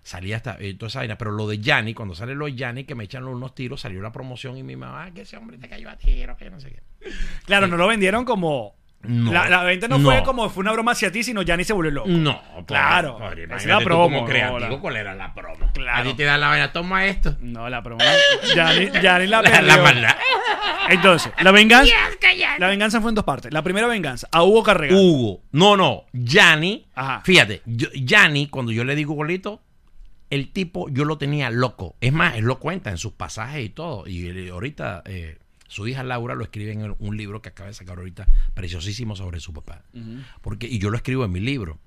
Salí 0.08 0.32
hasta 0.32 0.56
eh, 0.62 0.74
toda 0.76 0.88
esa 0.88 1.00
vaina. 1.00 1.18
Pero 1.18 1.32
lo 1.32 1.48
de 1.48 1.60
Yanni, 1.60 1.94
cuando 1.94 2.16
sale 2.16 2.34
lo 2.34 2.46
de 2.46 2.56
Yanni, 2.56 2.86
que 2.86 2.96
me 2.96 3.04
echan 3.04 3.26
unos 3.26 3.54
tiros, 3.54 3.82
salió 3.82 4.02
la 4.02 4.14
promoción 4.14 4.58
y 4.58 4.64
mi 4.64 4.78
mamá, 4.78 5.04
"Ah, 5.04 5.12
que 5.14 5.22
ese 5.24 5.36
hombre 5.36 5.58
te 5.58 5.68
cayó 5.68 5.90
a 5.90 5.98
tiro, 5.98 6.38
que 6.38 6.50
no 6.50 6.62
sé 6.62 6.70
qué. 6.72 7.10
Claro, 7.46 7.68
no 7.68 7.76
lo 7.76 7.88
vendieron 7.90 8.24
como. 8.24 8.78
No. 9.04 9.32
la, 9.34 9.48
la 9.50 9.64
venta 9.64 9.88
no, 9.88 10.00
No. 10.00 10.10
fue 10.10 10.24
como 10.24 10.50
fue 10.50 10.62
una 10.62 10.72
broma 10.72 10.94
hacia 10.94 11.12
ti, 11.12 11.24
sino 11.24 11.42
ya 11.42 11.56
ni 11.58 11.64
se 11.66 11.72
volvió 11.74 11.92
loco. 11.92 12.08
No, 12.10 12.42
Claro. 12.66 13.18
Pobre, 13.18 13.44
Esa 13.44 13.56
es 13.58 13.64
imagínate 13.66 13.68
la 13.68 13.78
tú 13.80 13.84
promo, 13.86 14.04
como 14.06 14.26
creativo, 14.26 14.60
la- 14.60 14.80
¿cuál 14.80 14.96
era 14.96 15.14
la 15.14 15.34
promo? 15.36 15.72
Claro. 15.74 16.00
A 16.00 16.04
ti 16.04 16.14
te 16.18 16.24
dan 16.24 16.40
la 16.42 16.48
vaina, 16.48 16.72
toma 16.74 17.06
esto. 17.06 17.36
No, 17.42 17.70
la 17.70 17.84
promo. 17.84 18.04
Ya 18.56 18.74
ni, 18.80 18.90
ya 19.02 19.20
ni 19.20 19.28
la 19.28 19.42
La, 19.44 19.52
perdió. 19.52 19.68
la 19.68 19.78
maldad. 19.84 20.16
Entonces, 20.90 21.32
la 21.42 21.52
venganza. 21.52 21.94
La 22.60 22.68
venganza 22.70 23.02
fue 23.02 23.12
en 23.12 23.16
dos 23.16 23.24
partes. 23.26 23.52
La 23.54 23.62
primera 23.62 23.88
venganza, 23.88 24.28
a 24.32 24.44
Hugo 24.44 24.64
Carrega. 24.64 24.96
Hugo. 24.96 25.42
No, 25.52 25.76
no. 25.78 26.06
Yanni. 26.14 26.88
Ajá. 26.96 27.22
Fíjate, 27.24 27.62
Yanni, 27.66 28.48
cuando 28.48 28.72
yo 28.72 28.84
le 28.84 28.96
digo 28.96 29.14
golito, 29.14 29.62
el 30.30 30.52
tipo 30.52 30.90
yo 30.90 31.06
lo 31.06 31.18
tenía 31.18 31.50
loco. 31.50 31.96
Es 32.02 32.14
más, 32.14 32.36
él 32.36 32.46
lo 32.46 32.60
cuenta 32.60 32.90
en 32.92 32.98
sus 32.98 33.14
pasajes 33.14 33.66
y 33.66 33.70
todo. 33.70 34.08
Y 34.08 34.28
él- 34.28 34.50
ahorita 34.50 35.04
eh, 35.06 35.38
su 35.68 35.88
hija 35.88 36.04
Laura 36.04 36.36
lo 36.36 36.44
escribe 36.44 36.72
en 36.72 36.96
un 37.00 37.18
libro 37.18 37.42
que 37.42 37.50
acaba 37.50 37.68
de 37.68 37.74
sacar 37.74 37.98
ahorita, 37.98 38.28
preciosísimo 38.54 39.16
sobre 39.16 39.40
su 39.40 39.54
papá. 39.54 39.84
Porque, 40.42 40.68
y 40.68 40.80
yo 40.80 40.90
lo 40.90 40.98
escribo 40.98 41.26
en 41.26 41.32
mi 41.32 41.40
libro. 41.40 41.80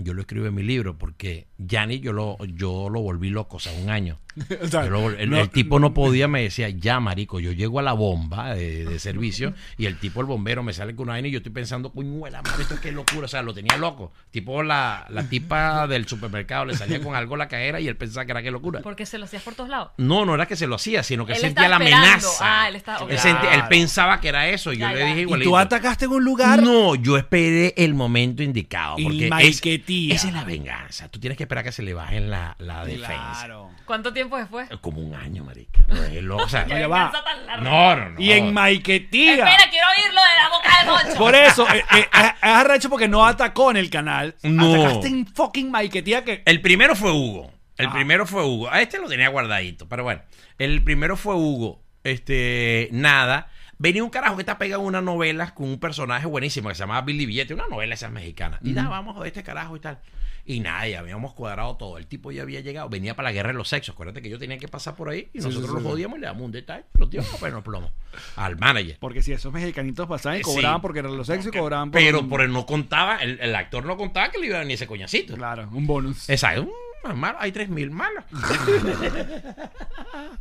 Yo 0.00 0.14
lo 0.14 0.20
escribo 0.20 0.46
en 0.46 0.54
mi 0.54 0.62
libro 0.62 0.96
porque 0.96 1.48
Yanni 1.58 1.98
yo 1.98 2.12
lo, 2.12 2.36
yo 2.44 2.88
lo 2.88 3.00
volví 3.00 3.30
loco, 3.30 3.56
o 3.56 3.60
sea, 3.60 3.72
un 3.80 3.90
año. 3.90 4.20
O 4.62 4.68
sea, 4.68 4.84
Yo 4.84 4.90
lo- 4.90 5.10
el, 5.10 5.30
no- 5.30 5.38
el 5.38 5.50
tipo 5.50 5.78
no 5.78 5.94
podía, 5.94 6.28
me 6.28 6.42
decía, 6.42 6.68
ya, 6.68 7.00
marico, 7.00 7.40
yo 7.40 7.52
llego 7.52 7.78
a 7.78 7.82
la 7.82 7.92
bomba 7.92 8.54
de, 8.54 8.84
de 8.84 8.98
servicio 8.98 9.54
y 9.76 9.86
el 9.86 9.98
tipo, 9.98 10.20
el 10.20 10.26
bombero, 10.26 10.62
me 10.62 10.72
sale 10.72 10.94
con 10.94 11.04
una 11.04 11.12
vaina 11.14 11.28
y 11.28 11.30
yo 11.30 11.38
estoy 11.38 11.52
pensando, 11.52 11.90
puñuela, 11.92 12.42
madre, 12.42 12.62
esto 12.62 12.74
es 12.74 12.80
qué 12.80 12.92
locura. 12.92 13.24
O 13.24 13.28
sea, 13.28 13.42
lo 13.42 13.54
tenía 13.54 13.76
loco. 13.76 14.12
Tipo, 14.30 14.62
la, 14.62 15.06
la 15.10 15.22
tipa 15.24 15.86
del 15.86 16.06
supermercado 16.06 16.64
le 16.66 16.74
salía 16.76 17.00
con 17.00 17.14
algo 17.14 17.34
a 17.34 17.38
la 17.38 17.48
cajera 17.48 17.80
y 17.80 17.88
él 17.88 17.96
pensaba 17.96 18.24
que 18.24 18.32
era 18.32 18.42
qué 18.42 18.50
locura. 18.50 18.80
Porque 18.82 19.06
se 19.06 19.18
lo 19.18 19.24
hacías 19.24 19.42
por 19.42 19.54
todos 19.54 19.70
lados. 19.70 19.90
No, 19.96 20.24
no 20.24 20.34
era 20.34 20.46
que 20.46 20.56
se 20.56 20.66
lo 20.66 20.76
hacía, 20.76 21.02
sino 21.02 21.24
que 21.26 21.32
Él 21.32 21.38
sentía 21.38 21.68
la 21.68 21.76
amenaza. 21.76 22.28
Ah, 22.40 22.68
él 22.68 22.76
estaba- 22.76 23.04
ok. 23.04 23.10
Él 23.10 23.18
sentía- 23.18 23.54
él 23.54 23.62
pensaba 23.68 24.20
que 24.20 24.28
era 24.28 24.48
eso 24.48 24.72
y 24.72 24.76
yo 24.78 24.86
Ya, 24.88 24.92
le 24.94 25.04
dije 25.04 25.16
¿Y 25.16 25.18
y 25.18 25.22
igualito. 25.22 25.50
tú 25.50 25.56
atacaste 25.56 26.04
en 26.06 26.12
un 26.12 26.24
lugar. 26.24 26.62
No, 26.62 26.94
yo 26.94 27.16
esperé 27.16 27.74
el 27.76 27.94
momento 27.94 28.42
indicado. 28.42 28.96
Porque 29.02 29.30
es- 29.40 29.60
esa 29.64 30.28
es 30.28 30.34
la 30.34 30.44
venganza. 30.44 31.08
Tú 31.08 31.18
tienes 31.20 31.36
que 31.36 31.44
esperar 31.44 31.64
que 31.64 31.72
se 31.72 31.82
le 31.82 31.94
baje 31.94 32.20
la, 32.20 32.54
la 32.58 32.84
defensa. 32.84 33.06
Claro. 33.08 33.70
¿Cuánto 33.84 34.12
tiempo 34.12 34.27
después? 34.36 34.68
Como 34.80 35.00
un 35.00 35.14
año, 35.14 35.44
marica. 35.44 35.84
Loco, 36.20 36.44
o 36.44 36.48
sea, 36.48 36.64
No, 36.68 36.78
ya 36.78 36.88
va. 36.88 37.04
venganza 37.06 37.24
tan 37.24 37.46
larga. 37.46 37.62
no, 37.64 37.96
no, 37.96 38.08
no. 38.10 38.20
Y 38.20 38.32
en 38.32 38.52
Maiquetía. 38.52 39.48
Espera, 39.48 39.70
quiero 39.70 39.86
oírlo 39.96 40.20
de 40.20 40.42
la 40.42 40.48
boca 40.50 40.68
de 40.80 40.90
Moncho. 41.06 41.18
Por 41.18 41.34
eso, 41.34 41.68
eh, 41.74 41.84
eh, 41.96 42.08
es 42.12 42.24
es 42.24 42.32
arrecho 42.42 42.90
porque 42.90 43.08
no 43.08 43.24
atacó 43.26 43.70
en 43.70 43.76
el 43.78 43.88
canal. 43.90 44.34
No. 44.42 44.74
Atacaste 44.84 45.08
en 45.08 45.26
fucking 45.26 45.70
Maiquetía 45.70 46.24
que. 46.24 46.42
El 46.44 46.60
primero 46.60 46.94
fue 46.94 47.12
Hugo. 47.12 47.52
El 47.76 47.86
Ajá. 47.86 47.94
primero 47.94 48.26
fue 48.26 48.44
Hugo. 48.44 48.68
A 48.70 48.80
este 48.82 48.98
lo 48.98 49.08
tenía 49.08 49.28
guardadito, 49.28 49.88
pero 49.88 50.02
bueno. 50.04 50.20
El 50.58 50.82
primero 50.82 51.16
fue 51.16 51.34
Hugo. 51.34 51.82
Este, 52.04 52.88
nada. 52.92 53.50
Venía 53.80 54.02
un 54.02 54.10
carajo 54.10 54.34
que 54.34 54.42
está 54.42 54.58
pegado 54.58 54.82
en 54.82 54.88
una 54.88 55.00
novela 55.00 55.54
con 55.54 55.68
un 55.68 55.78
personaje 55.78 56.26
buenísimo 56.26 56.68
que 56.68 56.74
se 56.74 56.80
llamaba 56.80 57.02
Billy 57.02 57.26
Billete, 57.26 57.54
una 57.54 57.68
novela 57.68 57.94
esa 57.94 58.08
mexicana. 58.08 58.58
Y 58.64 58.72
nada, 58.72 58.88
vamos 58.88 59.12
a 59.12 59.18
joder 59.18 59.28
este 59.28 59.44
carajo 59.44 59.76
y 59.76 59.80
tal. 59.80 60.00
Y 60.50 60.60
nada, 60.60 60.88
ya 60.88 61.00
habíamos 61.00 61.34
cuadrado 61.34 61.76
todo. 61.76 61.98
El 61.98 62.06
tipo 62.06 62.32
ya 62.32 62.40
había 62.40 62.60
llegado, 62.62 62.88
venía 62.88 63.14
para 63.14 63.28
la 63.28 63.32
guerra 63.34 63.48
de 63.48 63.54
los 63.58 63.68
sexos. 63.68 63.92
Acuérdate 63.94 64.22
que 64.22 64.30
yo 64.30 64.38
tenía 64.38 64.56
que 64.56 64.66
pasar 64.66 64.96
por 64.96 65.10
ahí 65.10 65.28
y 65.34 65.38
nosotros 65.40 65.64
sí, 65.64 65.68
sí, 65.76 65.82
lo 65.82 65.90
jodíamos 65.90 66.16
y 66.16 66.20
le 66.22 66.26
damos 66.26 66.42
un 66.42 66.52
detalle. 66.52 66.84
Los 66.94 67.10
tíos, 67.10 67.26
bueno, 67.38 67.62
plomo. 67.62 67.92
Al 68.36 68.56
manager. 68.56 68.96
Porque 68.98 69.20
si 69.20 69.32
esos 69.32 69.52
mexicanitos 69.52 70.08
pasaban 70.08 70.40
y 70.40 70.44
Sí. 70.44 70.50
cobraban 70.50 70.80
porque 70.80 71.00
eran 71.00 71.14
los 71.18 71.26
sexos 71.26 71.54
y 71.54 71.58
cobraban 71.58 71.90
por. 71.90 72.00
Pero 72.00 72.20
un- 72.20 72.30
por 72.30 72.40
él 72.40 72.50
no 72.50 72.64
contaba, 72.64 73.16
el, 73.18 73.38
el 73.40 73.54
actor 73.54 73.84
no 73.84 73.98
contaba 73.98 74.30
que 74.30 74.38
le 74.38 74.46
iba 74.46 74.56
a 74.56 74.60
venir 74.60 74.76
ese 74.76 74.86
coñacito. 74.86 75.34
Claro, 75.34 75.68
un 75.70 75.86
bonus. 75.86 76.30
Exacto. 76.30 76.70
Malo, 77.14 77.36
hay 77.40 77.52
tres 77.52 77.68
mil 77.68 77.90
malos. 77.90 78.24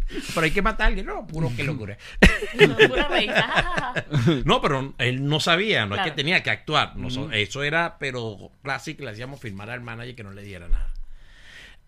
pero 0.33 0.45
hay 0.45 0.51
que 0.51 0.61
matar 0.61 0.85
a 0.85 0.87
alguien. 0.87 1.05
No, 1.05 1.25
puro 1.27 1.51
que 1.55 1.63
locura. 1.63 1.97
Pura 2.87 3.07
reída. 3.07 3.93
no, 4.45 4.61
pero 4.61 4.93
él 4.97 5.25
no 5.25 5.39
sabía, 5.39 5.85
no 5.85 5.95
es 5.95 6.01
que 6.01 6.11
tenía 6.11 6.43
que 6.43 6.49
actuar. 6.49 6.95
Noso- 6.95 7.31
Eso 7.33 7.63
era, 7.63 7.97
pero 7.99 8.51
clásico, 8.63 9.03
le 9.03 9.11
hacíamos 9.11 9.39
firmar 9.39 9.69
al 9.69 9.81
manager 9.81 10.15
que 10.15 10.23
no 10.23 10.31
le 10.31 10.43
diera 10.43 10.67
nada. 10.67 10.93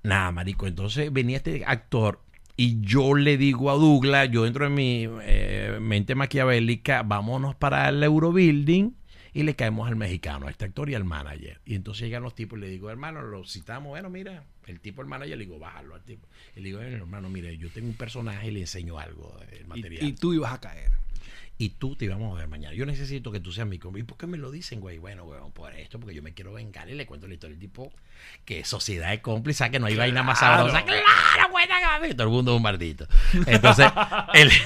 Nada, 0.03 0.31
marico. 0.31 0.67
Entonces 0.67 1.11
venía 1.11 1.37
este 1.37 1.63
actor 1.65 2.21
y 2.55 2.81
yo 2.81 3.15
le 3.15 3.37
digo 3.37 3.69
a 3.71 3.75
Douglas, 3.75 4.29
yo 4.31 4.43
dentro 4.43 4.65
de 4.65 4.71
mi 4.71 5.07
eh, 5.23 5.77
mente 5.81 6.15
maquiavélica, 6.15 7.03
vámonos 7.03 7.55
para 7.55 7.87
el 7.89 8.03
Eurobuilding 8.03 8.95
y 9.33 9.43
le 9.43 9.55
caemos 9.55 9.87
al 9.87 9.95
mexicano, 9.95 10.47
a 10.47 10.51
este 10.51 10.65
actor 10.65 10.89
y 10.89 10.95
al 10.95 11.03
manager. 11.05 11.61
Y 11.65 11.75
entonces 11.75 12.03
llegan 12.03 12.23
los 12.23 12.35
tipos 12.35 12.57
y 12.57 12.61
le 12.61 12.67
digo, 12.69 12.89
hermano, 12.89 13.21
lo 13.21 13.45
citamos, 13.45 13.89
bueno, 13.89 14.09
mira, 14.09 14.43
el 14.69 14.79
tipo, 14.79 15.01
el 15.01 15.07
manager, 15.07 15.37
le 15.37 15.45
digo, 15.45 15.59
bájalo 15.59 15.95
al 15.95 16.03
tipo. 16.03 16.27
Y 16.55 16.59
le 16.59 16.65
digo, 16.67 16.79
"Bueno, 16.79 16.97
hermano, 16.97 17.29
mire, 17.29 17.57
yo 17.57 17.69
tengo 17.69 17.87
un 17.87 17.95
personaje 17.95 18.47
y 18.47 18.51
le 18.51 18.61
enseño 18.61 18.99
algo 18.99 19.37
del 19.49 19.65
material. 19.67 20.03
Y, 20.03 20.07
y 20.09 20.13
tú 20.13 20.33
ibas 20.33 20.53
a 20.53 20.59
caer. 20.61 20.91
Y 21.61 21.71
tú 21.71 21.97
te 21.97 22.05
íbamos 22.05 22.33
a 22.33 22.39
ver 22.39 22.47
mañana. 22.47 22.73
Yo 22.73 22.85
necesito 22.85 23.33
que 23.33 23.41
tú 23.41 23.51
seas 23.51 23.67
mi 23.67 23.77
compa. 23.79 23.99
¿Y 23.99 24.03
por 24.03 24.17
qué 24.17 24.27
me 24.27 24.37
lo 24.37 24.49
dicen, 24.49 24.79
güey? 24.79 24.97
Bueno, 24.97 25.25
güey, 25.25 25.39
por 25.53 25.73
esto, 25.75 25.99
porque 25.99 26.15
yo 26.15 26.23
me 26.23 26.33
quiero 26.33 26.53
vengar 26.53 26.89
y 26.89 26.95
le 26.95 27.05
cuento 27.05 27.27
la 27.27 27.33
historia 27.33 27.53
del 27.57 27.59
tipo 27.59 27.91
que 28.45 28.61
es 28.61 28.67
sociedad 28.69 29.09
de 29.09 29.21
cómplices, 29.21 29.69
que 29.69 29.77
no 29.77 29.87
hay 29.87 29.95
vaina 29.97 30.23
más 30.23 30.39
sabrosa. 30.39 30.83
¡Claro, 30.85 32.01
que 32.01 32.13
Todo 32.13 32.27
el 32.27 32.33
mundo 32.33 32.51
es 32.53 32.57
un 32.57 32.63
maldito. 32.63 33.07
Entonces, 33.45 33.91
el- 34.33 34.49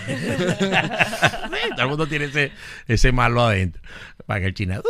Sí, 1.64 1.70
todo 1.72 1.82
el 1.84 1.88
mundo 1.88 2.08
tiene 2.08 2.26
ese, 2.26 2.52
ese 2.88 3.12
malo 3.12 3.42
adentro. 3.44 3.82
Para 4.26 4.42
que 4.42 4.46
el 4.48 4.54
china. 4.54 4.82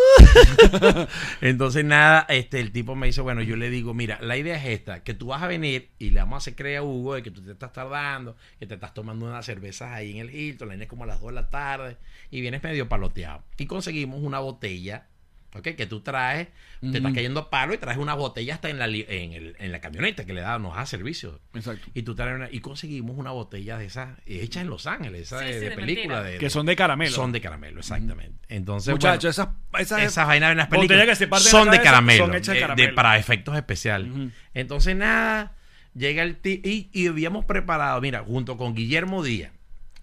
Entonces, 1.42 1.84
nada, 1.86 2.26
este, 2.30 2.60
el 2.60 2.72
tipo 2.72 2.96
me 2.96 3.08
dice, 3.08 3.22
bueno, 3.22 3.42
yo 3.42 3.56
le 3.56 3.70
digo, 3.70 3.94
mira, 3.94 4.20
la 4.22 4.38
idea 4.38 4.56
es 4.58 4.66
esta, 4.66 5.04
que 5.04 5.14
tú 5.14 5.28
vas 5.28 5.42
a 5.42 5.48
venir 5.48 5.90
y 6.00 6.12
le 6.12 6.20
vamos 6.20 6.36
a 6.36 6.38
hacer 6.38 6.56
creer 6.56 6.80
a 6.80 6.84
Hugo 6.84 7.16
de 7.16 7.24
que 7.24 7.32
tú 7.32 7.42
te 7.42 7.52
estás 7.52 7.74
tardando, 7.74 8.36
que 8.60 8.68
te 8.68 8.76
estás 8.76 8.94
tomando 8.94 9.26
unas 9.26 9.46
cervezas 9.46 9.92
ahí 9.92 10.12
en 10.12 10.18
el 10.18 10.34
Hilton, 10.34 10.68
la 10.70 10.76
es 10.76 10.88
como 10.88 11.04
a 11.04 11.08
las 11.08 11.20
2 11.20 11.30
de 11.30 11.36
la 11.36 11.50
tarde, 11.50 11.93
y 12.32 12.42
vienes 12.42 12.64
medio 12.64 12.88
paloteado. 12.90 13.44
Y 13.58 13.66
conseguimos 13.66 14.22
una 14.22 14.40
botella, 14.40 15.08
¿ok? 15.56 15.70
Que 15.76 15.86
tú 15.86 16.02
traes, 16.02 16.48
te 16.82 16.98
estás 16.98 17.14
cayendo 17.14 17.40
a 17.40 17.50
palo 17.50 17.74
y 17.74 17.78
traes 17.78 17.98
una 17.98 18.14
botella 18.16 18.56
hasta 18.56 18.70
en 18.70 18.78
la, 18.80 18.86
en, 18.88 19.34
el- 19.34 19.56
en 19.60 19.72
la 19.72 19.80
camioneta 19.80 20.26
que 20.26 20.34
le 20.34 20.42
da, 20.42 20.58
nos 20.60 20.76
da 20.76 20.86
servicio. 20.86 21.40
Exacto. 21.54 21.88
Y 21.94 22.02
tú 22.02 22.14
traes 22.16 22.36
una- 22.36 22.50
y 22.52 22.60
conseguimos 22.60 23.18
una 23.18 23.32
botella 23.32 23.78
de 23.78 23.86
esas 23.86 24.18
hechas 24.26 24.64
en 24.64 24.70
Los 24.70 24.88
Ángeles, 24.88 25.22
esa 25.22 25.40
Sí, 25.40 25.46
de, 25.46 25.54
sí, 25.54 25.60
de 25.60 25.70
de 25.70 25.76
película. 25.76 26.24
de- 26.24 26.40
Que 26.40 26.50
son 26.50 26.66
de 26.66 26.76
caramelo. 26.76 27.12
Son 27.12 27.32
de 27.32 27.40
caramelo, 27.40 27.80
exactamente. 27.80 28.38
Entonces, 28.50 28.92
Muchachos, 28.94 29.38
bueno, 29.38 29.54
esas, 29.72 29.82
esas, 29.94 30.02
esas 30.12 30.28
vainas 30.28 30.52
en 30.52 30.58
las 30.58 30.68
películas 30.68 31.06
que 31.06 31.16
se 31.16 31.28
parten 31.28 31.48
en 31.48 31.52
son 31.52 31.66
la 31.68 31.72
de 31.74 31.82
caramelo, 31.82 32.26
son 32.26 32.36
hechas 32.36 32.48
de 32.48 32.54
de- 32.54 32.60
de- 32.60 32.62
caramelo. 32.68 32.96
para 32.96 33.18
efectos 33.18 33.56
especiales. 33.56 34.12
Entonces, 34.54 34.96
nada, 34.96 35.56
llega 35.96 36.24
el 36.24 36.38
ti 36.38 36.60
y, 36.66 36.90
y 36.92 37.08
habíamos 37.08 37.46
preparado, 37.46 38.02
mira, 38.02 38.24
junto 38.24 38.58
con 38.58 38.74
Guillermo 38.76 39.24
Díaz, 39.24 39.52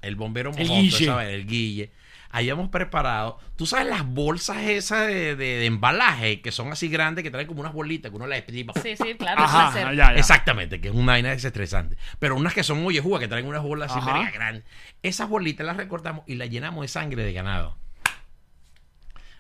el 0.03 0.17
bombero 0.17 0.51
El 0.57 0.69
mojoso, 0.69 0.83
Guille. 0.99 1.07
¿sabes? 1.07 1.29
el 1.35 1.47
Guille, 1.47 1.91
habíamos 2.33 2.69
preparado, 2.69 3.39
tú 3.57 3.67
sabes 3.67 3.89
las 3.89 4.07
bolsas 4.07 4.59
esas 4.59 5.07
de, 5.09 5.35
de- 5.37 5.59
de 5.59 5.67
embalaje 5.67 6.41
que 6.41 6.53
son 6.53 6.71
así 6.73 6.89
grandes, 6.89 7.23
que 7.25 7.31
traen 7.31 7.47
como 7.49 7.61
unas 7.61 7.73
bolitas 7.73 8.11
que 8.11 8.17
uno 8.17 8.27
las 8.27 8.39
estripa. 8.39 8.73
Sí, 8.81 8.95
sí, 8.97 9.15
claro. 9.19 9.43
Ajá, 9.43 9.73
placer. 9.73 9.97
ya, 9.97 10.13
ya. 10.13 10.19
Exactamente, 10.19 10.81
que 10.81 10.89
es 10.89 10.95
una 10.95 11.13
vaina 11.13 11.31
desestresante. 11.31 11.97
Pero 12.19 12.37
unas 12.37 12.55
que 12.55 12.63
son 12.63 12.83
mollejudas, 12.83 13.21
que 13.21 13.29
traen 13.29 13.47
unas 13.47 13.63
bolas 13.63 13.91
así 13.95 14.05
verga 14.07 14.31
grandes. 14.31 14.65
Esas 15.03 15.29
bolitas 15.29 15.67
las 15.67 15.77
recortamos 15.77 16.25
y 16.29 16.37
las 16.37 16.49
llenamos 16.51 16.83
de 16.83 16.89
sangre 16.89 17.25
de 17.25 17.33
ganado. 17.33 17.77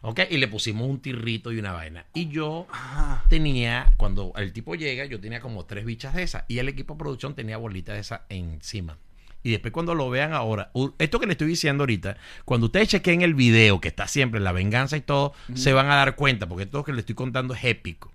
¿Ok? 0.03 0.21
Y 0.31 0.39
le 0.39 0.49
pusimos 0.49 0.89
un 0.89 0.99
tirrito 1.01 1.53
y 1.53 1.59
una 1.59 1.73
vaina. 1.73 2.07
Y 2.15 2.29
yo 2.29 2.67
Ajá. 2.73 3.23
tenía, 3.29 3.93
cuando 3.99 4.33
el 4.37 4.53
tipo 4.55 4.75
llega, 4.75 5.05
yo 5.05 5.21
tenía 5.21 5.41
como 5.41 5.67
tres 5.67 5.85
bichas 5.85 6.15
de 6.15 6.23
esas. 6.23 6.45
Y 6.49 6.59
el 6.59 6.69
equipo 6.71 6.95
de 6.95 6.99
producción 7.01 7.35
tenía 7.35 7.59
bolitas 7.59 7.95
de 7.97 8.01
esas 8.01 8.23
encima. 8.31 8.97
Y 9.43 9.51
después 9.53 9.73
cuando 9.73 9.95
lo 9.95 10.11
vean 10.11 10.33
ahora, 10.35 10.71
esto 10.99 11.19
que 11.19 11.27
le 11.27 11.33
estoy 11.33 11.49
diciendo 11.49 11.83
ahorita, 11.83 12.17
cuando 12.45 12.67
ustedes 12.67 12.89
chequen 12.89 13.23
el 13.23 13.35
video, 13.35 13.81
que 13.81 13.89
está 13.89 14.07
siempre 14.07 14.39
la 14.41 14.53
venganza 14.53 14.97
y 14.97 15.01
todo, 15.01 15.33
se 15.55 15.73
van 15.73 15.91
a 15.91 15.97
dar 15.97 16.15
cuenta, 16.15 16.47
porque 16.47 16.67
todo 16.67 16.81
lo 16.81 16.85
que 16.85 16.93
le 16.93 17.01
estoy 17.01 17.15
contando 17.15 17.55
es 17.55 17.65
épico. 17.65 18.13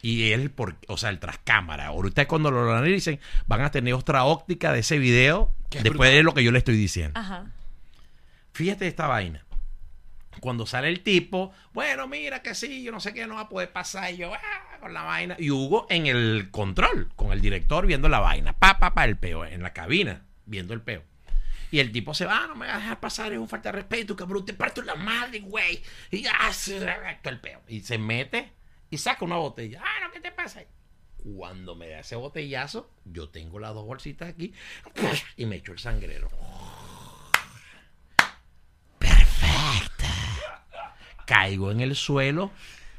Y 0.00 0.32
el 0.32 0.50
por, 0.50 0.76
o 0.86 0.98
sea, 0.98 1.08
el 1.08 1.18
trascámara. 1.18 1.86
Ahora 1.86 2.08
ustedes 2.08 2.28
cuando 2.28 2.50
lo 2.50 2.70
analicen, 2.70 3.18
van 3.46 3.62
a 3.62 3.70
tener 3.70 3.94
otra 3.94 4.24
óptica 4.24 4.70
de 4.70 4.80
ese 4.80 4.98
video 4.98 5.50
Qué 5.70 5.80
después 5.80 6.12
de 6.12 6.22
lo 6.22 6.34
que 6.34 6.44
yo 6.44 6.52
le 6.52 6.58
estoy 6.58 6.76
diciendo. 6.76 7.18
Ajá. 7.18 7.46
Fíjate 8.52 8.86
esta 8.86 9.06
vaina. 9.06 9.44
Cuando 10.40 10.66
sale 10.66 10.88
el 10.88 11.00
tipo, 11.00 11.52
bueno, 11.72 12.06
mira 12.06 12.42
que 12.42 12.54
sí, 12.54 12.82
yo 12.82 12.92
no 12.92 13.00
sé 13.00 13.14
qué 13.14 13.26
no 13.26 13.36
va 13.36 13.42
a 13.42 13.48
poder 13.48 13.72
pasar. 13.72 14.12
Y 14.12 14.18
yo, 14.18 14.34
ah, 14.34 14.78
con 14.78 14.92
la 14.92 15.02
vaina. 15.02 15.36
Y 15.38 15.50
Hugo 15.50 15.86
en 15.88 16.06
el 16.06 16.48
control, 16.50 17.08
con 17.16 17.32
el 17.32 17.40
director 17.40 17.86
viendo 17.86 18.08
la 18.08 18.20
vaina. 18.20 18.52
Pa, 18.52 18.78
pa, 18.78 18.92
pa, 18.92 19.06
el 19.06 19.16
peo, 19.16 19.44
en 19.44 19.62
la 19.62 19.72
cabina, 19.72 20.22
viendo 20.46 20.74
el 20.74 20.80
peo. 20.82 21.02
Y 21.70 21.80
el 21.80 21.90
tipo 21.90 22.14
se 22.14 22.24
va, 22.26 22.44
"Ah, 22.44 22.46
no 22.46 22.54
me 22.54 22.66
vas 22.66 22.76
a 22.76 22.78
dejar 22.78 23.00
pasar, 23.00 23.32
es 23.32 23.38
un 23.38 23.48
falta 23.48 23.70
de 23.70 23.78
respeto, 23.78 24.14
cabrón, 24.14 24.44
te 24.44 24.54
parto 24.54 24.80
la 24.82 24.94
madre, 24.94 25.40
güey. 25.40 25.82
Y 26.10 26.22
ya, 26.22 26.32
se- 26.52 26.78
todo 27.22 27.32
el 27.32 27.40
peo. 27.40 27.62
Y 27.68 27.80
se 27.80 27.98
mete 27.98 28.52
y 28.90 28.98
saca 28.98 29.24
una 29.24 29.36
botella. 29.36 29.82
Ah, 29.84 30.04
no, 30.06 30.12
¿qué 30.12 30.20
te 30.20 30.30
pasa? 30.30 30.62
Cuando 31.36 31.74
me 31.74 31.88
da 31.88 32.00
ese 32.00 32.16
botellazo, 32.16 32.90
yo 33.06 33.30
tengo 33.30 33.58
las 33.58 33.72
dos 33.74 33.86
bolsitas 33.86 34.28
aquí 34.28 34.52
y 35.36 35.46
me 35.46 35.56
echo 35.56 35.72
el 35.72 35.78
sangrero. 35.78 36.28
Perfecta. 38.98 40.94
Caigo 41.26 41.70
en 41.70 41.80
el 41.80 41.94
suelo. 41.96 42.50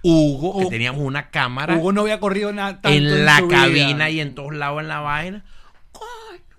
Hugo, 0.07 0.59
que 0.59 0.65
teníamos 0.69 1.01
una 1.01 1.31
cámara 1.31 1.75
Hugo 1.77 1.91
no 1.91 2.01
había 2.01 2.19
corrido 2.19 2.53
nada 2.53 2.79
en 2.83 3.25
la 3.25 3.41
vida. 3.41 3.49
cabina 3.61 4.09
y 4.11 4.19
en 4.19 4.35
todos 4.35 4.53
lados 4.53 4.81
en 4.81 4.87
la 4.87 4.99
vaina. 4.99 5.43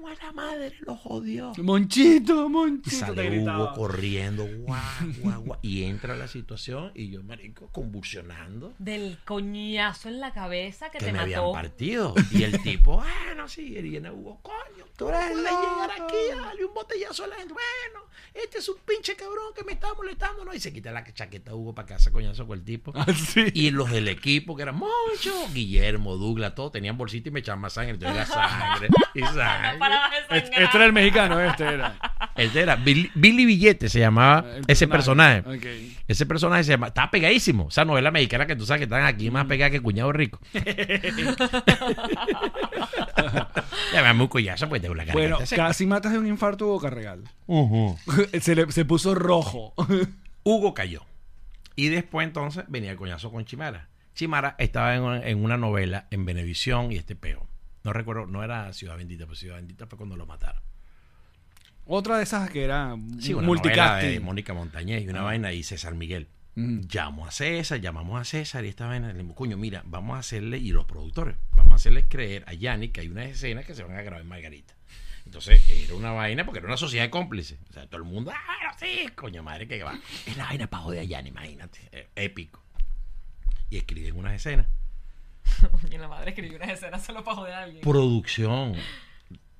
Coño, 0.06 0.18
a 0.20 0.24
la 0.26 0.32
madre 0.32 0.72
lo 0.80 0.94
jodió. 0.96 1.52
Monchito, 1.58 2.48
Monchito. 2.48 2.96
sale. 3.06 3.40
Hugo 3.40 3.72
corriendo, 3.74 4.46
guau, 4.58 4.80
guau, 5.20 5.40
guau, 5.42 5.58
y 5.62 5.84
entra 5.84 6.16
la 6.16 6.28
situación 6.28 6.92
y 6.94 7.10
yo, 7.10 7.22
marico, 7.22 7.68
convulsionando. 7.72 8.74
Del 8.78 9.18
coñazo 9.24 10.08
en 10.08 10.20
la 10.20 10.32
cabeza 10.32 10.90
que, 10.90 10.98
Que 10.98 11.06
te 11.06 11.12
me 11.12 11.18
habían 11.20 11.40
mató. 11.40 11.52
partido. 11.52 12.14
Y 12.30 12.42
el 12.42 12.62
tipo, 12.62 12.96
bueno, 12.96 13.48
sí, 13.48 13.74
y 13.76 13.82
viene 13.82 14.10
Hugo, 14.10 14.40
coño, 14.42 14.84
tú 14.96 15.08
eres 15.08 15.30
el 15.30 15.36
de 15.38 15.42
llegar 15.50 15.90
aquí, 15.90 16.16
dale 16.36 16.64
un 16.64 16.74
botellazo 16.74 17.24
a 17.24 17.28
la 17.28 17.36
gente. 17.36 17.54
Bueno, 17.54 18.06
este 18.34 18.58
es 18.58 18.68
un 18.68 18.76
pinche 18.86 19.16
cabrón 19.16 19.52
que 19.56 19.64
me 19.64 19.72
está 19.72 19.92
molestando, 19.94 20.44
¿no? 20.44 20.52
Y 20.52 20.60
se 20.60 20.72
quita 20.72 20.90
la 20.92 21.04
chaqueta 21.14 21.54
Hugo 21.54 21.74
para 21.74 21.86
casa, 21.88 22.10
coñazo 22.12 22.46
con 22.46 22.58
el 22.58 22.64
tipo. 22.64 22.92
Ah, 22.94 23.06
sí. 23.14 23.46
Y 23.54 23.70
los 23.70 23.90
del 23.90 24.08
equipo, 24.08 24.54
que 24.56 24.62
eran 24.62 24.76
muchos, 24.76 25.52
Guillermo, 25.54 26.16
Douglas, 26.16 26.54
todos 26.54 26.72
tenían 26.72 26.98
bolsita 26.98 27.28
y 27.28 27.32
me 27.32 27.40
echaban 27.40 27.60
más 27.60 27.72
sangre. 27.74 27.94
Entonces 27.94 28.16
era 28.16 28.26
sangre 28.26 28.88
y 29.14 29.20
No 29.20 29.32
sangre. 29.34 29.72
de 29.72 29.78
Este, 30.30 30.62
este 30.64 30.76
era 30.76 30.86
el 30.86 30.92
mexicano, 30.92 31.40
este 31.40 31.64
era. 31.64 31.94
Este 32.34 32.60
era 32.60 32.74
Billy, 32.76 33.10
Billy 33.14 33.46
Billete, 33.46 33.88
se 33.88 34.00
llamaba 34.00 34.44
El 34.56 34.64
ese 34.66 34.88
personaje. 34.88 35.44
Ese 36.08 36.26
personaje 36.26 36.64
se 36.64 36.72
llama, 36.72 36.88
estaba 36.88 37.10
pegadísimo. 37.10 37.68
Esa 37.68 37.84
novela 37.84 38.10
mexicana 38.10 38.46
que 38.46 38.56
tú 38.56 38.66
sabes 38.66 38.80
que 38.80 38.84
están 38.84 39.04
aquí 39.04 39.30
más 39.30 39.46
pegada 39.46 39.70
que 39.70 39.80
cuñado 39.80 40.12
rico. 40.12 40.40
ya 43.92 44.02
me 44.02 44.12
muy 44.14 44.28
collazo, 44.28 44.68
pues 44.68 44.82
tengo 44.82 44.94
la 44.94 45.04
garganta 45.04 45.28
Bueno, 45.36 45.46
seca. 45.46 45.66
casi 45.68 45.86
matas 45.86 46.12
de 46.12 46.18
un 46.18 46.26
infarto 46.26 46.66
Hugo 46.66 46.80
Carregal. 46.80 47.22
Se, 48.40 48.54
le- 48.54 48.70
se 48.72 48.84
puso 48.84 49.14
rojo. 49.14 49.74
Hugo 50.42 50.74
cayó. 50.74 51.02
Y 51.76 51.88
después 51.88 52.26
entonces 52.26 52.64
venía 52.68 52.90
el 52.90 52.96
coñazo 52.96 53.30
con 53.30 53.44
Chimara. 53.44 53.88
Chimara 54.14 54.54
estaba 54.58 54.94
en 54.94 55.02
una, 55.02 55.26
en 55.26 55.44
una 55.44 55.56
novela 55.56 56.06
en 56.10 56.24
Venevisión 56.24 56.90
y 56.92 56.96
este 56.96 57.14
peo. 57.14 57.46
No 57.86 57.92
recuerdo, 57.92 58.26
no 58.26 58.42
era 58.42 58.72
Ciudad 58.72 58.96
Bendita, 58.96 59.26
pero 59.26 59.36
Ciudad 59.36 59.54
Bendita 59.54 59.86
fue 59.86 59.96
cuando 59.96 60.16
lo 60.16 60.26
mataron. 60.26 60.60
Otra 61.84 62.16
de 62.16 62.24
esas 62.24 62.50
que 62.50 62.64
era 62.64 62.96
Sí, 63.20 63.32
una 63.32 63.46
novela 63.46 63.62
de 63.62 63.68
multicasting. 63.68 64.24
Mónica 64.24 64.54
Montañez 64.54 65.04
y 65.04 65.08
una 65.08 65.22
vaina 65.22 65.52
y 65.52 65.62
César 65.62 65.94
Miguel. 65.94 66.26
Mm. 66.56 66.80
Llamo 66.92 67.26
a 67.28 67.30
César, 67.30 67.80
llamamos 67.80 68.20
a 68.20 68.24
César 68.24 68.64
y 68.64 68.68
esta 68.70 68.88
vaina 68.88 69.12
le 69.12 69.22
digo, 69.22 69.36
coño, 69.36 69.56
mira, 69.56 69.82
vamos 69.86 70.16
a 70.16 70.18
hacerle, 70.18 70.58
y 70.58 70.72
los 70.72 70.84
productores, 70.84 71.36
vamos 71.52 71.74
a 71.74 71.76
hacerles 71.76 72.06
creer 72.08 72.42
a 72.48 72.54
Yanni 72.54 72.88
que 72.88 73.02
hay 73.02 73.08
unas 73.08 73.26
escenas 73.26 73.64
que 73.64 73.76
se 73.76 73.84
van 73.84 73.96
a 73.96 74.02
grabar 74.02 74.22
en 74.22 74.26
Margarita. 74.26 74.74
Entonces, 75.24 75.62
era 75.70 75.94
una 75.94 76.10
vaina, 76.10 76.44
porque 76.44 76.58
era 76.58 76.66
una 76.66 76.76
sociedad 76.76 77.04
de 77.04 77.10
cómplices. 77.10 77.56
O 77.70 77.72
sea, 77.72 77.86
todo 77.86 77.98
el 77.98 78.04
mundo, 78.08 78.32
ah, 78.34 78.56
bueno, 78.58 78.74
sí, 78.80 79.08
coño 79.14 79.44
madre, 79.44 79.68
que 79.68 79.80
va. 79.84 79.96
Es 80.26 80.36
la 80.36 80.46
vaina 80.46 80.66
para 80.66 80.82
joder 80.82 81.00
a 81.02 81.04
Yanni, 81.04 81.28
imagínate. 81.28 81.78
eh, 81.92 82.08
épico. 82.16 82.60
Y 83.70 83.76
escriben 83.76 84.16
unas 84.16 84.34
escenas. 84.34 84.66
Coño, 85.82 85.98
la 85.98 86.08
madre 86.08 86.30
escribió 86.30 86.56
unas 86.56 86.70
escenas 86.70 87.04
solo 87.04 87.22
para 87.24 87.36
joder 87.36 87.54
a 87.54 87.62
alguien. 87.62 87.82
Producción, 87.82 88.74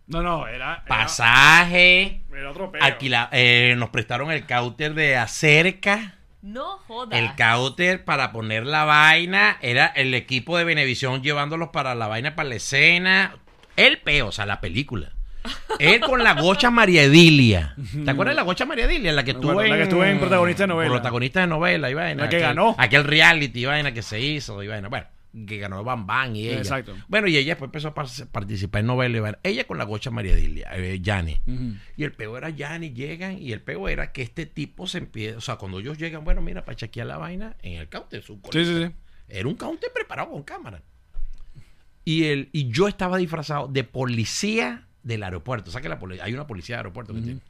No, 0.07 0.23
no, 0.23 0.47
era. 0.47 0.55
era- 0.55 0.85
pasaje, 0.87 2.23
Era 2.33 2.51
otro 2.51 2.71
peo. 2.71 2.83
alquila, 2.83 3.29
eh, 3.33 3.75
nos 3.77 3.91
prestaron 3.91 4.31
el 4.31 4.47
cauter 4.47 4.95
de 4.95 5.17
acerca. 5.17 6.15
No 6.43 6.79
jodas. 6.87 7.19
El 7.19 7.35
cauter 7.35 8.05
para 8.05 8.31
poner 8.31 8.67
la 8.67 8.85
vaina 8.85 9.57
era 9.63 9.87
el 9.87 10.15
equipo 10.15 10.57
de 10.57 10.65
Venevisión 10.65 11.23
llevándolos 11.23 11.71
para 11.71 11.95
la 11.95 12.07
vaina, 12.07 12.37
para 12.37 12.51
la 12.51 12.55
escena. 12.57 13.35
El 13.77 13.99
peo, 13.99 14.29
o 14.29 14.33
sea, 14.33 14.47
la 14.47 14.61
película. 14.61 15.11
Él 15.79 16.01
con 16.01 16.23
la 16.23 16.35
gocha 16.35 16.71
María 16.71 17.03
Edilia. 17.05 17.75
¿Te 18.05 18.11
acuerdas 18.11 18.33
de 18.35 18.37
la 18.37 18.43
gocha 18.43 18.65
María 18.65 18.85
Edilia? 18.87 19.13
La 19.13 19.25
que 19.25 19.33
estuvo 19.33 19.61
en. 19.63 19.71
la 19.71 19.77
que 19.77 19.83
estuvo 19.85 20.05
en 20.05 20.19
protagonista 20.19 20.63
de 20.65 20.67
novela. 20.69 20.91
Protagonista 20.91 21.41
de 21.41 21.47
novela, 21.49 21.91
y 21.91 21.95
vaina. 21.95 22.23
La 22.25 22.29
que 22.29 22.37
aquel- 22.37 22.49
ganó. 22.49 22.75
Aquel 22.79 23.05
reality, 23.05 23.61
y 23.61 23.65
vaina 23.65 23.93
que 23.93 24.03
se 24.03 24.21
hizo, 24.21 24.63
y 24.63 24.67
vaina. 24.69 24.89
Bueno, 24.89 25.07
que 25.47 25.59
ganó 25.59 25.85
Bam 25.85 26.07
Bam 26.07 26.35
y 26.37 26.49
ella. 26.49 26.59
Exacto. 26.59 26.95
Bueno, 27.09 27.29
y 27.29 27.37
ella 27.37 27.51
después 27.51 27.69
empezó 27.69 27.89
a 27.89 27.95
par- 27.95 28.07
participar 28.33 28.81
en 28.81 28.87
novela 28.87 29.17
y 29.17 29.21
vaina. 29.21 29.39
Ella 29.43 29.67
con 29.67 29.77
la 29.79 29.85
gocha 29.85 30.11
María 30.11 30.33
Edilia, 30.33 30.71
eh. 30.75 31.01
Y 31.97 32.05
el 32.05 32.13
peo 32.13 32.39
era 32.39 32.51
Yanni, 32.51 32.93
llegan, 32.93 33.39
y 33.43 33.53
el 33.53 33.61
peo 33.61 33.89
era 33.89 34.13
que 34.13 34.23
este 34.23 34.47
tipo 34.47 34.87
se 34.87 34.99
empieza, 34.99 35.39
o 35.39 35.41
sea, 35.41 35.57
cuando 35.57 35.81
ellos 35.81 35.99
llegan, 35.99 36.25
bueno, 36.25 36.41
mira, 36.41 36.65
para 36.65 36.77
chequear 36.77 37.07
la 37.07 37.19
vaina 37.19 37.57
en 37.63 37.75
el 37.75 37.89
counter, 37.89 38.23
su 38.23 38.41
Sí, 38.51 38.65
sí, 38.65 38.85
sí. 38.85 38.91
Era 39.29 39.49
un 39.49 39.57
counter 39.57 39.91
preparado 39.93 40.31
con 40.31 40.43
cámara. 40.43 40.83
Y, 42.05 42.25
el, 42.25 42.49
y 42.53 42.71
yo 42.71 42.87
estaba 42.87 43.19
disfrazado 43.19 43.67
de 43.67 43.83
policía 43.83 44.87
del 45.03 45.23
aeropuerto. 45.25 45.71
O 45.71 45.73
sea 45.73 45.81
que 45.81 45.89
la 45.89 45.99
hay 46.23 46.33
una 46.33 46.47
policía 46.47 46.77
de 46.77 46.81
aeropuerto 46.81 47.13
que 47.13 47.21
tiene. 47.21 47.41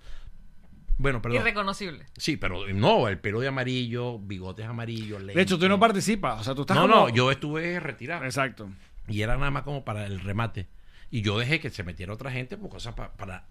Bueno, 0.98 1.20
perdón. 1.20 1.40
Irreconocible. 1.40 2.06
Sí, 2.16 2.36
pero 2.38 2.66
no, 2.68 3.08
el 3.08 3.18
pelo 3.18 3.40
de 3.40 3.48
amarillo, 3.48 4.18
bigotes 4.18 4.66
amarillos. 4.66 5.26
De 5.26 5.40
hecho, 5.42 5.58
tú 5.58 5.68
no 5.68 5.78
participas. 5.78 6.40
O 6.40 6.44
sea, 6.44 6.54
tú 6.54 6.62
estás 6.62 6.76
No, 6.76 6.82
como- 6.82 6.94
no, 6.94 7.08
yo 7.10 7.30
estuve 7.30 7.78
retirado. 7.80 8.24
Exacto. 8.24 8.68
Y 9.08 9.20
era 9.22 9.36
nada 9.36 9.50
más 9.50 9.62
como 9.62 9.84
para 9.84 10.06
el 10.06 10.20
remate. 10.20 10.66
Y 11.10 11.22
yo 11.22 11.38
dejé 11.38 11.60
que 11.60 11.70
se 11.70 11.82
metiera 11.84 12.12
otra 12.12 12.30
gente 12.30 12.56
por 12.56 12.70
cosas 12.70 12.94
pa- 12.94 13.12
para, 13.12 13.44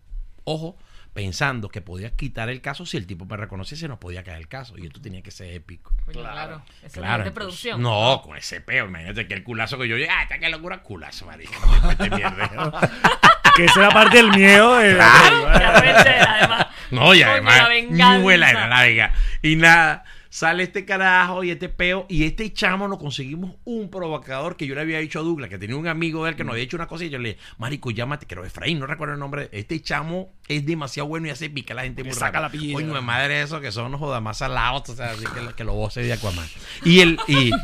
ojo, 0.43 0.78
pensando 1.14 1.70
que 1.70 1.80
podía 1.82 2.14
quitar 2.16 2.50
el 2.50 2.60
caso 2.62 2.86
si 2.86 2.98
el 2.98 3.08
tipo 3.08 3.26
me 3.26 3.38
reconociese, 3.38 3.88
no 3.88 4.00
podía 4.00 4.24
caer 4.24 4.39
el 4.39 4.48
caso. 4.50 4.78
Y 4.78 4.86
esto 4.88 5.00
tenía 5.00 5.22
que 5.22 5.32
ser 5.32 5.54
épico. 5.54 5.93
Coño, 6.06 6.20
claro. 6.20 6.64
Claro. 6.91 7.24
de 7.24 7.30
entonces- 7.30 7.32
producción. 7.32 7.82
No, 7.82 8.22
con 8.24 8.36
ese 8.36 8.60
peo. 8.60 8.88
Imagínate 8.88 9.28
que 9.28 9.34
el 9.36 9.43
culazo 9.43 9.78
que 9.78 9.88
yo 9.88 9.96
llegué. 9.98 10.10
Ah, 10.10 10.24
esta 10.24 10.39
qué 10.39 10.50
locura, 10.50 10.82
culazo, 10.84 11.26
marico. 11.28 11.54
Que 13.56 13.66
esa 13.66 13.80
era 13.80 13.89
parte 13.89 14.18
del 14.18 14.32
miedo 14.32 14.76
de. 14.78 14.95
Claro. 14.95 15.82
Pensé, 15.82 16.10
además. 16.10 16.68
No, 16.91 17.14
y 17.14 17.24
además, 17.24 17.64
la 17.89 18.20
muela 18.20 18.51
era 18.51 18.68
la 18.68 18.82
venga. 18.82 19.14
Y 19.41 19.56
nada, 19.56 20.03
sale 20.30 20.64
este 20.64 20.84
carajo 20.84 21.43
y 21.43 21.51
este 21.51 21.70
peo. 21.70 22.06
Y 22.10 22.26
este 22.26 22.51
chamo 22.51 22.88
nos 22.89 22.99
conseguimos 22.99 23.56
un 23.64 23.89
provocador 23.89 24.58
que 24.58 24.68
yo 24.68 24.76
le 24.76 24.82
había 24.82 24.99
dicho 24.99 25.20
a 25.20 25.24
Douglas, 25.24 25.49
que 25.49 25.58
tenía 25.58 25.78
un 25.78 25.88
amigo 25.88 26.26
de 26.26 26.32
él 26.32 26.36
que 26.36 26.43
nos 26.43 26.53
había 26.53 26.66
hecho 26.66 26.76
una 26.76 26.88
cosa. 26.88 27.06
Y 27.06 27.10
yo 27.10 27.18
le 27.18 27.30
dije, 27.30 27.41
Marico, 27.58 27.91
llámate, 27.91 28.26
que 28.26 28.36
Efraín, 28.36 28.80
no 28.80 28.88
recuerdo 28.88 29.14
el 29.14 29.20
nombre. 29.20 29.47
Este 29.53 29.82
chamo 29.82 30.34
es 30.49 30.66
demasiado 30.66 31.08
bueno 31.08 31.28
y 31.28 31.30
hace 31.30 31.49
pica 31.49 31.74
a 31.74 31.78
la 31.78 31.84
gente 31.84 32.03
muy 32.03 32.14
saca 32.14 32.41
rápido. 32.41 32.41
la 32.41 32.49
piedra. 32.68 32.82
Coño 32.82 32.95
de 32.95 33.01
madre, 33.01 33.41
eso 33.41 33.62
que 33.62 33.72
son 33.72 33.86
unos 33.86 34.01
jodas 34.01 34.22
más 34.22 34.38
salados. 34.38 34.89
O 34.89 34.95
sea, 34.95 35.12
así 35.12 35.24
que, 35.24 35.53
que 35.56 35.64
lo 35.64 35.74
voce 35.74 36.01
de 36.01 36.12
Aquaman. 36.12 36.45
Y 36.84 36.99
él, 36.99 37.18
y. 37.28 37.51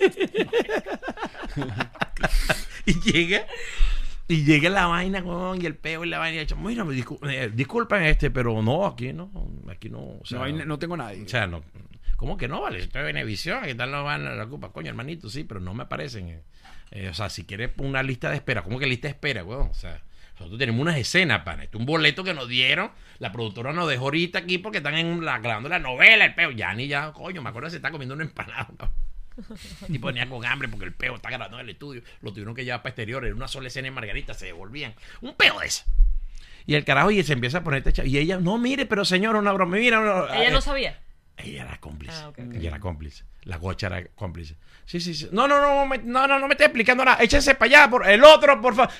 y 2.86 3.00
llega. 3.00 3.46
Y 4.30 4.44
llega 4.44 4.70
la 4.70 4.86
vaina, 4.86 5.20
weón, 5.22 5.60
y 5.60 5.66
el 5.66 5.74
peo 5.76 6.04
y 6.04 6.08
la 6.08 6.18
vaina. 6.20 6.40
Y 6.42 6.46
chamo, 6.46 6.68
mira, 6.68 6.84
discul- 6.84 7.18
eh, 7.30 7.50
disculpen 7.52 8.02
este, 8.04 8.30
pero 8.30 8.62
no, 8.62 8.86
aquí 8.86 9.12
no, 9.12 9.30
aquí 9.68 9.88
no. 9.90 9.98
O 9.98 10.22
sea, 10.24 10.38
No, 10.38 10.44
hay- 10.44 10.52
no 10.52 10.78
tengo 10.78 10.96
nadie. 10.96 11.22
o 11.24 11.28
sea, 11.28 11.46
no. 11.46 11.62
¿Cómo 12.16 12.36
que 12.36 12.46
no? 12.48 12.60
Vale, 12.60 12.78
estoy 12.78 13.00
en 13.00 13.06
Venevisión, 13.06 13.62
¿qué 13.64 13.74
tal 13.74 13.90
no 13.90 14.04
van 14.04 14.26
a 14.26 14.34
la 14.34 14.46
culpa? 14.46 14.70
Coño, 14.72 14.88
hermanito, 14.90 15.28
sí, 15.28 15.42
pero 15.44 15.58
no 15.58 15.74
me 15.74 15.82
aparecen. 15.82 16.28
eh. 16.28 16.42
Eh, 16.92 17.08
o 17.08 17.14
sea, 17.14 17.28
si 17.30 17.44
quieres 17.44 17.70
una 17.78 18.02
lista 18.02 18.30
de 18.30 18.36
espera, 18.36 18.62
¿cómo 18.62 18.78
que 18.78 18.86
lista 18.86 19.08
de 19.08 19.12
espera, 19.12 19.42
weón? 19.42 19.68
O 19.70 19.74
sea, 19.74 20.02
nosotros 20.34 20.58
tenemos 20.58 20.80
unas 20.80 20.96
escenas, 20.96 21.42
pan. 21.42 21.60
Esto 21.60 21.78
es 21.78 21.80
un 21.80 21.86
boleto 21.86 22.22
que 22.22 22.32
nos 22.34 22.46
dieron. 22.48 22.90
La 23.18 23.32
productora 23.32 23.72
nos 23.72 23.88
dejó 23.88 24.04
ahorita 24.04 24.38
aquí 24.40 24.58
porque 24.58 24.78
están 24.78 24.94
en 24.94 25.24
la, 25.24 25.38
grabando 25.38 25.68
la 25.68 25.78
novela, 25.78 26.24
el 26.24 26.34
peo. 26.34 26.50
Ya 26.52 26.72
ni 26.74 26.88
ya, 26.88 27.12
coño, 27.12 27.42
me 27.42 27.48
acuerdo 27.48 27.66
que 27.66 27.70
se 27.72 27.76
está 27.78 27.90
comiendo 27.90 28.14
una 28.14 28.24
empanada. 28.24 28.68
¿no? 28.78 28.90
Y 29.88 29.98
ponía 29.98 30.28
con 30.28 30.44
hambre 30.44 30.68
porque 30.68 30.84
el 30.86 30.92
peo 30.94 31.16
está 31.16 31.28
grabando 31.30 31.58
en 31.58 31.64
el 31.64 31.70
estudio. 31.70 32.02
Lo 32.22 32.30
tuvieron 32.32 32.54
que 32.54 32.64
llevar 32.64 32.82
para 32.82 32.90
exterior. 32.90 33.24
Era 33.24 33.34
una 33.34 33.48
sola 33.48 33.68
escena 33.68 33.88
en 33.88 33.94
Margarita, 33.94 34.34
se 34.34 34.46
devolvían. 34.46 34.94
Un 35.20 35.34
peo 35.34 35.60
de 35.60 35.66
eso. 35.66 35.84
Y 36.66 36.74
el 36.74 36.84
carajo 36.84 37.10
y 37.10 37.22
se 37.22 37.32
empieza 37.32 37.58
a 37.58 37.64
poner 37.64 37.78
este 37.78 37.92
cha- 37.92 38.04
Y 38.04 38.18
ella, 38.18 38.38
no, 38.38 38.58
mire, 38.58 38.86
pero 38.86 39.04
señor, 39.04 39.34
una 39.36 39.52
broma. 39.52 39.76
Mira, 39.76 39.98
una- 40.00 40.34
Ella 40.36 40.48
eh, 40.48 40.52
no 40.52 40.60
sabía. 40.60 41.00
ella 41.38 41.62
era 41.62 41.78
cómplice. 41.80 42.14
Ah. 42.16 42.32
Ella 42.36 42.68
era 42.68 42.80
cómplice. 42.80 43.24
La 43.42 43.56
gocha 43.56 43.86
era 43.88 44.04
cómplice. 44.14 44.56
Sí, 44.84 45.00
sí, 45.00 45.14
sí. 45.14 45.28
No, 45.32 45.48
no, 45.48 45.60
no, 45.60 45.86
me- 45.86 45.98
no, 45.98 46.26
no, 46.26 46.38
no 46.38 46.46
me 46.46 46.54
esté 46.54 46.64
explicando 46.64 47.04
nada. 47.04 47.22
Échense 47.22 47.54
para 47.54 47.66
allá, 47.80 47.90
por 47.90 48.08
el 48.08 48.22
otro, 48.22 48.60
por 48.60 48.74
favor. 48.74 48.92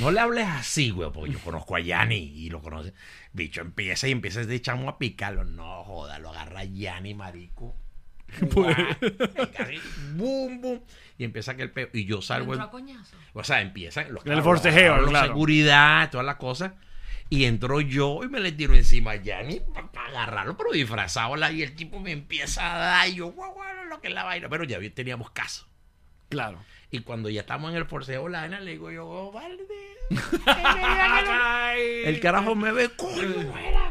No 0.00 0.10
le 0.10 0.18
hables 0.18 0.46
así, 0.48 0.90
güey, 0.90 1.12
porque 1.12 1.32
yo 1.34 1.38
conozco 1.38 1.76
a 1.76 1.80
Yanni 1.80 2.16
y 2.16 2.50
lo 2.50 2.60
conoce. 2.60 2.92
Bicho 3.32 3.60
empieza 3.60 4.08
y 4.08 4.12
empieza 4.12 4.40
este 4.40 4.60
chamo 4.60 4.88
a 4.88 4.98
picarlo. 4.98 5.44
No, 5.44 5.84
joda, 5.84 6.18
lo 6.18 6.30
agarra 6.30 6.64
Yanni, 6.64 7.14
marico. 7.14 7.76
Pues. 8.52 8.76
Boom, 10.14 10.60
boom. 10.60 10.80
Y 11.18 11.24
empieza 11.24 11.52
aquel 11.52 11.70
peo. 11.70 11.88
Y 11.92 12.04
yo 12.04 12.20
salgo. 12.20 12.52
Entró 12.54 12.64
en- 12.64 12.68
a 12.68 12.70
coñazo. 12.70 13.16
o 13.32 13.44
sea, 13.44 13.60
empiezan 13.60 14.12
los 14.12 14.26
El 14.26 14.42
forcejeo, 14.42 14.86
agarraron 14.94 15.10
claro. 15.10 15.26
seguridad, 15.28 16.10
todas 16.10 16.26
las 16.26 16.36
cosas. 16.36 16.72
Y 17.30 17.44
entró 17.44 17.80
yo 17.80 18.22
y 18.24 18.28
me 18.28 18.40
le 18.40 18.52
tiro 18.52 18.74
encima 18.74 19.12
a 19.12 19.16
Yanni 19.16 19.60
para 19.92 20.08
agarrarlo, 20.08 20.56
pero 20.56 20.72
disfrazado. 20.72 21.36
la- 21.36 21.52
Y 21.52 21.62
el 21.62 21.74
tipo 21.76 22.00
me 22.00 22.10
empieza 22.12 22.74
a 22.74 22.78
dar. 22.78 23.08
Y 23.08 23.14
yo, 23.16 23.30
guau, 23.32 23.52
guau, 23.54 23.84
lo 23.88 24.00
que 24.00 24.08
es 24.08 24.14
la 24.14 24.24
vaina. 24.24 24.48
Pero 24.48 24.64
ya 24.64 24.78
teníamos 24.92 25.30
caso. 25.30 25.66
Claro. 26.28 26.58
Y 26.90 27.00
cuando 27.00 27.28
ya 27.30 27.40
estamos 27.42 27.70
en 27.70 27.76
el 27.76 27.86
forcejeo, 27.86 28.28
la 28.28 28.40
vaina, 28.42 28.60
le 28.60 28.72
digo 28.72 28.90
yo, 28.90 29.06
oh, 29.06 29.32
El 32.04 32.20
carajo 32.20 32.54
me 32.54 32.72
ve, 32.72 32.90
coño, 32.90 33.56
era, 33.58 33.90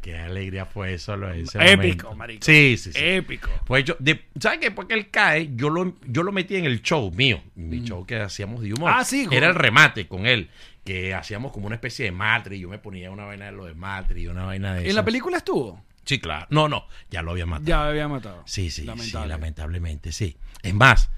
qué 0.00 0.16
alegría 0.18 0.66
fue 0.66 0.94
eso. 0.94 1.16
Lo 1.16 1.28
de 1.28 1.42
ese 1.42 1.58
Épico, 1.58 1.76
momento. 2.08 2.14
marico. 2.14 2.44
Sí, 2.44 2.76
sí, 2.76 2.92
sí. 2.92 2.98
Épico. 3.02 3.48
Pues 3.66 3.84
yo, 3.84 3.96
de- 3.98 4.24
¿sabes 4.40 4.58
qué? 4.58 4.70
Porque 4.70 4.94
él 4.94 5.10
cae, 5.10 5.50
yo 5.54 5.70
lo, 5.70 5.96
yo 6.06 6.22
lo 6.22 6.32
metí 6.32 6.56
en 6.56 6.64
el 6.64 6.82
show 6.82 7.10
mío, 7.12 7.42
mi 7.56 7.82
show 7.82 8.04
que 8.06 8.16
hacíamos 8.16 8.62
de 8.62 8.72
humor. 8.74 8.92
Ah, 8.94 9.04
sí, 9.04 9.26
Era 9.30 9.48
el 9.48 9.54
remate 9.54 10.06
con 10.08 10.26
él, 10.26 10.50
que 10.84 11.14
hacíamos 11.14 11.52
como 11.52 11.66
una 11.66 11.76
especie 11.76 12.04
de 12.06 12.12
matri, 12.12 12.58
yo 12.60 12.68
me 12.68 12.78
ponía 12.78 13.10
una 13.10 13.24
vaina 13.24 13.46
de 13.46 13.52
lo 13.52 13.64
de 13.66 13.74
matri, 13.74 14.26
una 14.26 14.44
vaina 14.44 14.74
de 14.74 14.88
¿En 14.88 14.94
la 14.96 15.04
película 15.04 15.36
estuvo? 15.38 15.82
Sí, 16.04 16.18
claro. 16.18 16.46
No, 16.50 16.68
no, 16.68 16.86
ya 17.10 17.22
lo 17.22 17.30
había 17.32 17.46
matado. 17.46 17.66
Ya 17.68 17.78
me 17.82 17.88
había 17.90 18.08
matado. 18.08 18.42
Sí, 18.46 18.70
sí, 18.70 18.84
Lamentable. 18.84 19.24
sí, 19.24 19.28
lamentablemente, 19.28 20.12
sí. 20.12 20.36
Es 20.62 20.74
más, 20.74 21.10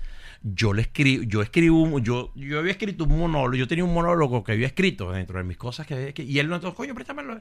yo 0.43 0.73
le 0.73 0.83
escribo, 0.83 1.23
yo 1.23 1.41
escribo, 1.41 1.81
un- 1.83 2.03
yo, 2.05 2.33
yo 2.35 2.59
había 2.59 2.73
escrito 2.73 3.05
un 3.05 3.17
monólogo, 3.19 3.55
yo 3.55 3.69
tenía 3.69 3.85
un 3.85 3.95
monólogo 3.95 4.43
que 4.43 4.53
había 4.53 4.67
escrito 4.67 5.13
dentro 5.13 5.39
de 5.39 5.45
mis 5.45 5.57
cosas 5.57 5.87
que- 5.87 6.13
y 6.19 6.39
él 6.41 6.49
no 6.49 6.57
entonces, 6.57 6.77
coño, 6.77 6.95
préstamelo. 6.95 7.41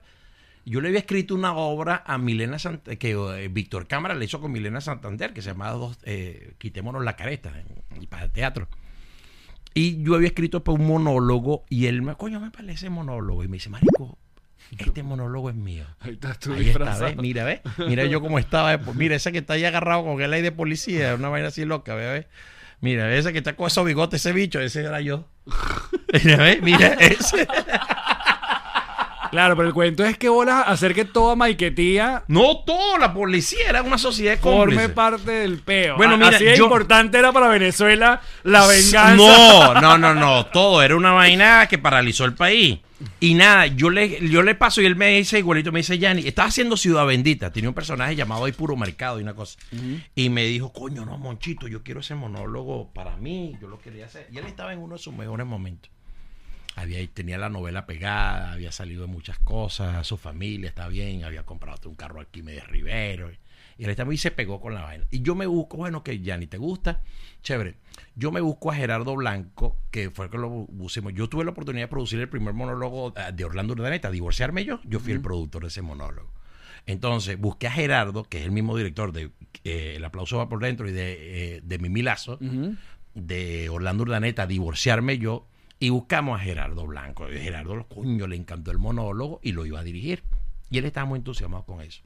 Yo 0.66 0.80
le 0.82 0.90
había 0.90 1.00
escrito 1.00 1.34
una 1.36 1.54
obra 1.56 2.04
a 2.06 2.18
Milena 2.18 2.60
Sant 2.60 2.84
que 2.88 3.12
eh, 3.12 3.48
Víctor 3.50 3.88
Cámara 3.88 4.14
le 4.16 4.26
hizo 4.26 4.40
con 4.40 4.52
Milena 4.52 4.80
Santander, 4.82 5.34
que 5.34 5.42
se 5.42 5.50
llamaba 5.50 5.72
Dos, 5.74 5.98
eh, 6.04 6.54
Quitémonos 6.60 7.04
la 7.04 7.16
careta, 7.16 7.52
en- 7.60 8.06
para 8.08 8.26
el 8.26 8.32
teatro. 8.32 8.68
Y 9.74 10.04
yo 10.04 10.16
había 10.16 10.28
escrito 10.28 10.64
para 10.64 10.78
un 10.78 10.86
monólogo 10.86 11.64
y 11.70 11.86
él 11.88 12.02
me, 12.02 12.16
coño, 12.16 12.40
me 12.40 12.52
parece 12.52 12.90
monólogo. 12.90 13.44
Y 13.44 13.48
me 13.48 13.54
dice, 13.56 13.70
marico, 13.70 14.18
este 14.78 15.02
monólogo 15.02 15.50
es 15.50 15.56
mío. 15.56 15.86
Ahí 16.02 16.12
estás 16.14 16.38
tú 16.40 16.52
Ahí 16.54 16.60
está, 16.60 16.66
disfrazado. 16.68 17.06
¿ves? 17.06 17.18
Mira, 17.18 17.44
¿ves? 17.46 17.62
Mira 17.88 18.06
yo 18.06 18.22
cómo 18.22 18.38
estaba. 18.38 18.72
después. 18.76 18.96
Mira, 18.98 19.16
ese 19.16 19.32
que 19.32 19.38
está 19.40 19.54
ahí 19.54 19.64
agarrado 19.66 20.04
con 20.04 20.22
el 20.22 20.34
aire 20.34 20.50
de 20.50 20.56
policía, 20.56 21.16
una 21.16 21.30
vaina 21.30 21.48
así 21.48 21.64
loca. 21.66 21.96
¿ves? 21.96 22.26
Mira, 22.82 23.16
ese 23.16 23.32
que 23.32 23.38
está 23.40 23.56
con 23.56 23.68
esos 23.68 23.86
bigotes, 23.86 24.20
ese 24.26 24.34
bicho, 24.34 24.60
ese 24.60 24.82
era 24.82 25.00
yo. 25.02 25.28
Mira, 26.24 26.38
¿ves? 26.38 26.62
Mira, 26.62 26.88
ese. 27.00 27.48
Claro, 29.32 29.56
pero 29.56 29.68
el 29.70 29.74
cuento 29.74 30.04
es 30.06 30.18
que 30.18 30.30
bolas 30.30 30.64
hacer 30.68 30.94
que 30.94 31.06
toda 31.06 31.36
Maiquetía 31.36 32.24
No 32.28 32.58
todo, 32.66 32.98
la 32.98 33.14
policía 33.14 33.70
era 33.70 33.82
una 33.82 33.98
sociedad 33.98 34.38
forme 34.40 34.76
cómplice. 34.76 34.90
parte 34.90 35.32
del 35.32 35.60
peo. 35.60 35.96
Bueno, 35.98 36.18
mira, 36.18 36.36
Así 36.36 36.44
de 36.46 36.58
yo- 36.58 36.66
importante 36.66 37.18
era 37.18 37.32
para 37.32 37.48
Venezuela 37.48 38.22
la 38.44 38.68
venganza. 38.68 39.16
No, 39.16 39.74
no, 39.82 39.98
no, 39.98 40.14
no. 40.14 40.46
Todo 40.48 40.82
era 40.84 40.96
una 40.96 41.12
vaina 41.14 41.68
que 41.68 41.78
paralizó 41.78 42.26
el 42.26 42.34
país. 42.36 42.80
Y 43.20 43.34
nada, 43.34 43.66
yo 43.66 43.90
le, 43.90 44.30
yo 44.30 44.44
le 44.44 44.54
paso 44.54 44.80
y 44.80 44.86
él 44.86 44.96
me 44.96 45.18
dice, 45.18 45.40
igualito, 45.40 45.72
me 45.72 45.80
dice, 45.80 45.98
Yanni, 45.98 46.28
estaba 46.28 46.50
haciendo 46.50 46.78
Ciudad 46.78 47.04
Bendita. 47.08 47.52
Tenía 47.52 47.68
un 47.70 47.74
personaje 47.74 48.16
llamado 48.16 48.46
ahí 48.46 48.52
Puro 48.52 48.76
Mercado 48.76 49.20
y 49.20 49.24
una 49.24 49.34
cosa. 49.34 49.58
Y 50.14 50.30
me 50.30 50.44
dijo, 50.44 50.72
coño, 50.72 51.04
no, 51.06 51.18
Monchito, 51.18 51.68
yo 51.68 51.82
quiero 51.82 52.02
ese 52.02 52.14
monólogo 52.14 52.92
para 52.94 53.18
mí. 53.18 53.58
Yo 53.60 53.68
lo 53.70 53.80
quería 53.80 54.06
hacer. 54.06 54.28
Y 54.32 54.38
él 54.38 54.46
estaba 54.46 54.72
en 54.74 54.80
uno 54.80 54.98
de 54.98 55.02
sus 55.02 55.16
mejores 55.16 55.48
momentos. 55.48 55.90
Había, 56.76 57.06
tenía 57.08 57.38
la 57.38 57.50
novela 57.50 57.86
pegada, 57.86 58.54
había 58.54 58.72
salido 58.72 59.02
de 59.02 59.08
muchas 59.08 59.40
cosas, 59.40 60.06
su 60.08 60.18
familia 60.18 60.70
está 60.70 60.88
bien, 60.88 61.24
había 61.24 61.44
comprado 61.46 61.90
un 61.90 61.96
carro 61.96 62.22
aquí 62.22 62.42
de 62.42 62.60
Rivero. 62.62 63.32
Y 63.78 63.86
él 63.86 63.96
y 64.12 64.18
se 64.18 64.30
pegó 64.30 64.62
con 64.62 64.76
la 64.76 64.84
vaina. 64.84 65.06
Y 65.10 65.22
yo 65.22 65.34
me 65.34 65.48
busco, 65.48 65.78
bueno, 65.78 66.04
que 66.04 66.20
ya 66.20 66.38
ni 66.38 66.46
te 66.46 66.58
gusta, 66.58 67.02
chévere. 67.42 67.78
Yo 68.16 68.32
me 68.32 68.40
busco 68.40 68.72
a 68.72 68.76
Gerardo 68.76 69.16
Blanco, 69.16 69.78
que 69.90 70.12
fue 70.12 70.26
el 70.26 70.32
que 70.32 70.38
lo 70.38 70.68
pusimos. 70.68 71.14
Yo 71.14 71.30
tuve 71.30 71.44
la 71.46 71.52
oportunidad 71.52 71.86
de 71.86 71.88
producir 71.88 72.20
el 72.20 72.30
primer 72.30 72.54
monólogo 72.54 73.14
eh, 73.18 73.32
de 73.34 73.44
Orlando 73.44 73.74
Urdaneta, 73.74 74.12
divorciarme 74.12 74.66
yo. 74.66 74.82
Yo 74.84 75.00
fui 75.00 75.14
el 75.14 75.22
productor 75.22 75.64
de 75.64 75.70
ese 75.70 75.82
monólogo. 75.82 76.32
Entonces 76.86 77.40
busqué 77.40 77.68
a 77.68 77.72
Gerardo, 77.72 78.24
que 78.24 78.40
es 78.40 78.46
el 78.46 78.52
mismo 78.52 78.76
director 78.78 79.12
de 79.14 79.32
eh, 79.64 79.94
El 79.96 80.06
aplauso 80.06 80.38
va 80.38 80.50
por 80.50 80.60
dentro 80.60 80.88
y 80.88 80.92
de, 80.92 81.56
eh, 81.56 81.62
de 81.64 81.80
Mimi 81.80 82.02
Lazo, 82.02 82.40
de 83.16 83.70
Orlando 83.70 84.04
Urdaneta, 84.04 84.46
divorciarme 84.48 85.18
yo, 85.18 85.48
y 85.82 85.90
buscamos 85.90 86.40
a 86.40 86.44
Gerardo 86.44 86.86
Blanco. 86.86 87.28
Y 87.28 87.40
Gerardo, 87.40 87.76
los 87.76 87.88
coño, 87.88 88.28
le 88.28 88.36
encantó 88.36 88.70
el 88.70 88.78
monólogo 88.78 89.40
y 89.42 89.52
lo 89.52 89.66
iba 89.66 89.80
a 89.80 89.84
dirigir. 89.84 90.22
Y 90.70 90.78
él 90.78 90.86
estaba 90.86 91.08
muy 91.08 91.18
entusiasmado 91.18 91.64
con 91.64 91.82
eso. 91.82 92.04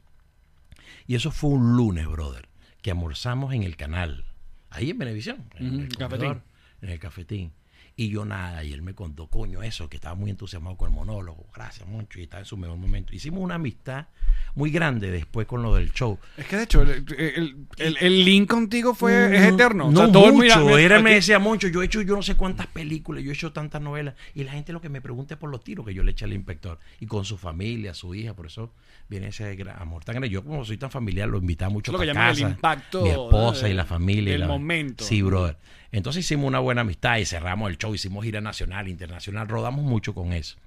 Y 1.06 1.14
eso 1.14 1.30
fue 1.30 1.50
un 1.50 1.76
lunes, 1.76 2.06
brother, 2.06 2.48
que 2.80 2.92
almorzamos 2.92 3.52
en 3.52 3.64
el 3.64 3.76
canal, 3.76 4.24
ahí 4.70 4.88
en 4.88 4.98
Venevisión, 4.98 5.44
en 5.56 5.80
el 5.80 5.94
comedor, 5.94 6.40
en 6.80 6.88
el 6.88 6.98
cafetín. 6.98 7.52
Y 7.98 8.10
yo 8.10 8.26
nada, 8.26 8.62
y 8.62 8.74
él 8.74 8.82
me 8.82 8.94
contó, 8.94 9.26
coño, 9.28 9.62
eso, 9.62 9.88
que 9.88 9.96
estaba 9.96 10.14
muy 10.14 10.28
entusiasmado 10.30 10.76
con 10.76 10.90
el 10.90 10.94
monólogo. 10.94 11.46
Gracias 11.54 11.88
mucho, 11.88 12.20
y 12.20 12.24
estaba 12.24 12.40
en 12.40 12.44
su 12.44 12.58
mejor 12.58 12.76
momento. 12.76 13.14
Hicimos 13.14 13.40
una 13.40 13.54
amistad 13.54 14.08
muy 14.54 14.70
grande 14.70 15.10
después 15.10 15.46
con 15.46 15.62
lo 15.62 15.74
del 15.76 15.90
show. 15.92 16.18
Es 16.36 16.44
que 16.44 16.58
de 16.58 16.64
hecho, 16.64 16.82
el, 16.82 16.90
el- 17.16 17.66
el- 17.78 17.96
el 17.98 18.24
link 18.26 18.50
contigo 18.50 18.92
fue, 18.94 19.34
es 19.34 19.50
eterno. 19.50 19.90
No, 19.90 20.00
O 20.00 20.02
sea, 20.04 20.12
todo 20.12 20.26
el- 20.26 20.32
mucho. 20.34 20.44
mira, 20.44 20.58
mira, 20.58 20.80
Era, 20.82 21.00
me 21.00 21.14
decía 21.14 21.38
mucho. 21.38 21.68
Yo 21.68 21.80
he 21.82 21.86
hecho 21.86 22.02
yo 22.02 22.14
no 22.16 22.22
sé 22.22 22.34
cuántas 22.36 22.66
películas, 22.66 23.24
yo 23.24 23.30
he 23.30 23.34
hecho 23.34 23.52
tantas 23.52 23.80
novelas. 23.80 24.14
Y 24.34 24.44
la 24.44 24.52
gente 24.52 24.74
lo 24.74 24.82
que 24.82 24.90
me 24.90 25.00
pregunta 25.00 25.32
es 25.34 25.40
por 25.40 25.48
los 25.50 25.64
tiros 25.64 25.86
que 25.86 25.94
yo 25.94 26.04
le 26.04 26.10
eché 26.10 26.26
al 26.26 26.34
inspector. 26.34 26.78
Y 27.00 27.06
con 27.06 27.24
su 27.24 27.38
familia, 27.38 27.94
su 27.94 28.14
hija. 28.14 28.34
Por 28.34 28.44
eso 28.44 28.74
viene 29.08 29.28
ese 29.28 29.56
amor 29.74 30.04
tan 30.04 30.14
grande. 30.16 30.28
Yo, 30.28 30.44
como 30.44 30.66
soy 30.66 30.76
tan 30.76 30.90
familiar, 30.90 31.30
lo 31.30 31.38
invitaba 31.38 31.70
mucho 31.70 31.92
lo 31.92 31.98
que 31.98 32.04
llaman 32.06 32.28
el 32.28 32.34
casa. 32.34 32.48
impacto, 32.50 33.02
Mi 33.04 33.08
esposa 33.08 33.70
y 33.70 33.72
la 33.72 33.86
familia. 33.86 34.36
la- 34.36 34.48
momento. 34.48 35.02
Sí, 35.02 35.22
brother. 35.22 35.56
Entonces 35.96 36.26
hicimos 36.26 36.46
una 36.46 36.58
buena 36.58 36.82
amistad 36.82 37.16
y 37.16 37.24
cerramos 37.24 37.70
el 37.70 37.78
show. 37.78 37.94
Hicimos 37.94 38.22
gira 38.22 38.42
nacional, 38.42 38.86
internacional. 38.86 39.48
Rodamos 39.48 39.82
mucho 39.82 40.14
con 40.14 40.34
eso. 40.34 40.58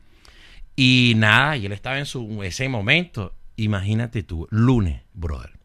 Y 0.76 1.14
nada, 1.18 1.56
y 1.56 1.68
él 1.68 1.72
estaba 1.72 2.00
en 2.00 2.08
su 2.08 2.42
ese 2.42 2.68
momento. 2.68 3.36
Imagínate 3.56 4.24
tú, 4.24 4.48
lunes, 4.50 5.04
brother. 5.14 5.60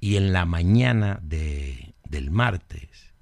Y 0.00 0.16
en 0.16 0.32
la 0.32 0.46
mañana 0.46 1.20
de, 1.22 1.92
del 2.08 2.30
martes, 2.30 3.12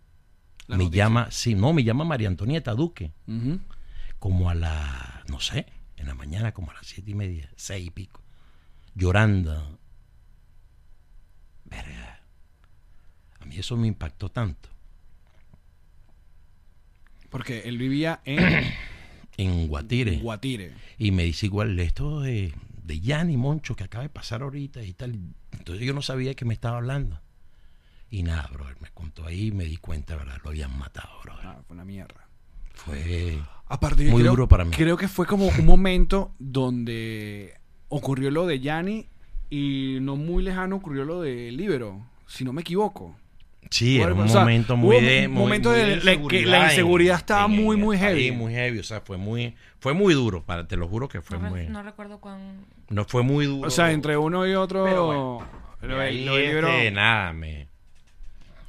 La 0.69 0.77
me 0.77 0.85
noticia. 0.85 1.05
llama, 1.05 1.31
sí, 1.33 1.57
no, 1.57 1.73
me 1.73 1.83
llama 1.83 2.05
María 2.05 2.29
Antonieta 2.29 2.75
Duque, 2.75 3.11
como 4.21 4.51
a 4.51 4.55
la, 4.55 5.25
no 5.29 5.41
sé, 5.41 5.66
en 5.97 6.07
la 6.07 6.14
mañana, 6.14 6.53
como 6.53 6.71
a 6.71 6.75
las 6.75 6.87
siete 6.87 7.11
y 7.11 7.14
media, 7.14 7.51
seis 7.57 7.89
y 7.89 7.91
pico, 7.91 8.23
llorando. 8.95 9.81
Verga. 11.64 12.21
A 13.41 13.47
mí 13.47 13.59
eso 13.59 13.77
me 13.77 13.89
impactó 13.89 14.29
tanto. 14.29 14.69
Porque 17.31 17.61
él 17.61 17.79
vivía 17.79 18.20
en 18.24 18.64
En 19.37 19.68
Guatire. 19.68 20.18
Guatire. 20.18 20.72
Y 20.99 21.12
me 21.12 21.24
dice 21.24 21.47
igual 21.47 21.79
esto 21.79 22.20
de, 22.20 22.53
de 22.83 23.01
Yanni 23.01 23.37
Moncho 23.37 23.76
que 23.76 23.85
acaba 23.85 24.03
de 24.03 24.11
pasar 24.11 24.43
ahorita 24.43 24.83
y 24.83 24.93
tal. 24.95 25.18
Entonces 25.53 25.87
yo 25.87 25.93
no 25.93 26.03
sabía 26.03 26.35
que 26.35 26.45
me 26.45 26.55
estaba 26.55 26.79
hablando. 26.79 27.20
Y 28.11 28.22
nada, 28.22 28.49
brother, 28.53 28.76
me 28.81 28.89
contó 28.91 29.26
ahí 29.26 29.49
y 29.49 29.53
me 29.53 29.64
di 29.64 29.76
cuenta, 29.76 30.16
¿verdad? 30.16 30.39
Lo 30.43 30.51
habían 30.51 30.76
matado, 30.79 31.11
brother. 31.22 31.47
Ah, 31.47 31.61
fue 31.66 31.74
una 31.74 31.85
mierda. 31.85 32.26
Fue... 32.74 33.39
Aparte, 33.66 34.05
Muy 34.11 34.22
creo, 34.22 34.33
duro 34.33 34.49
para 34.49 34.64
mí. 34.64 34.70
Creo 34.74 34.97
que 34.97 35.09
fue 35.09 35.26
como 35.26 35.47
un 35.47 35.66
momento 35.66 36.35
donde 36.39 37.55
ocurrió 37.89 38.31
lo 38.31 38.47
de 38.47 38.61
Yanni 38.61 39.09
y 39.51 39.99
no 40.01 40.16
muy 40.16 40.43
lejano 40.43 40.76
ocurrió 40.76 41.05
lo 41.05 41.20
de 41.20 41.53
Libero, 41.53 42.07
si 42.26 42.45
no 42.45 42.55
me 42.55 42.62
equivoco. 42.62 43.14
Sí, 43.71 44.01
era 44.01 44.14
un 44.14 44.21
O 44.21 44.29
sea, 44.29 44.41
momento 44.41 44.77
muy 44.77 44.97
un 44.97 45.05
de... 45.05 45.29
muy- 45.29 45.39
momento 45.43 45.71
muy 45.71 45.79
de 45.79 45.97
la- 45.97 46.29
que 46.29 46.47
la 46.47 46.59
en- 46.59 46.64
inseguridad 46.71 47.16
estaba 47.19 47.45
en- 47.45 47.51
muy, 47.62 47.77
en 47.77 47.83
muy 47.83 47.99
heavy. 47.99 48.31
muy 48.33 48.53
heavy, 48.55 48.79
o 48.79 48.83
sea, 48.85 49.01
fue 49.03 49.16
muy, 49.19 49.55
fue 49.79 49.93
muy 49.95 50.14
duro, 50.14 50.43
para, 50.45 50.66
te 50.66 50.77
lo 50.77 50.89
juro 50.89 51.09
que 51.09 51.21
fue 51.21 51.39
No, 51.39 51.51
muy... 51.51 51.66
no 51.69 51.83
recuerdo 51.83 52.19
cuán. 52.19 52.64
No 52.89 53.05
fue 53.05 53.23
muy 53.23 53.47
duro. 53.47 53.69
O 53.69 53.71
sea, 53.71 53.93
entre 53.93 54.16
uno 54.16 54.47
y 54.47 54.55
otro. 54.55 54.85
Pero 54.85 55.07
bueno, 55.07 55.49
lo 55.83 56.01
ahí, 56.01 56.25
lo 56.25 56.37
Libero- 56.39 56.69
este, 56.69 56.91
nada, 56.91 57.33
me... 57.33 57.69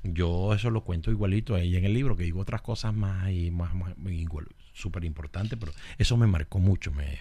Yo 0.04 0.54
eso 0.54 0.70
lo 0.70 0.82
cuento 0.84 1.12
igualito 1.12 1.56
ahí 1.56 1.76
en 1.76 1.86
el 1.86 1.94
libro, 1.94 2.16
que 2.16 2.24
digo 2.24 2.40
otras 2.42 2.62
cosas 2.62 2.94
más 2.94 3.30
y 3.32 3.52
más, 3.52 3.74
más 3.76 3.94
igual, 4.10 4.48
súper 4.74 5.04
importantes, 5.04 5.58
pero 5.60 5.74
eso 5.98 6.16
me 6.18 6.26
marcó 6.26 6.60
mucho, 6.60 6.92
me, 6.92 7.20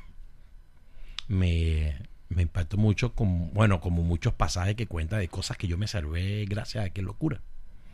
me, 1.26 1.96
me 2.28 2.42
impactó 2.42 2.76
mucho, 2.76 3.14
como, 3.14 3.46
bueno, 3.52 3.80
como 3.80 4.02
muchos 4.02 4.32
pasajes 4.34 4.74
que 4.76 4.86
cuenta 4.86 5.18
de 5.18 5.28
cosas 5.28 5.56
que 5.56 5.66
yo 5.66 5.76
me 5.76 5.86
salvé 5.88 6.44
gracias 6.48 6.84
a 6.86 6.90
qué 6.90 7.02
locura. 7.02 7.40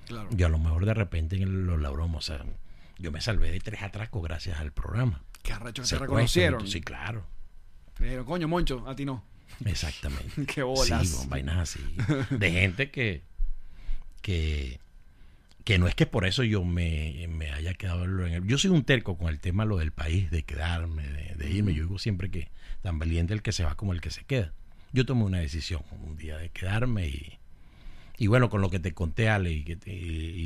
Claro. 0.06 0.28
Yo 0.32 0.46
a 0.46 0.50
lo 0.50 0.58
mejor 0.58 0.86
de 0.86 0.94
repente 0.94 1.36
en 1.36 1.66
los 1.66 1.80
labromos, 1.80 2.30
o 2.30 2.34
sea, 2.34 2.44
yo 2.98 3.12
me 3.12 3.20
salvé 3.20 3.50
de 3.50 3.60
tres 3.60 3.82
atracos 3.82 4.22
gracias 4.22 4.60
al 4.60 4.72
programa. 4.72 5.22
Qué 5.42 5.52
arrecho 5.52 5.82
que 5.82 5.88
te 5.88 5.88
Secuestro, 5.88 6.06
reconocieron. 6.06 6.66
Sí, 6.66 6.80
claro. 6.80 7.26
Pero, 7.98 8.24
coño, 8.24 8.48
Moncho, 8.48 8.84
a 8.88 8.96
ti 8.96 9.04
no. 9.04 9.24
Exactamente. 9.64 10.46
Qué 10.54 10.62
bolas. 10.62 11.08
Sí, 11.08 11.16
con 11.16 11.28
vainas 11.28 11.58
así. 11.58 11.80
De 12.30 12.50
gente 12.50 12.90
que, 12.90 13.22
que, 14.22 14.80
que 15.64 15.78
no 15.78 15.86
es 15.86 15.94
que 15.94 16.06
por 16.06 16.26
eso 16.26 16.42
yo 16.42 16.64
me, 16.64 17.26
me 17.28 17.52
haya 17.52 17.74
quedado 17.74 18.04
en 18.04 18.32
el... 18.32 18.46
Yo 18.46 18.58
soy 18.58 18.70
un 18.70 18.84
terco 18.84 19.16
con 19.16 19.28
el 19.28 19.38
tema 19.38 19.64
lo 19.64 19.76
del 19.76 19.92
país, 19.92 20.30
de 20.30 20.44
quedarme, 20.44 21.06
de, 21.06 21.34
de 21.34 21.50
irme. 21.50 21.74
Yo 21.74 21.84
digo 21.84 21.98
siempre 21.98 22.30
que 22.30 22.48
tan 22.82 22.98
valiente 22.98 23.34
el 23.34 23.42
que 23.42 23.52
se 23.52 23.64
va 23.64 23.74
como 23.76 23.92
el 23.92 24.00
que 24.00 24.10
se 24.10 24.24
queda. 24.24 24.52
Yo 24.92 25.04
tomé 25.04 25.24
una 25.24 25.38
decisión 25.38 25.82
un 26.02 26.16
día 26.16 26.38
de 26.38 26.50
quedarme 26.50 27.08
y, 27.08 27.38
y 28.16 28.26
bueno, 28.28 28.48
con 28.50 28.60
lo 28.60 28.70
que 28.70 28.78
te 28.78 28.92
conté, 28.92 29.28
Ale, 29.28 29.52
y, 29.52 29.64
que 29.64 29.78
y- 29.90 29.90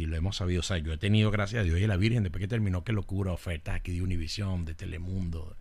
y 0.02 0.06
lo 0.06 0.16
hemos 0.16 0.36
sabido, 0.36 0.60
o 0.60 0.62
sea, 0.62 0.78
yo 0.78 0.92
he 0.92 0.98
tenido, 0.98 1.30
gracias 1.30 1.60
a 1.60 1.64
Dios 1.64 1.78
y 1.78 1.84
a 1.84 1.88
la 1.88 1.96
Virgen, 1.96 2.22
después 2.22 2.40
que 2.40 2.48
terminó, 2.48 2.82
qué 2.84 2.92
locura, 2.92 3.32
ofertas 3.32 3.76
aquí 3.76 3.92
de 3.92 4.02
Univisión, 4.02 4.64
de 4.64 4.74
Telemundo, 4.74 5.56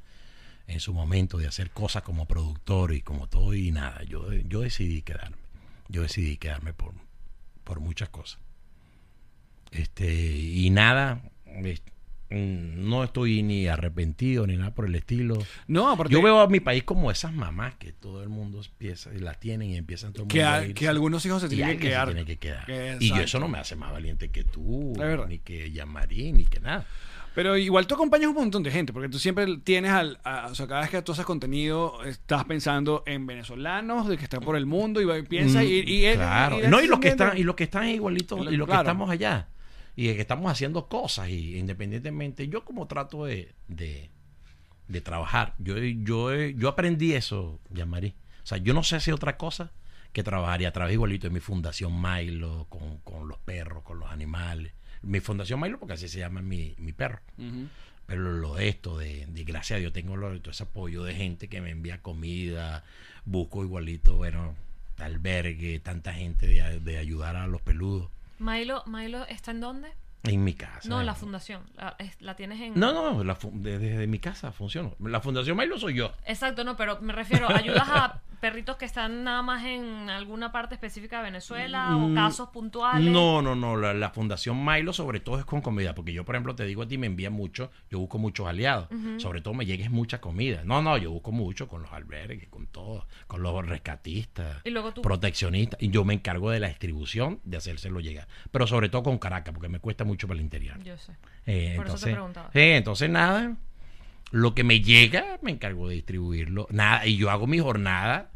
en 0.68 0.80
su 0.80 0.94
momento 0.94 1.38
de 1.38 1.48
hacer 1.48 1.70
cosas 1.72 2.04
como 2.04 2.26
productor 2.26 2.94
y 2.94 3.02
como 3.02 3.28
todo 3.28 3.54
y 3.54 3.72
nada. 3.72 4.04
Yo, 4.04 4.32
yo 4.34 4.62
decidí 4.62 5.02
quedarme. 5.02 5.38
Yo 5.90 6.02
decidí 6.02 6.38
quedarme 6.38 6.74
por, 6.74 6.94
por 7.64 7.80
muchas 7.80 8.10
cosas. 8.10 8.40
Este, 9.72 10.32
y 10.36 10.70
nada, 10.70 11.22
es- 11.46 11.82
mm, 11.82 11.97
no 12.30 13.04
estoy 13.04 13.42
ni 13.44 13.68
arrepentido 13.68 14.46
ni 14.48 14.58
nada 14.58 14.74
por 14.76 14.86
el 14.86 14.96
estilo. 14.96 15.38
No, 15.68 15.90
aparte 15.90 16.14
Yo 16.14 16.22
veo 16.22 16.40
a 16.42 16.48
mi 16.48 16.60
país 16.60 16.84
como 16.84 17.10
esas 17.12 17.34
mamás 17.34 17.76
que 17.76 17.94
todo 17.94 18.22
el 18.24 18.30
mundo 18.30 18.62
empieza 18.62 19.14
y 19.14 19.20
la 19.20 19.34
tienen 19.34 19.70
y 19.70 19.78
empiezan 19.78 20.12
todo 20.14 20.24
el 20.24 20.30
que, 20.30 20.40
mundo 20.40 20.50
a- 20.52 20.58
a 20.58 20.68
que 20.74 20.88
algunos 20.88 21.26
hijos 21.26 21.42
se 21.42 21.50
tienen 21.50 21.78
que 21.78 21.84
se 21.84 21.90
quedar. 21.90 22.08
tiene 22.08 22.26
que 22.26 22.38
quedar. 22.38 22.66
Que- 22.66 22.98
y 23.00 23.10
yo 23.10 23.18
eso 23.18 23.40
no 23.40 23.48
me 23.48 23.60
hace 23.60 23.76
más 23.76 23.92
valiente 23.92 24.30
que 24.30 24.44
tú, 24.44 24.94
ni 25.28 25.40
que 25.40 25.72
Yamarín, 25.72 26.38
ni 26.38 26.46
que 26.46 26.60
nada. 26.60 26.86
Pero 27.36 27.56
igual 27.56 27.86
tú 27.86 27.94
acompañas 27.94 28.30
un 28.30 28.36
montón 28.36 28.64
de 28.64 28.72
gente, 28.72 28.92
porque 28.92 29.10
tú 29.10 29.20
siempre 29.20 29.46
tienes 29.64 29.92
al. 29.92 30.20
a- 30.24 30.48
o 30.50 30.56
sea, 30.56 30.66
cada 30.66 30.82
vez 30.82 30.90
que 30.90 31.00
tú 31.04 31.12
haces 31.12 31.24
contenido, 31.24 32.04
estás 32.04 32.44
pensando 32.46 33.04
en 33.06 33.28
venezolanos, 33.28 34.08
de 34.10 34.18
que 34.18 34.24
están 34.24 34.40
por 34.42 34.56
el 34.58 34.66
mundo, 34.66 35.00
y 35.02 35.22
piensas 35.22 35.64
y, 35.64 35.68
y, 35.86 36.08
y- 36.10 36.14
claro. 36.16 36.58
y- 36.60 36.68
no, 36.68 36.82
y 36.82 36.88
los 36.88 37.00
que 37.00 37.10
están, 37.10 37.38
y 37.38 37.44
los 37.44 37.56
que 37.56 37.66
están 37.66 37.88
igualitos, 37.90 38.40
y 38.52 38.58
los 38.58 38.66
claro. 38.68 38.82
que 38.82 38.88
estamos 38.90 39.10
allá. 39.12 39.50
Y 39.98 40.14
que 40.14 40.22
estamos 40.22 40.50
haciendo 40.50 40.88
cosas, 40.88 41.28
y 41.30 41.58
independientemente, 41.58 42.48
yo 42.48 42.64
como 42.64 42.86
trato 42.88 43.26
de, 43.26 43.54
de, 43.68 44.10
de 44.88 45.02
trabajar, 45.02 45.56
yo, 45.58 45.76
yo, 45.78 46.34
yo 46.34 46.70
aprendí 46.70 47.14
eso, 47.14 47.60
Yamari. 47.72 48.14
O 48.44 48.46
sea, 48.46 48.60
yo 48.60 48.74
no 48.74 48.84
sé 48.84 48.96
hacer 48.96 49.14
otra 49.14 49.36
cosa 49.38 49.72
que 50.14 50.24
trabajar 50.24 50.62
y 50.62 50.66
a 50.66 50.72
través 50.72 50.94
igualito 50.94 51.28
de 51.28 51.34
mi 51.34 51.40
fundación 51.40 52.00
Milo, 52.02 52.68
con, 52.70 53.00
con 53.00 53.28
los 53.28 53.40
perros, 53.40 53.84
con 53.84 54.00
los 54.00 54.10
animales. 54.12 54.72
Mi 55.02 55.20
fundación 55.20 55.60
Milo, 55.60 55.80
porque 55.80 55.96
así 55.96 56.08
se 56.08 56.20
llama 56.20 56.42
mi, 56.42 56.76
mi 56.78 56.94
perro. 56.94 57.20
Pero 58.06 58.22
lo 58.34 58.54
de 58.56 58.70
esto, 58.70 58.98
de, 59.00 59.26
de 59.26 59.44
gracias 59.44 59.78
a 59.78 59.80
Dios, 59.80 59.92
tengo 59.94 60.16
lo- 60.16 60.40
todo 60.40 60.52
ese 60.52 60.64
apoyo 60.64 61.04
de 61.04 61.14
gente 61.16 61.50
que 61.50 61.60
me 61.60 61.72
envía 61.72 62.02
comida, 62.04 62.84
busco 63.26 63.64
igualito, 63.64 64.16
bueno, 64.16 64.56
albergue, 64.98 65.80
tanta 65.80 66.14
gente 66.14 66.48
de, 66.48 66.80
de 66.80 66.98
ayudar 67.00 67.36
a 67.36 67.48
los 67.48 67.62
peludos 67.62 68.10
Milo, 68.40 68.84
Milo 68.86 69.26
está 69.28 69.52
en 69.52 69.62
dónde? 69.62 69.90
en 70.24 70.44
mi 70.44 70.54
casa. 70.56 70.90
No, 70.90 71.02
la 71.04 71.16
fundación. 71.16 71.62
La, 71.76 71.96
es- 72.00 72.22
la 72.22 72.36
tienes 72.36 72.60
en. 72.60 72.78
No, 72.78 72.92
no, 72.92 73.24
la 73.24 73.36
fu- 73.36 73.52
de- 73.54 73.80
desde 73.80 74.08
mi 74.08 74.20
casa 74.20 74.52
funciona. 74.52 74.90
La 75.00 75.22
fundación 75.22 75.56
Milo 75.56 75.80
soy 75.80 75.94
yo. 75.94 76.12
Exacto, 76.26 76.66
no, 76.66 76.76
pero 76.76 77.00
me 77.02 77.14
refiero, 77.14 77.50
ayudas 77.50 77.88
a 77.88 78.22
perritos 78.38 78.78
que 78.78 78.86
están 78.86 79.24
nada 79.24 79.42
más 79.42 79.66
en 79.66 80.10
alguna 80.10 80.52
parte 80.52 80.76
específica 80.76 81.18
de 81.18 81.24
Venezuela 81.24 81.96
o 81.98 82.08
Mm, 82.10 82.14
casos 82.16 82.50
puntuales. 82.50 83.12
No, 83.12 83.42
no, 83.42 83.56
no. 83.56 83.76
La, 83.78 83.94
la 83.94 84.10
Fundación 84.12 84.64
Milo, 84.66 84.94
sobre 84.94 85.20
todo, 85.20 85.40
es 85.40 85.46
con 85.46 85.62
comida. 85.62 85.94
Porque 85.96 86.14
yo, 86.14 86.24
por 86.26 86.36
ejemplo, 86.36 86.56
te 86.56 86.66
digo 86.66 86.84
a 86.84 86.88
ti, 86.88 86.98
me 86.98 87.08
envía 87.08 87.30
mucho. 87.30 87.72
Yo 87.90 88.00
busco 88.00 88.18
muchos 88.18 88.48
aliados. 88.48 88.88
Sobre 89.18 89.42
todo 89.42 89.54
me 89.54 89.66
llegues 89.66 89.90
mucha 89.90 90.22
comida. 90.22 90.62
No, 90.64 90.82
no, 90.82 90.98
yo 90.98 91.12
busco 91.12 91.32
mucho 91.32 91.68
con 91.68 91.82
los 91.82 91.92
albergues, 91.92 92.48
con 92.50 92.68
todo, 92.68 93.08
con 93.28 93.42
los 93.42 93.66
rescatistas, 93.66 94.62
Y 94.64 94.70
luego 94.70 94.94
tú- 94.94 95.02
proteccionistas. 95.02 95.82
Y 95.82 95.90
yo 95.90 96.04
me 96.06 96.14
encargo 96.14 96.52
de 96.52 96.60
la 96.60 96.68
distribución, 96.68 97.40
de 97.44 97.58
hacérselo 97.58 98.00
llegar. 98.00 98.28
Pero 98.52 98.68
sobre 98.68 98.90
todo 98.90 99.04
con 99.04 99.18
Caracas, 99.18 99.54
porque 99.54 99.70
me 99.70 99.80
cuesta 99.80 100.04
mucho 100.04 100.28
para 100.28 100.38
el 100.40 100.44
interior. 100.44 100.78
Yo 100.84 100.98
sé. 100.98 101.14
Eh, 101.46 101.74
Por 101.76 101.88
eso 101.88 101.96
te 101.98 102.12
entonces, 102.12 102.14
preguntaba. 102.14 102.50
sí, 102.54 102.60
entonces 102.60 103.10
nada, 103.10 103.56
lo 104.32 104.54
que 104.56 104.64
me 104.64 104.82
llega 104.82 105.40
me 105.42 105.52
encargo 105.52 105.88
de 105.88 105.96
distribuirlo. 105.96 106.68
Nada, 106.72 107.06
y 107.06 107.18
yo 107.18 107.30
hago 107.30 107.48
mi 107.48 107.60
jornada 107.60 108.32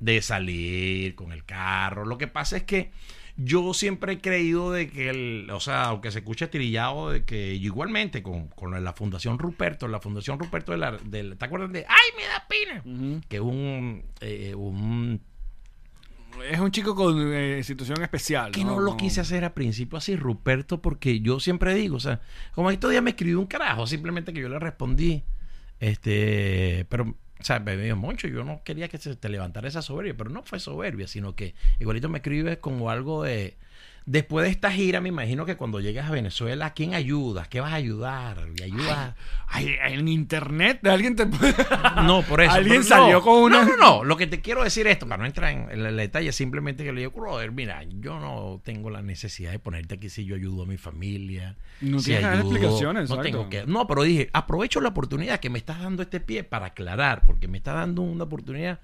de 0.00 0.20
salir 0.22 1.14
con 1.14 1.32
el 1.32 1.44
carro. 1.44 2.04
Lo 2.04 2.18
que 2.18 2.26
pasa 2.28 2.56
es 2.58 2.62
que 2.64 2.90
yo 3.38 3.74
siempre 3.74 4.14
he 4.14 4.18
creído 4.20 4.72
de 4.72 4.88
que, 4.88 5.10
el, 5.10 5.50
o 5.50 5.60
sea, 5.60 5.84
aunque 5.84 6.10
se 6.10 6.18
escuche 6.20 6.46
trillado, 6.48 7.10
de 7.10 7.24
que 7.24 7.54
igualmente 7.54 8.22
con, 8.22 8.48
con 8.48 8.82
la 8.82 8.92
Fundación 8.94 9.38
Ruperto, 9.38 9.88
la 9.88 10.00
Fundación 10.00 10.38
Ruperto 10.38 10.72
de 10.72 10.78
la, 10.78 10.92
del- 10.92 11.36
¿te 11.36 11.44
acuerdas 11.44 11.70
de 11.70 11.86
¡Ay, 11.86 12.10
me 12.16 12.24
da 12.26 12.46
pena! 12.48 13.20
Que 13.28 13.36
es 13.36 13.42
un, 13.42 14.02
eh, 14.22 14.54
un 14.54 15.20
Es 16.50 16.58
un 16.60 16.70
chico 16.70 16.94
con 16.94 17.32
eh, 17.34 17.62
situación 17.62 18.02
especial. 18.02 18.52
que 18.52 18.64
no 18.64 18.80
lo 18.80 18.96
quise 18.96 19.20
hacer 19.20 19.44
al 19.44 19.52
principio 19.52 19.98
así, 19.98 20.16
Ruperto, 20.16 20.80
porque 20.82 21.20
yo 21.20 21.38
siempre 21.40 21.74
digo, 21.74 21.96
o 21.96 22.00
sea, 22.00 22.20
como 22.54 22.70
estos 22.70 22.90
días 22.90 23.02
me 23.02 23.10
escribió 23.10 23.38
un 23.38 23.46
carajo, 23.46 23.86
simplemente 23.86 24.32
que 24.32 24.40
yo 24.40 24.48
le 24.48 24.58
respondí, 24.58 25.22
este, 25.80 26.86
pero, 26.88 27.04
o 27.40 27.44
sea, 27.44 27.60
me 27.60 27.76
dijo, 27.76 27.96
Moncho, 27.96 28.28
yo 28.28 28.44
no 28.44 28.62
quería 28.64 28.88
que 28.88 28.98
se 28.98 29.14
te 29.16 29.28
levantara 29.28 29.68
esa 29.68 29.82
soberbia, 29.82 30.16
pero 30.16 30.30
no 30.30 30.42
fue 30.42 30.60
soberbia, 30.60 31.06
sino 31.06 31.34
que 31.34 31.54
igualito 31.78 32.08
me 32.08 32.18
escribe 32.18 32.58
como 32.58 32.90
algo 32.90 33.24
de, 33.24 33.56
después 34.06 34.44
de 34.44 34.50
esta 34.50 34.70
gira, 34.70 35.00
me 35.00 35.08
imagino 35.08 35.44
que 35.44 35.56
cuando 35.56 35.80
llegas 35.80 36.08
a 36.08 36.12
Venezuela, 36.12 36.66
¿a 36.66 36.74
quién 36.74 36.94
ayudas? 36.94 37.48
¿Qué 37.48 37.60
vas 37.60 37.72
a 37.72 37.76
ayudar? 37.76 38.46
Y 38.56 38.62
ayudas. 38.62 39.14
Ay, 39.48 39.74
en 39.84 40.08
internet 40.08 40.86
alguien 40.86 41.16
te 41.16 41.26
puede. 41.26 41.54
No, 42.04 42.22
por 42.22 42.40
eso. 42.40 42.52
Alguien 42.52 42.78
no. 42.78 42.84
salió 42.84 43.20
con 43.22 43.42
una- 43.42 43.64
No, 43.64 43.70
no, 43.70 43.76
no. 43.76 44.04
Lo 44.04 44.16
que 44.16 44.26
te 44.26 44.40
quiero 44.40 44.62
decir 44.62 44.86
es 44.86 44.92
esto, 44.94 45.08
para 45.08 45.18
no 45.20 45.26
entrar 45.26 45.50
en 45.52 45.70
el, 45.70 45.96
detalle, 45.96 46.30
simplemente 46.32 46.84
que 46.84 46.92
le 46.92 47.00
digo, 47.00 47.12
brother, 47.12 47.50
mira, 47.52 47.82
yo 47.84 48.20
no 48.20 48.60
tengo 48.64 48.90
la 48.90 49.02
necesidad 49.02 49.50
de 49.50 49.58
ponerte 49.58 49.96
aquí 49.96 50.08
si 50.08 50.24
yo 50.24 50.36
ayudo 50.36 50.62
a 50.62 50.66
mi 50.66 50.76
familia. 50.76 51.56
No 51.80 51.98
si 51.98 52.06
tienes 52.06 52.26
ayudo, 52.26 52.50
explicaciones, 52.52 53.10
No 53.10 53.20
tengo 53.20 53.48
que. 53.48 53.66
No, 53.66 53.86
pero 53.86 54.02
dije, 54.02 54.30
aprovecho 54.32 54.80
la 54.80 54.90
oportunidad 54.90 55.40
que 55.40 55.50
me 55.50 55.58
estás 55.58 55.80
dando 55.80 56.02
este 56.02 56.20
pie 56.20 56.44
para 56.44 56.66
aclarar, 56.66 57.22
porque 57.26 57.48
me 57.48 57.58
está 57.58 57.72
dando 57.72 58.02
una 58.02 58.24
oportunidad 58.24 58.78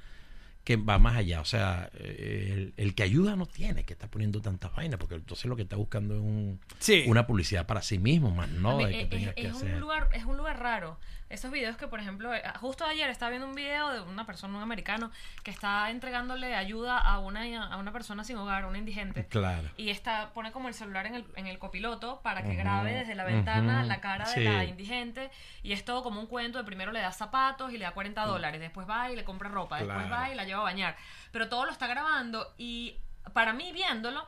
que 0.64 0.76
va 0.76 0.98
más 0.98 1.16
allá. 1.16 1.40
O 1.40 1.44
sea, 1.44 1.90
eh, 1.94 2.52
el, 2.52 2.74
el 2.76 2.94
que 2.94 3.02
ayuda 3.02 3.34
no 3.36 3.46
tiene 3.46 3.84
que 3.84 3.94
estar 3.94 4.08
poniendo 4.08 4.40
tantas 4.40 4.74
vainas, 4.74 4.98
porque 4.98 5.16
entonces 5.16 5.46
lo 5.46 5.56
que 5.56 5.62
está 5.62 5.76
buscando 5.76 6.14
es 6.14 6.20
un, 6.20 6.60
Sí. 6.78 7.04
una 7.08 7.26
publicidad 7.26 7.66
para 7.66 7.82
sí 7.82 7.98
mismo, 7.98 8.30
más 8.30 8.48
no 8.48 8.78
mí, 8.78 8.84
de 8.86 8.90
que 8.92 9.00
es, 9.02 9.10
tengas 9.10 9.28
es- 9.30 9.34
que 9.34 9.46
es 9.48 9.54
hacer. 9.54 9.74
un 9.74 9.80
lugar, 9.80 10.08
es 10.14 10.24
un 10.24 10.36
lugar 10.36 10.60
raro. 10.60 10.98
Esos 11.32 11.50
videos 11.50 11.76
que, 11.78 11.88
por 11.88 11.98
ejemplo, 11.98 12.34
eh, 12.34 12.42
justo 12.60 12.84
ayer 12.84 13.08
estaba 13.08 13.30
viendo 13.30 13.48
un 13.48 13.54
video 13.54 13.88
de 13.90 14.00
una 14.02 14.26
persona, 14.26 14.54
un 14.56 14.62
americano, 14.62 15.10
que 15.42 15.50
está 15.50 15.90
entregándole 15.90 16.54
ayuda 16.54 16.98
a 16.98 17.18
una, 17.20 17.66
a 17.72 17.76
una 17.78 17.90
persona 17.90 18.22
sin 18.22 18.36
hogar, 18.36 18.66
una 18.66 18.76
indigente. 18.76 19.26
Claro. 19.26 19.70
Y 19.78 19.88
está, 19.88 20.30
pone 20.34 20.52
como 20.52 20.68
el 20.68 20.74
celular 20.74 21.06
en 21.06 21.14
el, 21.14 21.24
en 21.36 21.46
el 21.46 21.58
copiloto 21.58 22.20
para 22.22 22.42
que 22.42 22.54
grabe 22.54 22.92
desde 22.92 23.14
la 23.14 23.24
ventana 23.24 23.82
la 23.84 24.00
cara 24.00 24.30
de 24.30 24.44
la 24.44 24.64
indigente. 24.64 25.30
Y 25.62 25.72
es 25.72 25.84
todo 25.86 26.02
como 26.02 26.20
un 26.20 26.26
cuento 26.26 26.58
de 26.58 26.64
primero 26.64 26.92
le 26.92 27.00
da 27.00 27.12
zapatos 27.12 27.72
y 27.72 27.78
le 27.78 27.84
da 27.84 27.92
40 27.92 28.26
dólares. 28.26 28.60
Después 28.60 28.86
va 28.88 29.10
y 29.10 29.16
le 29.16 29.24
compra 29.24 29.48
ropa. 29.48 29.78
Después 29.78 30.12
va 30.12 30.30
y 30.30 30.34
la 30.34 30.44
lleva 30.44 30.60
a 30.60 30.64
bañar. 30.64 30.96
Pero 31.30 31.48
todo 31.48 31.64
lo 31.64 31.72
está 31.72 31.86
grabando 31.86 32.52
y 32.58 32.96
para 33.32 33.54
mí 33.54 33.72
viéndolo, 33.72 34.26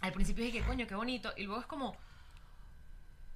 al 0.00 0.12
principio 0.12 0.44
dije, 0.44 0.62
coño, 0.62 0.86
qué 0.86 0.94
bonito. 0.94 1.32
Y 1.36 1.42
luego 1.42 1.60
es 1.60 1.66
como... 1.66 1.96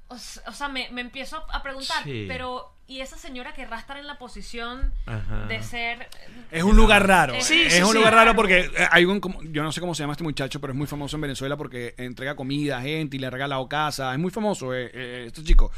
O 0.08 0.18
sea, 0.18 0.68
me, 0.68 0.90
me 0.90 1.00
empiezo 1.00 1.42
a 1.50 1.62
preguntar, 1.62 2.04
Sí. 2.04 2.26
pero 2.28 2.74
¿y 2.92 3.00
esa 3.00 3.16
señora 3.16 3.52
querrá 3.54 3.78
estar 3.78 3.96
en 3.96 4.06
la 4.06 4.18
posición 4.18 4.92
Ajá. 5.06 5.46
de 5.48 5.62
ser... 5.62 6.08
Es 6.50 6.62
un 6.62 6.76
lugar 6.76 7.06
raro. 7.06 7.34
Sí, 7.40 7.62
es 7.62 7.72
sí, 7.74 7.82
un 7.82 7.88
sí. 7.88 7.94
lugar 7.98 8.12
raro 8.14 8.34
porque 8.36 8.60
eh, 8.60 8.70
hay 8.90 9.04
un, 9.06 9.18
como- 9.20 9.42
yo 9.44 9.62
no 9.62 9.72
sé 9.72 9.80
cómo 9.80 9.94
se 9.94 10.02
llama 10.02 10.12
este 10.12 10.24
muchacho, 10.24 10.60
pero 10.60 10.72
es 10.74 10.76
muy 10.78 10.86
famoso 10.86 11.16
en 11.16 11.22
Venezuela 11.22 11.56
porque 11.56 11.94
entrega 11.96 12.36
comida 12.36 12.78
a 12.78 12.82
gente 12.82 13.16
y 13.16 13.18
le 13.18 13.26
ha 13.28 13.30
regalado 13.30 13.66
casa. 13.68 14.12
Es 14.12 14.18
muy 14.18 14.30
famoso 14.30 14.74
eh, 14.74 14.90
eh, 14.92 15.24
este 15.28 15.42
chico. 15.42 15.70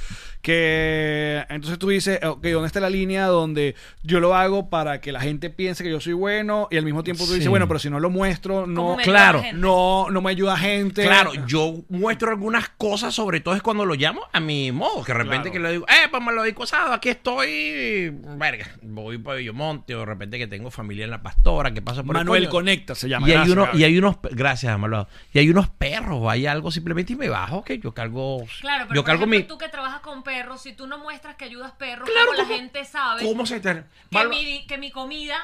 Que 0.43 1.45
entonces 1.49 1.79
tú 1.79 1.89
dices, 1.89 2.19
ok, 2.25 2.45
¿dónde 2.47 2.67
está 2.67 2.81
la 2.81 2.91
línea 2.91 3.27
donde 3.27 3.75
yo 4.03 4.21
lo 4.21 4.35
hago 4.35 4.69
para 4.69 5.01
que 5.01 5.11
la 5.13 5.21
gente 5.21 5.51
piense 5.51 5.83
que 5.85 5.91
yo 5.91 6.01
soy 6.01 6.13
bueno 6.13 6.69
y 6.71 6.77
al 6.77 6.85
mismo 6.85 7.03
tiempo 7.05 7.25
tú 7.25 7.31
dices, 7.31 7.45
Sí. 7.45 7.49
bueno, 7.49 7.67
pero 7.69 7.79
si 7.79 7.91
no 7.91 8.01
lo 8.01 8.11
muestro, 8.11 8.67
no, 8.67 8.83
¿Cómo 8.83 8.97
me 8.97 9.03
claro, 9.03 9.39
ayuda 9.39 9.43
la 9.43 9.43
gente? 9.53 9.61
no, 9.61 10.11
no 10.11 10.21
me 10.23 10.31
ayuda 10.31 10.57
gente. 10.57 11.03
Claro, 11.05 11.33
yo 11.47 11.75
muestro 11.89 12.31
algunas 12.31 12.69
cosas, 12.71 13.15
sobre 13.15 13.41
todo 13.41 13.55
es 13.55 13.63
cuando 13.63 13.85
lo 13.85 13.95
llamo 13.95 14.23
a 14.33 14.41
mi 14.41 14.71
modo, 14.73 15.03
que 15.05 15.13
de 15.13 15.19
repente 15.19 15.51
Claro. 15.51 15.53
que 15.53 15.59
le 15.61 15.73
digo, 15.73 15.87
eh, 15.89 16.09
pues 16.11 16.23
me 16.23 16.33
lo 16.33 16.43
digo 16.43 16.63
asado, 16.65 16.93
aquí 16.93 17.04
estoy, 17.11 18.11
verga, 18.39 18.67
voy 18.83 19.19
para 19.19 19.39
Villamonte, 19.39 19.95
o 19.95 20.01
de 20.01 20.05
repente 20.07 20.39
que 20.39 20.47
tengo 20.47 20.71
familia 20.71 21.05
en 21.05 21.11
la 21.11 21.23
pastora, 21.23 21.73
que 21.73 21.83
pasa 21.83 22.03
por 22.03 22.17
el 22.17 22.21
Manuel 22.21 22.43
coño. 22.45 22.51
Conecta 22.51 22.95
se 22.95 23.09
llama. 23.09 23.29
Y 23.29 23.31
hay, 23.33 23.37
Gracias, 23.37 23.53
uno, 23.57 23.67
Gaby. 23.67 23.79
y 23.81 23.85
hay 23.85 23.99
unos, 23.99 24.17
gracias, 24.31 24.73
Amalado, 24.73 25.09
y 25.33 25.39
hay 25.39 25.51
unos 25.51 25.69
perros, 25.69 26.19
o 26.21 26.31
hay 26.31 26.47
algo 26.47 26.71
simplemente 26.71 27.13
y 27.13 27.17
me 27.17 27.29
bajo, 27.29 27.63
que 27.65 27.79
yo 27.79 27.93
cargo, 27.95 28.45
Claro, 28.61 28.85
pero 28.89 28.95
yo 28.97 29.03
por 29.03 29.07
cargo 29.07 29.23
ejemplo, 29.25 29.39
mi, 29.39 29.45
tú 29.45 29.59
que 29.59 29.69
trabajas 29.69 30.01
con 30.01 30.23
perros, 30.23 30.63
si 30.63 30.73
tú 30.73 30.87
no 30.87 30.99
muestras 30.99 31.37
que 31.37 31.45
ayudas 31.45 31.73
perros, 31.73 32.09
Claro, 32.09 32.27
¿cómo 32.29 32.39
la 32.39 32.45
¿cómo- 32.45 32.57
gente 32.57 32.85
sabe 32.85 33.23
¿cómo 33.23 33.47
se 33.47 33.61
te, 33.61 33.85
que, 34.11 34.27
mi, 34.29 34.67
que 34.67 34.79
mi 34.79 34.91
comida? 34.91 35.37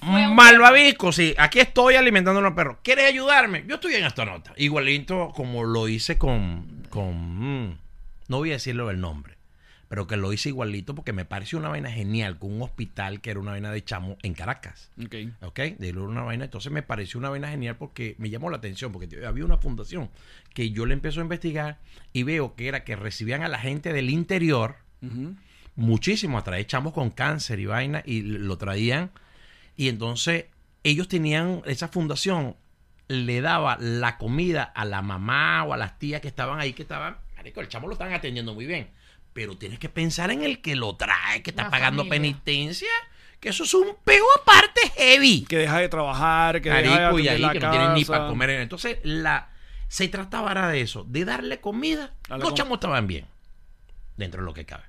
Malvavisco, 0.00 1.12
sí, 1.12 1.34
aquí 1.38 1.60
estoy 1.60 1.94
alimentando 1.96 2.40
a 2.40 2.42
los 2.42 2.54
perros, 2.54 2.78
¿quieres 2.82 3.04
ayudarme? 3.06 3.64
Yo 3.68 3.76
estoy 3.76 3.94
en 3.94 4.04
esta 4.04 4.24
nota, 4.24 4.52
igualito 4.56 5.30
como 5.34 5.64
lo 5.64 5.88
hice 5.88 6.18
con, 6.18 6.86
con, 6.90 7.68
mm, 7.68 7.78
no 8.28 8.36
voy 8.38 8.50
a 8.50 8.54
decirlo 8.54 8.90
el 8.90 9.00
nombre, 9.00 9.36
pero 9.92 10.06
que 10.06 10.16
lo 10.16 10.32
hice 10.32 10.48
igualito 10.48 10.94
porque 10.94 11.12
me 11.12 11.26
pareció 11.26 11.58
una 11.58 11.68
vaina 11.68 11.92
genial 11.92 12.38
con 12.38 12.50
un 12.50 12.62
hospital 12.62 13.20
que 13.20 13.30
era 13.30 13.38
una 13.38 13.50
vaina 13.50 13.70
de 13.70 13.84
chamo 13.84 14.16
en 14.22 14.32
Caracas. 14.32 14.90
Ok. 14.98 15.14
¿Ok? 15.42 15.58
De 15.76 15.92
una 15.92 16.22
vaina. 16.22 16.44
Entonces 16.46 16.72
me 16.72 16.82
pareció 16.82 17.20
una 17.20 17.28
vaina 17.28 17.50
genial 17.50 17.76
porque 17.76 18.14
me 18.16 18.30
llamó 18.30 18.48
la 18.48 18.56
atención, 18.56 18.90
porque 18.90 19.26
había 19.26 19.44
una 19.44 19.58
fundación 19.58 20.08
que 20.54 20.70
yo 20.70 20.86
le 20.86 20.94
empiezo 20.94 21.20
a 21.20 21.24
investigar 21.24 21.78
y 22.14 22.22
veo 22.22 22.54
que 22.54 22.68
era 22.68 22.84
que 22.84 22.96
recibían 22.96 23.42
a 23.42 23.48
la 23.48 23.58
gente 23.58 23.92
del 23.92 24.08
interior, 24.08 24.76
Ujú. 25.02 25.36
muchísimo, 25.76 26.38
a 26.38 26.42
traer 26.42 26.66
chamos 26.66 26.94
con 26.94 27.10
cáncer 27.10 27.60
y 27.60 27.66
vaina, 27.66 28.02
y 28.06 28.22
lo 28.22 28.56
traían. 28.56 29.10
Y 29.76 29.90
entonces 29.90 30.46
ellos 30.84 31.06
tenían, 31.06 31.60
esa 31.66 31.88
fundación 31.88 32.56
le 33.08 33.42
daba 33.42 33.76
la 33.78 34.16
comida 34.16 34.62
a 34.62 34.86
la 34.86 35.02
mamá 35.02 35.64
o 35.64 35.74
a 35.74 35.76
las 35.76 35.98
tías 35.98 36.22
que 36.22 36.28
estaban 36.28 36.60
ahí, 36.60 36.72
que 36.72 36.80
estaban, 36.80 37.18
marico, 37.36 37.60
el 37.60 37.68
chamo 37.68 37.88
lo 37.88 37.92
están 37.92 38.14
atendiendo 38.14 38.54
muy 38.54 38.64
bien. 38.64 39.01
Pero 39.32 39.56
tienes 39.56 39.78
que 39.78 39.88
pensar 39.88 40.30
en 40.30 40.42
el 40.44 40.60
que 40.60 40.76
lo 40.76 40.96
trae, 40.96 41.42
que 41.42 41.50
está 41.50 41.64
La 41.64 41.70
pagando 41.70 42.02
familia. 42.02 42.20
penitencia, 42.20 42.88
que 43.40 43.48
eso 43.48 43.64
es 43.64 43.72
un 43.74 43.96
pego 44.04 44.26
aparte 44.40 44.80
heavy. 44.96 45.44
Que 45.48 45.56
deja 45.58 45.78
de 45.78 45.88
trabajar, 45.88 46.60
que 46.60 46.70
deja 46.70 47.12
de 47.12 47.22
y 47.22 47.28
ahí 47.28 47.38
la 47.40 47.52
que 47.52 47.60
no 47.60 47.70
tienen 47.70 47.94
ni 47.94 48.04
para 48.04 48.28
comer. 48.28 48.50
Entonces, 48.50 48.98
la, 49.04 49.50
se 49.88 50.08
trataba 50.08 50.52
era 50.52 50.68
de 50.68 50.80
eso, 50.82 51.04
de 51.08 51.24
darle 51.24 51.60
comida. 51.60 52.12
A 52.28 52.32
la 52.32 52.36
Los 52.38 52.48
com- 52.50 52.54
chamos 52.56 52.76
estaban 52.76 53.06
bien. 53.06 53.26
dentro 54.16 54.40
de 54.42 54.44
lo 54.46 54.52
que 54.54 54.64
cabe. 54.66 54.84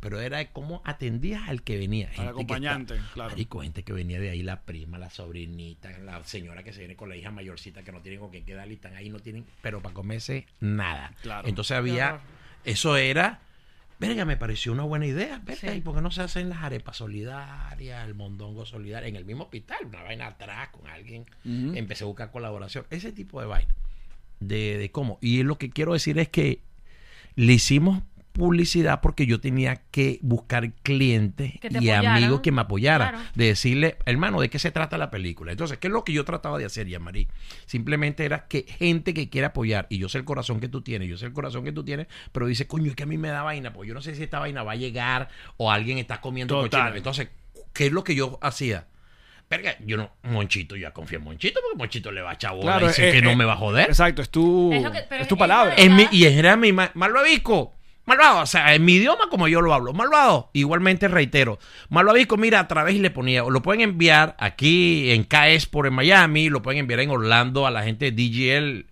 Pero 0.00 0.20
era 0.20 0.38
de 0.38 0.48
cómo 0.50 0.80
atendías 0.84 1.48
al 1.48 1.62
que 1.62 1.76
venía. 1.76 2.06
gente 2.08 2.22
que 2.22 2.28
acompañante, 2.28 2.94
está- 2.96 3.12
claro. 3.14 3.30
Marico, 3.30 3.62
gente 3.62 3.82
que 3.82 3.92
venía 3.92 4.20
de 4.20 4.30
ahí, 4.30 4.42
la 4.44 4.60
prima, 4.62 4.96
la 4.98 5.10
sobrinita, 5.10 5.90
la 5.98 6.22
señora 6.24 6.62
que 6.62 6.72
se 6.72 6.80
viene 6.80 6.94
con 6.94 7.08
la 7.08 7.16
hija 7.16 7.30
mayorcita 7.32 7.82
que 7.82 7.90
no 7.90 8.00
tienen 8.00 8.20
con 8.20 8.30
qué 8.30 8.44
quedar 8.44 8.70
y 8.70 8.74
están 8.74 8.94
ahí, 8.94 9.08
no 9.10 9.18
tienen, 9.18 9.44
pero 9.62 9.80
para 9.82 9.94
comerse 9.94 10.46
nada. 10.60 11.12
Claro. 11.22 11.48
Entonces 11.48 11.76
había, 11.76 12.20
eso 12.64 12.96
era, 12.96 13.40
verga, 13.98 14.24
me 14.24 14.36
pareció 14.36 14.72
una 14.72 14.84
buena 14.84 15.06
idea, 15.06 15.40
verga, 15.44 15.72
Sí. 15.72 15.78
¿y 15.78 15.80
por 15.80 15.94
qué 15.96 16.00
no 16.02 16.10
se 16.10 16.22
hacen 16.22 16.48
las 16.48 16.62
arepas 16.62 16.96
solidarias, 16.98 18.06
el 18.06 18.14
mondongo 18.14 18.64
solidario, 18.66 19.08
en 19.08 19.16
el 19.16 19.24
mismo 19.24 19.44
hospital, 19.44 19.78
una 19.86 20.02
vaina 20.02 20.26
atrás 20.28 20.68
con 20.70 20.86
alguien? 20.88 21.24
Empecé 21.44 22.04
a 22.04 22.06
buscar 22.06 22.30
colaboración, 22.30 22.86
ese 22.90 23.12
tipo 23.12 23.40
de 23.40 23.46
vaina, 23.46 23.74
de, 24.40 24.78
de 24.78 24.90
cómo. 24.90 25.18
Y 25.20 25.42
lo 25.42 25.58
que 25.58 25.70
quiero 25.70 25.92
decir 25.94 26.18
es 26.18 26.28
que 26.28 26.60
le 27.34 27.52
hicimos 27.54 28.02
publicidad 28.38 29.00
porque 29.02 29.26
yo 29.26 29.40
tenía 29.40 29.82
que 29.90 30.18
buscar 30.22 30.72
clientes 30.82 31.52
y 31.62 31.66
apoyaran. 31.90 32.16
amigos 32.16 32.40
que 32.40 32.52
me 32.52 32.62
apoyaran. 32.62 33.10
Claro. 33.10 33.24
De 33.34 33.46
decirle, 33.46 33.96
hermano, 34.06 34.40
¿de 34.40 34.48
qué 34.48 34.58
se 34.58 34.70
trata 34.70 34.96
la 34.96 35.10
película? 35.10 35.52
Entonces, 35.52 35.76
¿qué 35.78 35.88
es 35.88 35.92
lo 35.92 36.04
que 36.04 36.12
yo 36.12 36.24
trataba 36.24 36.56
de 36.58 36.64
hacer, 36.64 36.86
Yamari? 36.86 37.28
Simplemente 37.66 38.24
era 38.24 38.46
que 38.48 38.64
gente 38.66 39.12
que 39.12 39.28
quiera 39.28 39.48
apoyar, 39.48 39.86
y 39.90 39.98
yo 39.98 40.08
sé 40.08 40.18
el 40.18 40.24
corazón 40.24 40.60
que 40.60 40.68
tú 40.68 40.80
tienes, 40.80 41.08
yo 41.08 41.18
sé 41.18 41.26
el 41.26 41.32
corazón 41.32 41.64
que 41.64 41.72
tú 41.72 41.84
tienes, 41.84 42.06
pero 42.32 42.46
dice, 42.46 42.66
coño, 42.66 42.88
es 42.90 42.96
que 42.96 43.02
a 43.02 43.06
mí 43.06 43.18
me 43.18 43.28
da 43.28 43.42
vaina, 43.42 43.72
pues 43.72 43.86
yo 43.88 43.94
no 43.94 44.00
sé 44.00 44.14
si 44.14 44.22
esta 44.22 44.38
vaina 44.38 44.62
va 44.62 44.72
a 44.72 44.76
llegar 44.76 45.28
o 45.58 45.70
alguien 45.70 45.98
está 45.98 46.20
comiendo 46.20 46.60
cochino. 46.60 46.94
Entonces, 46.94 47.28
¿qué 47.74 47.86
es 47.86 47.92
lo 47.92 48.04
que 48.04 48.14
yo 48.14 48.38
hacía? 48.40 48.86
Verga, 49.50 49.76
yo 49.86 49.96
no, 49.96 50.10
Monchito, 50.24 50.76
yo 50.76 50.82
ya 50.82 50.90
confío 50.92 51.16
en 51.18 51.24
Monchito 51.24 51.60
porque 51.62 51.78
Monchito 51.78 52.12
le 52.12 52.20
va 52.20 52.32
a 52.32 52.34
echar 52.34 52.50
bola 52.50 52.62
Claro, 52.72 52.90
y 52.90 52.92
sé 52.92 53.08
eh, 53.08 53.12
que 53.12 53.22
no 53.22 53.30
eh, 53.30 53.36
me 53.36 53.46
va 53.46 53.54
a 53.54 53.56
joder. 53.56 53.88
Exacto, 53.88 54.20
es 54.20 54.28
tu, 54.28 54.70
Es 54.74 54.82
que- 54.90 55.16
es 55.22 55.26
tu 55.28 55.36
es- 55.36 55.38
palabra. 55.38 55.72
es 55.74 55.90
mi- 55.90 56.06
y 56.12 56.26
era 56.26 56.54
mi 56.56 56.70
ma- 56.72 56.90
malvavisco. 56.92 57.74
Malvado, 58.08 58.40
o 58.40 58.46
sea, 58.46 58.74
en 58.74 58.86
mi 58.86 58.94
idioma 58.94 59.28
como 59.28 59.48
yo 59.48 59.60
lo 59.60 59.74
hablo. 59.74 59.92
Malvado. 59.92 60.48
Igualmente 60.54 61.08
reitero. 61.08 61.58
Malvavisco, 61.90 62.38
mira, 62.38 62.58
a 62.58 62.66
través 62.66 62.94
y 62.94 63.00
le 63.00 63.10
ponía, 63.10 63.42
lo 63.42 63.60
pueden 63.60 63.82
enviar 63.82 64.34
aquí 64.38 65.10
en 65.10 65.24
KS 65.24 65.66
por 65.66 65.86
en 65.86 65.92
Miami, 65.92 66.48
lo 66.48 66.62
pueden 66.62 66.80
enviar 66.80 67.00
en 67.00 67.10
Orlando 67.10 67.66
a 67.66 67.70
la 67.70 67.82
gente 67.82 68.10
de 68.10 68.12
DGL, 68.12 68.86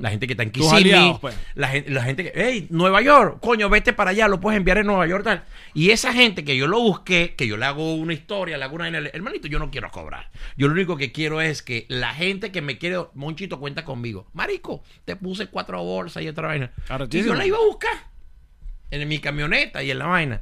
la 0.00 0.10
gente 0.10 0.28
que 0.28 0.34
está 0.34 0.44
en 0.44 0.52
Kissimmee, 0.52 0.76
aliados, 0.76 1.18
pues. 1.18 1.36
la 1.56 1.68
gente, 1.68 1.90
la 1.90 2.04
gente 2.04 2.22
que, 2.22 2.32
hey, 2.36 2.68
Nueva 2.70 3.02
York, 3.02 3.38
coño, 3.40 3.68
vete 3.68 3.92
para 3.92 4.10
allá, 4.10 4.28
lo 4.28 4.38
puedes 4.38 4.56
enviar 4.58 4.78
en 4.78 4.86
Nueva 4.86 5.08
York, 5.08 5.24
tal. 5.24 5.42
Y 5.74 5.90
esa 5.90 6.12
gente 6.12 6.44
que 6.44 6.56
yo 6.56 6.68
lo 6.68 6.78
busqué, 6.78 7.34
que 7.34 7.48
yo 7.48 7.56
le 7.56 7.64
hago 7.64 7.96
una 7.96 8.12
historia, 8.12 8.58
le 8.58 8.64
hago 8.64 8.76
una, 8.76 8.86
hermanito, 8.86 9.48
yo 9.48 9.58
no 9.58 9.72
quiero 9.72 9.90
cobrar. 9.90 10.30
Yo 10.56 10.68
lo 10.68 10.74
único 10.74 10.96
que 10.96 11.10
quiero 11.10 11.40
es 11.40 11.62
que 11.62 11.86
la 11.88 12.14
gente 12.14 12.52
que 12.52 12.62
me 12.62 12.78
quiere, 12.78 12.98
Monchito, 13.14 13.58
cuenta 13.58 13.84
conmigo. 13.84 14.28
Marico, 14.34 14.84
te 15.04 15.16
puse 15.16 15.48
cuatro 15.48 15.82
bolsas 15.82 16.22
y 16.22 16.28
otra 16.28 16.46
vaina. 16.46 16.70
Y 17.10 17.24
yo 17.24 17.34
la 17.34 17.44
iba 17.44 17.56
a 17.56 17.66
buscar 17.66 18.11
en 18.92 19.08
mi 19.08 19.18
camioneta 19.18 19.82
y 19.82 19.90
en 19.90 19.98
la 19.98 20.06
vaina. 20.06 20.40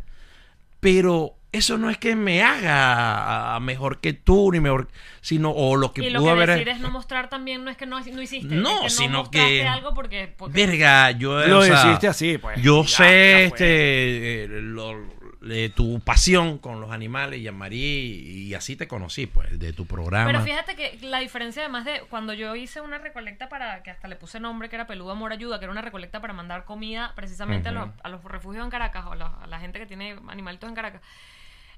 Pero 0.81 1.35
eso 1.53 1.79
no 1.79 1.91
es 1.91 1.99
que 1.99 2.15
me 2.17 2.43
haga 2.43 3.59
mejor 3.61 4.01
que 4.01 4.13
tú, 4.13 4.51
ni 4.53 4.61
mejor, 4.61 4.89
sino, 5.21 5.51
o 5.51 5.77
lo 5.77 5.93
que 5.93 6.03
y 6.07 6.11
lo 6.11 6.21
pudo 6.21 6.29
que 6.29 6.33
haber. 6.33 6.49
decir 6.51 6.69
es 6.69 6.81
no 6.81 6.91
mostrar 6.91 7.29
también 7.29 7.65
no 7.65 7.71
es 7.71 7.77
que 7.77 7.87
no, 7.87 7.99
no 8.01 8.23
hiciste 8.23 8.55
No, 8.55 8.77
es 8.87 8.97
que 8.97 9.03
sino 9.03 9.31
que- 9.31 9.67
algo 9.67 9.93
porque, 9.95 10.33
porque- 10.37 10.67
Verga, 10.67 11.11
yo. 11.13 11.45
Lo 11.47 11.59
o 11.59 11.63
sea, 11.65 11.87
hiciste 11.89 12.09
así, 12.09 12.39
pues. 12.39 12.61
Yo 12.63 12.83
Ya, 12.83 12.89
sé 12.89 13.03
ya 13.05 13.41
este, 13.41 14.45
eh, 14.45 14.49
lo- 14.49 15.20
de 15.41 15.71
tu 15.71 16.01
pasión 16.01 16.59
con 16.59 16.81
los 16.81 16.91
animales, 16.91 17.43
Yamarí, 17.43 17.77
y 17.77 18.55
así 18.55 18.77
te 18.77 18.87
conocí, 18.87 19.27
pues, 19.27 19.59
de 19.59 19.73
tu 19.73 19.87
programa. 19.87 20.27
Pero 20.27 20.43
fíjate 20.43 20.77
que 20.77 20.99
la 21.03 21.21
diferencia 21.21 21.63
además 21.63 21.87
de 21.87 22.03
cuando 22.11 22.35
yo 22.35 22.55
hice 22.57 22.81
una 22.81 22.99
recolecta 22.99 23.49
para, 23.49 23.83
que 23.83 23.91
hasta 23.91 24.07
le 24.09 24.17
puse 24.17 24.39
nombre, 24.39 24.69
que 24.69 24.77
era 24.77 24.87
Peludo 24.87 25.13
Amor 25.13 25.33
Ayuda, 25.33 25.59
que 25.59 25.65
era 25.65 25.73
una 25.73 25.83
recolecta 25.83 26.21
para 26.21 26.35
mandar 26.35 26.65
comida 26.65 27.13
precisamente 27.17 27.71
a, 27.71 27.73
los, 27.73 27.89
a 28.03 28.09
los 28.09 28.23
refugios 28.25 28.65
en 28.65 28.71
Caracas 28.71 29.07
o 29.07 29.13
a 29.13 29.17
la, 29.17 29.27
a 29.27 29.47
la 29.47 29.61
gente 29.61 29.79
que 29.79 29.87
tiene 29.87 30.19
animalitos 30.29 30.69
en 30.69 30.75
Caracas. 30.75 31.01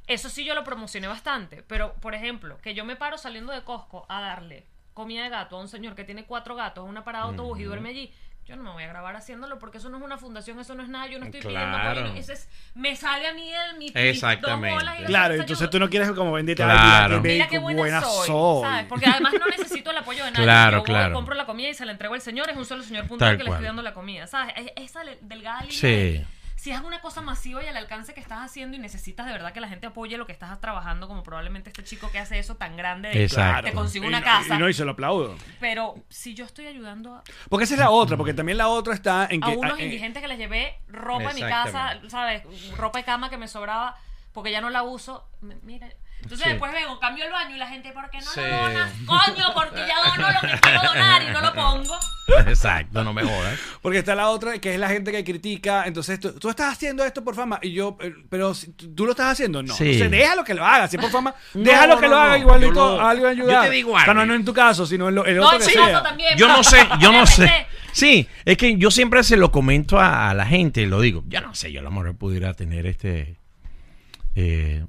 Eso 0.09 0.29
sí 0.29 0.45
yo 0.45 0.55
lo 0.55 0.65
promocioné 0.65 1.07
bastante, 1.07 1.63
pero 1.63 1.95
por 1.95 2.15
ejemplo, 2.15 2.59
que 2.61 2.75
yo 2.75 2.85
me 2.85 2.97
paro 2.97 3.17
saliendo 3.17 3.53
de 3.53 3.63
Costco 3.63 4.07
a 4.09 4.21
darle 4.21 4.67
comida 4.95 5.23
de 5.23 5.31
gato 5.31 5.57
a 5.57 5.61
un 5.61 5.69
señor 5.69 5.95
que 5.95 6.05
tiene 6.05 6.25
cuatro 6.25 6.55
gatos 6.55 6.87
una 6.89 7.05
parada 7.05 7.27
de 7.27 7.31
autobús 7.31 7.61
y 7.61 7.65
duerme 7.65 7.91
allí. 7.91 8.13
Yo 8.45 8.57
no 8.57 8.65
me 8.65 8.71
voy 8.73 8.83
a 8.83 8.89
grabar 8.89 9.15
haciéndolo 9.15 9.59
porque 9.61 9.79
eso 9.79 9.89
no 9.89 9.99
es 9.99 10.03
una 10.03 10.19
fundación, 10.19 10.59
eso 10.59 10.75
no 10.75 10.83
es 10.83 10.89
nada, 10.89 11.07
yo 11.07 11.19
no 11.21 11.27
estoy 11.27 11.41
pidiendo 11.41 11.65
Claro. 11.79 12.01
apoyo, 12.01 12.15
eso 12.17 12.33
es, 12.33 12.49
me 12.75 12.97
sale 12.97 13.29
a 13.29 13.35
mí 13.35 13.49
el 13.49 13.79
mi 13.79 13.85
mis 13.85 13.95
dos 13.95 14.03
Exactamente. 14.03 14.75
bolas 14.77 14.99
y 14.99 15.03
la 15.03 15.07
Claro, 15.09 15.35
entonces 15.35 15.61
yo- 15.61 15.71
tú 15.71 15.79
no 15.79 15.89
quieres 15.89 16.11
como 16.11 16.33
bendita 16.33 16.65
Claro. 16.65 17.21
Mira 17.21 17.47
qué 17.47 17.59
buena, 17.59 18.01
soy, 18.03 18.29
¿sabes? 18.63 18.87
Porque 18.89 19.07
además 19.07 19.33
no 19.39 19.47
necesito 19.47 19.93
el 19.93 19.97
apoyo 19.99 20.25
de 20.25 20.33
nadie. 20.33 20.45
Claro, 20.45 20.71
Yo 20.73 20.79
voy, 20.81 20.87
claro. 20.87 21.15
compro 21.15 21.35
la 21.37 21.47
comida 21.47 21.69
y 21.69 21.75
se 21.75 21.87
la 21.87 21.93
entrego 21.93 22.15
al 22.15 22.21
señor. 22.21 22.51
Es 22.51 22.57
un 22.57 22.65
solo 22.65 22.83
señor 22.83 23.07
puntual 23.07 23.31
Tal 23.31 23.39
que 23.39 23.45
le 23.45 23.51
estoy 23.51 23.65
dando 23.67 23.83
la 23.83 23.95
comida, 23.95 24.27
¿sabes? 24.27 24.55
Es- 24.57 24.73
Esa 24.77 25.05
le- 25.05 25.19
delgada 25.23 25.61
línea. 25.61 25.77
Sí. 25.79 25.87
de- 25.87 26.27
Si 26.63 26.71
es 26.71 26.81
una 26.81 27.01
cosa 27.01 27.21
masiva 27.23 27.61
y 27.65 27.67
al 27.67 27.77
alcance 27.77 28.15
que 28.15 28.21
estás 28.21 28.39
haciendo 28.41 28.77
y 28.77 28.79
necesitas 28.81 29.27
de 29.27 29.33
verdad 29.33 29.53
que 29.53 29.61
la 29.61 29.67
gente 29.67 29.89
apoye 29.89 30.17
lo 30.17 30.27
que 30.27 30.33
estás 30.33 30.61
trabajando, 30.61 31.09
como 31.09 31.25
probablemente 31.25 31.71
este 31.71 31.83
chico 31.83 32.09
que 32.13 32.21
hace 32.21 32.39
eso 32.39 32.55
tan 32.55 32.77
grande, 32.77 33.09
de, 33.09 33.25
Exacto. 33.25 33.65
te 33.65 33.73
consigo 33.73 34.05
Y 34.05 34.09
una 34.09 34.21
no- 34.21 34.25
casa. 34.25 34.55
Y 34.55 34.59
no, 34.59 34.69
y 34.69 34.73
se 34.73 34.85
lo 34.85 34.93
aplaudo. 34.93 35.35
Pero 35.59 35.97
si 36.09 36.35
yo 36.35 36.45
estoy 36.45 36.69
ayudando 36.69 37.17
a, 37.17 37.25
Porque 37.49 37.65
esa 37.65 37.75
es 37.75 37.81
la 37.81 37.91
otra, 37.91 38.17
porque 38.17 38.33
también 38.33 38.59
la 38.59 38.69
otra 38.69 38.95
está 38.95 39.27
en 39.29 39.43
a 39.43 39.49
que. 39.49 39.57
unos 39.57 39.77
eh, 39.81 39.87
indigentes 39.87 40.23
que 40.23 40.29
les 40.29 40.39
llevé 40.39 40.79
ropa 40.87 41.31
a 41.31 41.35
mi 41.35 41.41
casa. 41.41 41.99
¿sabes? 42.09 42.45
Ropa 42.77 43.01
de 43.01 43.05
cama 43.07 43.29
que 43.29 43.39
me 43.39 43.49
sobraba 43.49 43.97
porque 44.33 44.53
ya 44.53 44.61
no 44.61 44.71
la 44.71 44.85
uso. 44.85 45.29
M- 45.43 45.57
Mira. 45.65 45.89
Entonces 46.23 46.45
Sí. 46.45 46.51
después 46.51 46.73
vengo, 46.73 46.99
cambio 47.01 47.25
el 47.27 47.33
baño 47.33 47.57
y 47.57 47.59
la 47.59 47.67
gente, 47.69 47.93
¿por 47.93 48.09
qué 48.09 48.19
no 48.19 48.31
Sí. 48.31 48.41
lo 48.41 48.57
donas? 48.57 48.91
Coño, 49.05 49.45
porque 49.55 49.81
ya 49.87 49.97
dono 50.11 50.29
lo 50.31 50.41
que 50.41 50.61
quiero 50.61 50.81
donar 50.83 51.23
y 51.23 51.27
no 51.27 51.41
lo 51.41 51.53
pongo. 51.53 51.99
Exacto, 52.47 53.03
no 53.05 53.13
me 53.13 53.23
jodas. 53.23 53.59
Porque 53.83 53.99
está 53.99 54.15
la 54.15 54.29
otra, 54.29 54.57
que 54.59 54.73
es 54.75 54.79
la 54.81 54.89
gente 54.89 55.11
que 55.13 55.25
critica. 55.25 55.83
Entonces, 55.87 56.21
tú, 56.21 56.33
tú 56.39 56.49
estás 56.49 56.73
haciendo 56.73 57.05
esto 57.05 57.23
por 57.25 57.35
fama. 57.35 57.59
Y 57.61 57.73
yo, 57.73 57.99
eh, 58.01 58.15
pero 58.31 58.53
tú 58.95 59.05
lo 59.05 59.11
estás 59.11 59.33
haciendo, 59.33 59.63
no. 59.63 59.75
Sí. 59.75 59.85
Entonces, 59.85 60.11
déjalo 60.13 60.45
que 60.45 60.55
lo 60.55 60.65
haga. 60.65 60.87
Si 60.89 60.97
es 60.97 61.03
por 61.03 61.11
fama, 61.11 61.35
No, 61.55 61.63
déjalo 61.65 61.97
que 61.99 62.07
no, 62.09 62.15
lo 62.15 62.17
haga. 62.21 62.31
no. 62.31 62.37
Igualito 62.39 62.73
lo- 62.97 63.01
alguien 63.07 63.29
ayudar. 63.29 63.65
yo 63.65 63.71
te 63.71 63.75
digo 63.77 63.93
O 63.93 63.99
sea, 63.99 64.15
no, 64.15 64.21
algo. 64.21 64.33
no 64.33 64.35
en 64.37 64.45
tu 64.45 64.55
caso, 64.55 64.87
sino 64.87 65.09
en, 65.09 65.15
lo, 65.17 65.27
en 65.27 65.37
No, 65.37 65.47
otro 65.49 65.59
que 65.59 65.65
sea. 65.65 66.03
también. 66.03 66.39
Yo 66.39 66.47
no 66.49 66.63
sé, 66.63 66.87
yo 67.01 67.13
no 67.13 67.27
sé. 67.27 67.67
Sí, 67.93 68.27
es 68.47 68.57
que 68.57 68.77
yo 68.79 68.91
siempre 68.91 69.23
se 69.25 69.37
lo 69.37 69.51
comento 69.53 69.99
a, 70.01 70.31
a 70.31 70.35
la 70.35 70.47
gente, 70.47 70.87
lo 70.87 71.01
digo. 71.01 71.25
Yo 71.27 71.41
no 71.43 71.55
sé, 71.55 71.73
yo 71.73 71.81
a 71.81 71.83
lo 71.83 71.91
mejor 71.91 72.17
pudiera 72.17 72.55
tener 72.55 72.87
este. 72.87 73.37
eh, 74.35 74.85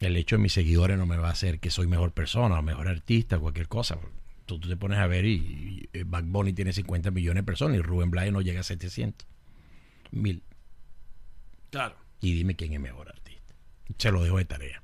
el 0.00 0.16
hecho 0.16 0.36
de 0.36 0.42
mis 0.42 0.52
seguidores 0.52 0.98
no 0.98 1.06
me 1.06 1.16
va 1.16 1.28
a 1.28 1.32
hacer 1.32 1.58
que 1.58 1.70
soy 1.70 1.86
mejor 1.86 2.12
persona, 2.12 2.58
o 2.58 2.62
mejor 2.62 2.88
artista, 2.88 3.38
cualquier 3.38 3.68
cosa. 3.68 3.98
Tú, 4.44 4.58
tú 4.60 4.68
te 4.68 4.76
pones 4.76 4.98
a 4.98 5.06
ver 5.06 5.24
y, 5.24 5.34
y, 5.34 5.88
eh, 5.92 6.04
Bad 6.06 6.24
Bunny 6.24 6.52
tiene 6.52 6.72
50 6.72 7.10
millones 7.10 7.42
de 7.42 7.46
personas 7.46 7.78
y 7.78 7.82
Rubén 7.82 8.10
Blades 8.10 8.32
no 8.32 8.40
llega 8.40 8.60
a 8.60 8.64
700 8.64 9.26
mil. 10.12 10.42
Claro. 11.70 11.96
Y 12.20 12.34
dime 12.34 12.56
quién 12.56 12.72
es 12.72 12.80
mejor 12.80 13.08
artista. 13.08 13.54
Se 13.98 14.12
lo 14.12 14.22
dejo 14.22 14.38
de 14.38 14.44
tarea. 14.44 14.82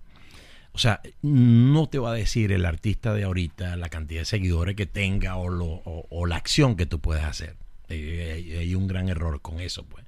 O 0.72 0.78
sea, 0.78 1.00
no 1.20 1.88
te 1.88 1.98
va 1.98 2.12
a 2.12 2.14
decir 2.14 2.50
el 2.50 2.64
artista 2.64 3.12
de 3.12 3.24
ahorita 3.24 3.76
la 3.76 3.90
cantidad 3.90 4.22
de 4.22 4.24
seguidores 4.24 4.74
que 4.74 4.86
tenga 4.86 5.36
o, 5.36 5.48
lo, 5.48 5.66
o, 5.66 6.06
o 6.08 6.26
la 6.26 6.36
acción 6.36 6.76
que 6.76 6.86
tú 6.86 6.98
puedes 6.98 7.24
hacer. 7.24 7.56
Eh, 7.88 8.32
hay, 8.34 8.52
hay 8.56 8.74
un 8.74 8.86
gran 8.88 9.10
error 9.10 9.42
con 9.42 9.60
eso, 9.60 9.84
pues. 9.84 10.01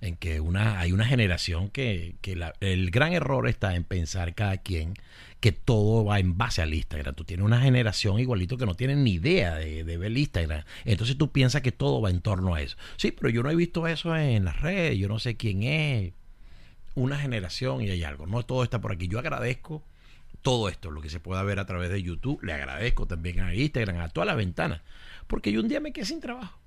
En 0.00 0.16
que 0.16 0.40
una, 0.40 0.80
hay 0.80 0.92
una 0.92 1.04
generación 1.04 1.68
que, 1.68 2.14
que 2.22 2.34
la- 2.36 2.54
el 2.60 2.90
gran 2.90 3.12
error 3.12 3.48
está 3.48 3.74
en 3.76 3.84
pensar 3.84 4.34
cada 4.34 4.56
quien 4.56 4.94
que 5.40 5.52
todo 5.52 6.04
va 6.04 6.18
en 6.20 6.36
base 6.38 6.60
al 6.62 6.72
Instagram. 6.74 7.14
Tú 7.14 7.24
tienes 7.24 7.44
una 7.44 7.60
generación 7.60 8.18
igualito 8.18 8.56
que 8.58 8.66
no 8.66 8.74
tienen 8.74 9.04
ni 9.04 9.12
idea 9.12 9.54
de, 9.56 9.84
de 9.84 9.96
ver 9.98 10.08
el 10.08 10.18
Instagram. 10.18 10.64
Entonces 10.84 11.16
tú 11.18 11.32
piensas 11.32 11.62
que 11.62 11.72
todo 11.72 12.00
va 12.00 12.10
en 12.10 12.20
torno 12.20 12.54
a 12.54 12.62
eso. 12.62 12.76
Sí, 12.96 13.10
pero 13.12 13.30
yo 13.30 13.42
no 13.42 13.50
he 13.50 13.56
visto 13.56 13.86
eso 13.86 14.14
en 14.16 14.44
las 14.44 14.60
redes, 14.60 14.98
yo 14.98 15.08
no 15.08 15.18
sé 15.18 15.36
quién 15.36 15.62
es 15.62 16.12
una 16.94 17.18
generación 17.18 17.82
y 17.82 17.90
hay 17.90 18.02
algo. 18.04 18.26
No 18.26 18.42
todo 18.44 18.64
está 18.64 18.80
por 18.80 18.92
aquí. 18.92 19.08
Yo 19.08 19.18
agradezco 19.18 19.82
todo 20.42 20.68
esto, 20.68 20.90
lo 20.90 21.00
que 21.00 21.08
se 21.10 21.20
pueda 21.20 21.42
ver 21.42 21.58
a 21.58 21.66
través 21.66 21.90
de 21.90 22.02
YouTube. 22.02 22.42
Le 22.42 22.52
agradezco 22.52 23.06
también 23.06 23.40
a 23.40 23.54
Instagram, 23.54 23.98
a 24.00 24.08
todas 24.08 24.26
las 24.26 24.36
ventanas. 24.36 24.80
Porque 25.26 25.52
yo 25.52 25.60
un 25.60 25.68
día 25.68 25.80
me 25.80 25.92
quedé 25.92 26.04
sin 26.06 26.20
trabajo. 26.20 26.59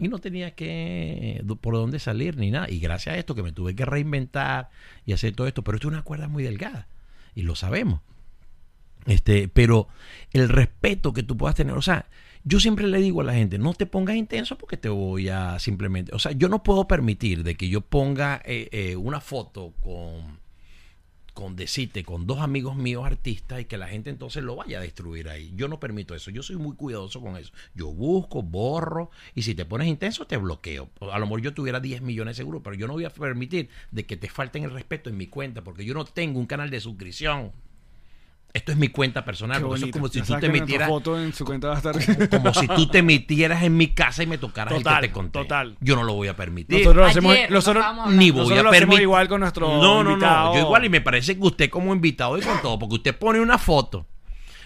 Y 0.00 0.08
no 0.08 0.18
tenía 0.18 0.54
que 0.54 1.42
por 1.60 1.74
dónde 1.74 1.98
salir 1.98 2.36
ni 2.36 2.50
nada. 2.50 2.68
Y 2.70 2.78
gracias 2.78 3.14
a 3.14 3.18
esto 3.18 3.34
que 3.34 3.42
me 3.42 3.52
tuve 3.52 3.74
que 3.74 3.84
reinventar 3.84 4.70
y 5.06 5.12
hacer 5.12 5.34
todo 5.34 5.46
esto. 5.46 5.62
Pero 5.62 5.76
esto 5.76 5.88
es 5.88 5.92
una 5.92 6.02
cuerda 6.02 6.28
muy 6.28 6.42
delgada. 6.42 6.88
Y 7.34 7.42
lo 7.42 7.54
sabemos. 7.54 8.00
Este, 9.06 9.48
pero 9.48 9.88
el 10.32 10.48
respeto 10.48 11.12
que 11.12 11.22
tú 11.22 11.36
puedas 11.36 11.56
tener, 11.56 11.74
o 11.74 11.82
sea, 11.82 12.06
yo 12.44 12.60
siempre 12.60 12.86
le 12.86 12.98
digo 12.98 13.20
a 13.20 13.24
la 13.24 13.34
gente, 13.34 13.58
no 13.58 13.74
te 13.74 13.86
pongas 13.86 14.16
intenso 14.16 14.58
porque 14.58 14.76
te 14.76 14.88
voy 14.88 15.28
a 15.28 15.58
simplemente, 15.58 16.14
o 16.14 16.18
sea, 16.18 16.32
yo 16.32 16.48
no 16.48 16.62
puedo 16.62 16.86
permitir 16.86 17.42
de 17.44 17.56
que 17.56 17.68
yo 17.68 17.80
ponga 17.80 18.42
eh, 18.44 18.68
eh, 18.72 18.96
una 18.96 19.20
foto 19.20 19.74
con 19.80 20.41
con 21.32 21.56
decirte 21.56 22.04
con 22.04 22.26
dos 22.26 22.40
amigos 22.40 22.76
míos 22.76 23.04
artistas 23.04 23.60
y 23.60 23.64
que 23.64 23.76
la 23.76 23.88
gente 23.88 24.10
entonces 24.10 24.42
lo 24.42 24.56
vaya 24.56 24.78
a 24.78 24.82
destruir 24.82 25.28
ahí. 25.28 25.52
Yo 25.54 25.68
no 25.68 25.80
permito 25.80 26.14
eso. 26.14 26.30
Yo 26.30 26.42
soy 26.42 26.56
muy 26.56 26.76
cuidadoso 26.76 27.20
con 27.20 27.36
eso. 27.36 27.52
Yo 27.74 27.88
busco, 27.88 28.42
borro 28.42 29.10
y 29.34 29.42
si 29.42 29.54
te 29.54 29.64
pones 29.64 29.88
intenso 29.88 30.26
te 30.26 30.36
bloqueo. 30.36 30.90
A 31.00 31.18
lo 31.18 31.26
mejor 31.26 31.42
yo 31.42 31.54
tuviera 31.54 31.80
10 31.80 32.02
millones 32.02 32.36
seguro, 32.36 32.62
pero 32.62 32.76
yo 32.76 32.86
no 32.86 32.94
voy 32.94 33.04
a 33.04 33.10
permitir 33.10 33.68
de 33.90 34.04
que 34.04 34.16
te 34.16 34.28
falten 34.28 34.64
el 34.64 34.70
respeto 34.70 35.10
en 35.10 35.16
mi 35.16 35.26
cuenta 35.26 35.64
porque 35.64 35.84
yo 35.84 35.94
no 35.94 36.04
tengo 36.04 36.38
un 36.38 36.46
canal 36.46 36.70
de 36.70 36.80
suscripción 36.80 37.52
Esto 38.54 38.70
es 38.70 38.76
mi 38.76 38.88
cuenta 38.88 39.24
personal. 39.24 39.62
Eso 39.64 39.86
es 39.86 39.92
como 39.92 40.08
si 40.08 40.20
tú 40.20 40.38
te 40.38 40.48
metieras 40.50 40.86
foto 40.88 41.18
en 41.18 41.32
su 41.32 41.44
cuenta 41.46 41.68
va 41.68 41.74
a 41.74 41.78
estar. 41.78 42.28
como 42.28 42.52
si 42.52 42.68
tú 42.68 42.86
te 42.86 43.02
metieras 43.02 43.62
en 43.62 43.74
mi 43.76 43.88
casa 43.88 44.22
y 44.22 44.26
me 44.26 44.36
tocaras 44.36 44.74
Total, 44.74 44.96
el 44.96 45.00
que 45.00 45.08
te 45.08 45.12
conté. 45.14 45.38
total. 45.38 45.76
Yo 45.80 45.96
no 45.96 46.02
lo 46.02 46.12
voy 46.12 46.28
a 46.28 46.36
permitir. 46.36 46.78
Nosotros 46.80 46.96
lo 46.96 47.02
Ayer 47.04 47.10
hacemos. 47.18 47.36
nos 47.38 47.50
Nosotros, 47.50 47.84
ni 48.12 48.30
voy 48.30 48.40
nosotros 48.40 48.58
a 48.58 48.62
lo 48.62 48.68
hacemos 48.68 48.78
permitir. 48.80 49.02
igual 49.02 49.28
con 49.28 49.40
nuestro 49.40 49.68
No, 49.80 50.04
no, 50.04 50.10
invitado. 50.10 50.48
no. 50.50 50.54
Yo 50.54 50.60
igual 50.66 50.84
y 50.84 50.88
me 50.90 51.00
parece 51.00 51.34
que 51.38 51.42
usted 51.46 51.70
como 51.70 51.94
invitado 51.94 52.36
y 52.36 52.42
con 52.42 52.60
todo, 52.60 52.78
porque 52.78 52.96
usted 52.96 53.16
pone 53.16 53.40
una 53.40 53.56
foto 53.56 54.06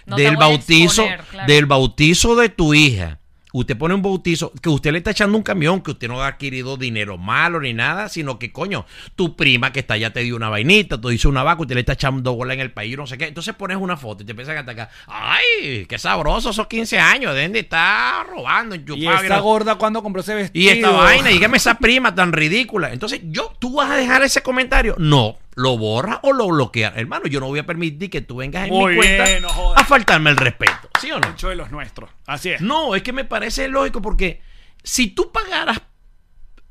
No 0.05 0.17
del 0.17 0.35
bautizo, 0.35 1.03
exponer, 1.03 1.25
claro. 1.31 1.53
del 1.53 1.65
bautizo 1.65 2.35
de 2.35 2.49
tu 2.49 2.73
hija. 2.73 3.19
Usted 3.57 3.75
pone 3.75 3.95
un 3.95 4.03
bautizo 4.03 4.51
que 4.61 4.69
usted 4.69 4.91
le 4.91 4.99
está 4.99 5.11
echando 5.11 5.35
un 5.35 5.43
camión, 5.43 5.81
que 5.81 5.89
usted 5.91 6.07
no 6.07 6.21
ha 6.21 6.27
adquirido 6.27 6.77
dinero 6.77 7.17
malo 7.17 7.59
ni 7.59 7.73
nada, 7.73 8.07
sino 8.07 8.37
que 8.37 8.51
coño, 8.51 8.85
tu 9.15 9.35
prima 9.35 9.71
que 9.73 9.79
está 9.79 9.95
allá 9.95 10.13
te 10.13 10.19
dio 10.19 10.35
una 10.35 10.49
vainita, 10.49 11.01
tú 11.01 11.09
hizo 11.09 11.27
una 11.27 11.41
vaca, 11.41 11.61
usted 11.61 11.73
le 11.73 11.79
está 11.81 11.93
echando 11.93 12.35
bola 12.35 12.53
en 12.53 12.59
el 12.59 12.71
país, 12.71 12.95
no 12.95 13.07
sé 13.07 13.17
qué. 13.17 13.25
Entonces 13.25 13.55
pones 13.55 13.77
una 13.77 13.97
foto 13.97 14.21
y 14.21 14.25
te 14.27 14.33
empiezan 14.33 14.57
a 14.57 14.59
atacar. 14.59 14.89
¡Ay! 15.07 15.85
¡Qué 15.89 15.97
sabroso 15.97 16.51
esos 16.51 16.67
15 16.67 16.99
años! 16.99 17.33
¿De 17.33 17.41
dónde 17.43 17.59
está 17.59 18.23
robando? 18.29 18.75
Y 18.75 18.79
enchufado, 18.79 19.21
esta 19.23 19.37
no- 19.37 19.43
gorda 19.43 19.75
cuando 19.75 20.03
compró 20.03 20.21
ese 20.21 20.35
vestido. 20.35 20.63
y 20.63 20.69
esta 20.69 20.91
vaina, 20.91 21.29
dígame 21.29 21.57
esa 21.57 21.79
prima 21.79 22.13
tan 22.13 22.33
ridícula. 22.33 22.93
Entonces, 22.93 23.21
yo, 23.23 23.53
¿tú 23.57 23.73
vas 23.75 23.89
a 23.89 23.95
dejar 23.97 24.21
ese 24.21 24.41
comentario? 24.43 24.95
No, 24.99 25.37
lo 25.55 25.77
borras 25.77 26.19
o 26.21 26.31
lo 26.33 26.47
bloqueas. 26.47 26.93
Hermano, 26.95 27.25
yo 27.27 27.39
no 27.39 27.47
voy 27.47 27.57
a 27.59 27.65
permitir 27.65 28.09
que 28.11 28.21
tú 28.21 28.35
vengas 28.37 28.67
en 28.67 28.73
Muy 28.73 28.91
mi 28.93 28.97
cuenta 28.97 29.23
bien, 29.25 29.41
no 29.41 29.49
jodas. 29.49 29.81
a 29.81 29.85
faltarme 29.85 30.29
el 30.29 30.37
respeto. 30.37 30.73
¿Sí 30.99 31.11
o 31.11 31.19
no? 31.19 31.27
Mucho 31.29 31.49
de 31.49 31.55
los 31.55 31.71
nuestros. 31.71 32.09
Así 32.25 32.49
es. 32.49 32.61
No, 32.61 32.95
es 32.95 33.03
que 33.03 33.13
me 33.13 33.25
parece 33.25 33.67
lógico 33.67 34.01
porque 34.01 34.41
si 34.83 35.07
tú 35.07 35.31
pagaras 35.31 35.81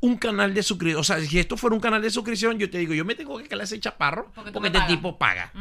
un 0.01 0.16
canal 0.16 0.53
de 0.55 0.62
suscripción, 0.62 1.01
o 1.01 1.05
sea, 1.05 1.20
si 1.20 1.39
esto 1.39 1.57
fuera 1.57 1.74
un 1.74 1.81
canal 1.81 2.03
de 2.03 2.11
suscripción, 2.11 2.59
yo 2.59 2.68
te 2.70 2.79
digo, 2.79 2.95
yo 2.95 3.05
me 3.05 3.14
tengo 3.14 3.39
que 3.39 3.49
calar 3.49 3.64
ese 3.64 3.81
chaparro 3.81 4.31
Porque 4.35 4.51
este 4.68 4.70
pagas. 4.79 4.89
tipo 4.89 5.18
paga. 5.18 5.53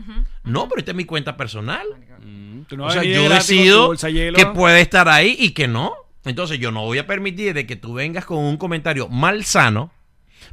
No, 0.43 0.67
pero 0.67 0.79
esta 0.79 0.91
es 0.91 0.97
mi 0.97 1.05
cuenta 1.05 1.37
personal. 1.37 1.87
Mm, 2.21 2.61
Tú 2.63 2.77
no 2.77 2.85
O 2.85 2.91
sea, 2.91 3.03
yo 3.03 3.29
decido 3.29 3.93
que 4.35 4.45
puede 4.47 4.81
estar 4.81 5.07
ahí 5.09 5.35
y 5.39 5.51
que 5.51 5.67
no. 5.67 5.93
Entonces 6.25 6.59
yo 6.59 6.71
no 6.71 6.81
voy 6.81 6.97
a 6.97 7.05
permitir 7.07 7.53
de 7.53 7.65
que 7.67 7.75
tú 7.75 7.93
vengas 7.93 8.25
con 8.25 8.39
un 8.39 8.57
comentario 8.57 9.07
malsano, 9.07 9.91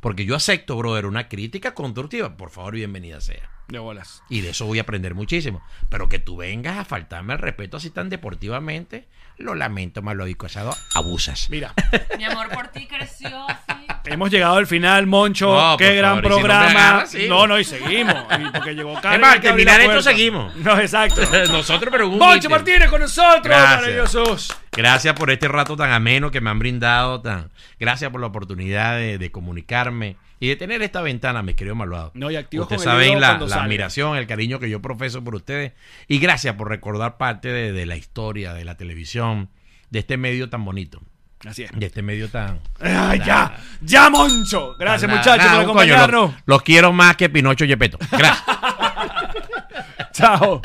porque 0.00 0.24
yo 0.26 0.36
acepto, 0.36 0.76
brother, 0.76 1.06
una 1.06 1.28
crítica 1.28 1.74
constructiva. 1.74 2.36
Por 2.36 2.50
favor, 2.50 2.74
bienvenida 2.74 3.20
sea. 3.20 3.50
De 3.72 3.78
bolas. 3.78 4.22
Y 4.28 4.42
de 4.42 4.50
eso 4.50 4.66
voy 4.66 4.78
a 4.78 4.82
aprender 4.82 5.14
muchísimo. 5.14 5.62
Pero 5.88 6.08
que 6.08 6.18
tú 6.18 6.36
vengas 6.36 6.76
a 6.78 6.84
faltarme 6.84 7.32
el 7.32 7.38
respeto 7.38 7.78
así 7.78 7.88
tan 7.90 8.10
deportivamente, 8.10 9.08
lo 9.38 9.54
lamento, 9.54 10.02
malódico 10.02 10.44
asado, 10.46 10.76
abusas. 10.94 11.48
Mira, 11.48 11.72
Mi 12.18 12.24
amor 12.24 12.48
por 12.50 12.68
ti 12.68 12.86
creció 12.86 13.46
así. 13.48 13.86
hemos 14.04 14.30
llegado 14.30 14.56
al 14.56 14.66
final, 14.66 15.06
Moncho. 15.06 15.54
No, 15.54 15.76
Qué 15.78 15.94
gran 15.94 16.22
favor, 16.22 16.24
y 16.24 16.26
si 16.26 16.28
no 16.28 16.36
me 16.36 16.48
programa. 16.48 17.06
sí. 17.06 17.26
no, 17.28 17.46
no, 17.46 17.58
y 17.58 17.64
seguimos. 17.64 18.14
Y 18.38 18.50
porque 18.50 18.74
llegó 18.74 18.94
Karen. 19.00 19.14
Es 19.14 19.20
más, 19.26 19.40
terminar 19.40 19.80
esto 19.80 20.02
seguimos. 20.02 20.54
No, 20.62 20.78
exacto. 20.78 21.22
Nosotros, 21.50 21.90
pero 21.90 22.08
un 22.10 22.18
Moncho 22.18 22.36
ítem. 22.36 22.50
Martínez 22.50 22.90
con 22.90 23.00
nosotros, 23.00 23.42
Gracias. 23.44 23.80
maravillosos. 23.80 24.56
Gracias 24.70 25.14
por 25.14 25.30
este 25.30 25.48
rato 25.48 25.76
tan 25.76 25.90
ameno 25.92 26.30
que 26.30 26.40
me 26.42 26.50
han 26.50 26.58
brindado. 26.58 27.22
Tan... 27.22 27.50
Gracias 27.80 28.10
por 28.10 28.20
la 28.20 28.26
oportunidad 28.26 28.96
de, 28.96 29.16
de 29.16 29.30
comunicarme 29.32 30.16
y 30.43 30.49
de 30.49 30.57
tener 30.57 30.82
esta 30.82 31.03
ventana, 31.03 31.40
mis 31.45 31.55
queridos 31.55 31.78
malvados. 31.78 32.11
No, 32.14 32.28
y 32.28 32.34
activos 32.34 32.64
Ustedes 32.64 32.82
con 32.82 32.90
el 33.01 33.01
saben 33.20 33.20
la, 33.20 33.62
admiración, 33.62 34.16
el 34.16 34.26
cariño 34.26 34.59
que 34.59 34.68
yo 34.68 34.82
profeso 34.82 35.22
por 35.22 35.36
ustedes. 35.36 35.72
Y 36.09 36.18
gracias 36.18 36.57
por 36.57 36.68
recordar 36.68 37.16
parte 37.16 37.53
de, 37.53 37.72
de 37.72 37.86
la 37.86 37.95
historia, 37.97 38.53
de 38.53 38.64
la 38.64 38.76
televisión, 38.76 39.51
de 39.90 40.01
este 40.01 40.16
medio 40.16 40.51
tan 40.51 40.64
bonito. 40.64 41.01
Así 41.47 41.62
es. 41.62 41.70
De 41.72 41.86
este 41.86 42.03
medio 42.03 42.28
tan. 42.28 42.59
Ay, 42.80 43.20
tan- 43.20 43.26
ya, 43.28 43.57
ya, 43.82 44.11
Moncho. 44.11 44.74
Gracias, 44.80 45.09
tan- 45.09 45.16
muchachos, 45.16 45.47
nada, 45.47 45.64
por 45.64 45.74
coño, 45.76 45.95
acompañarnos. 45.95 46.30
los, 46.32 46.43
los 46.45 46.62
quiero 46.62 46.93
más 46.93 47.16
que 47.16 47.28
Pinocho 47.28 47.64
Yepeto. 47.64 47.99
Gracias. 48.11 48.45
Chao. 50.12 50.61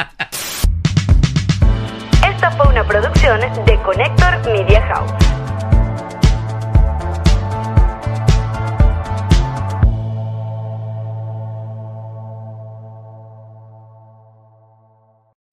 Esta 2.28 2.51
fue 2.51 2.67
una 2.67 2.84
producción 2.84 3.39
de 3.41 3.80
Connector 3.84 4.43
Media 4.51 4.82
House. 4.88 5.11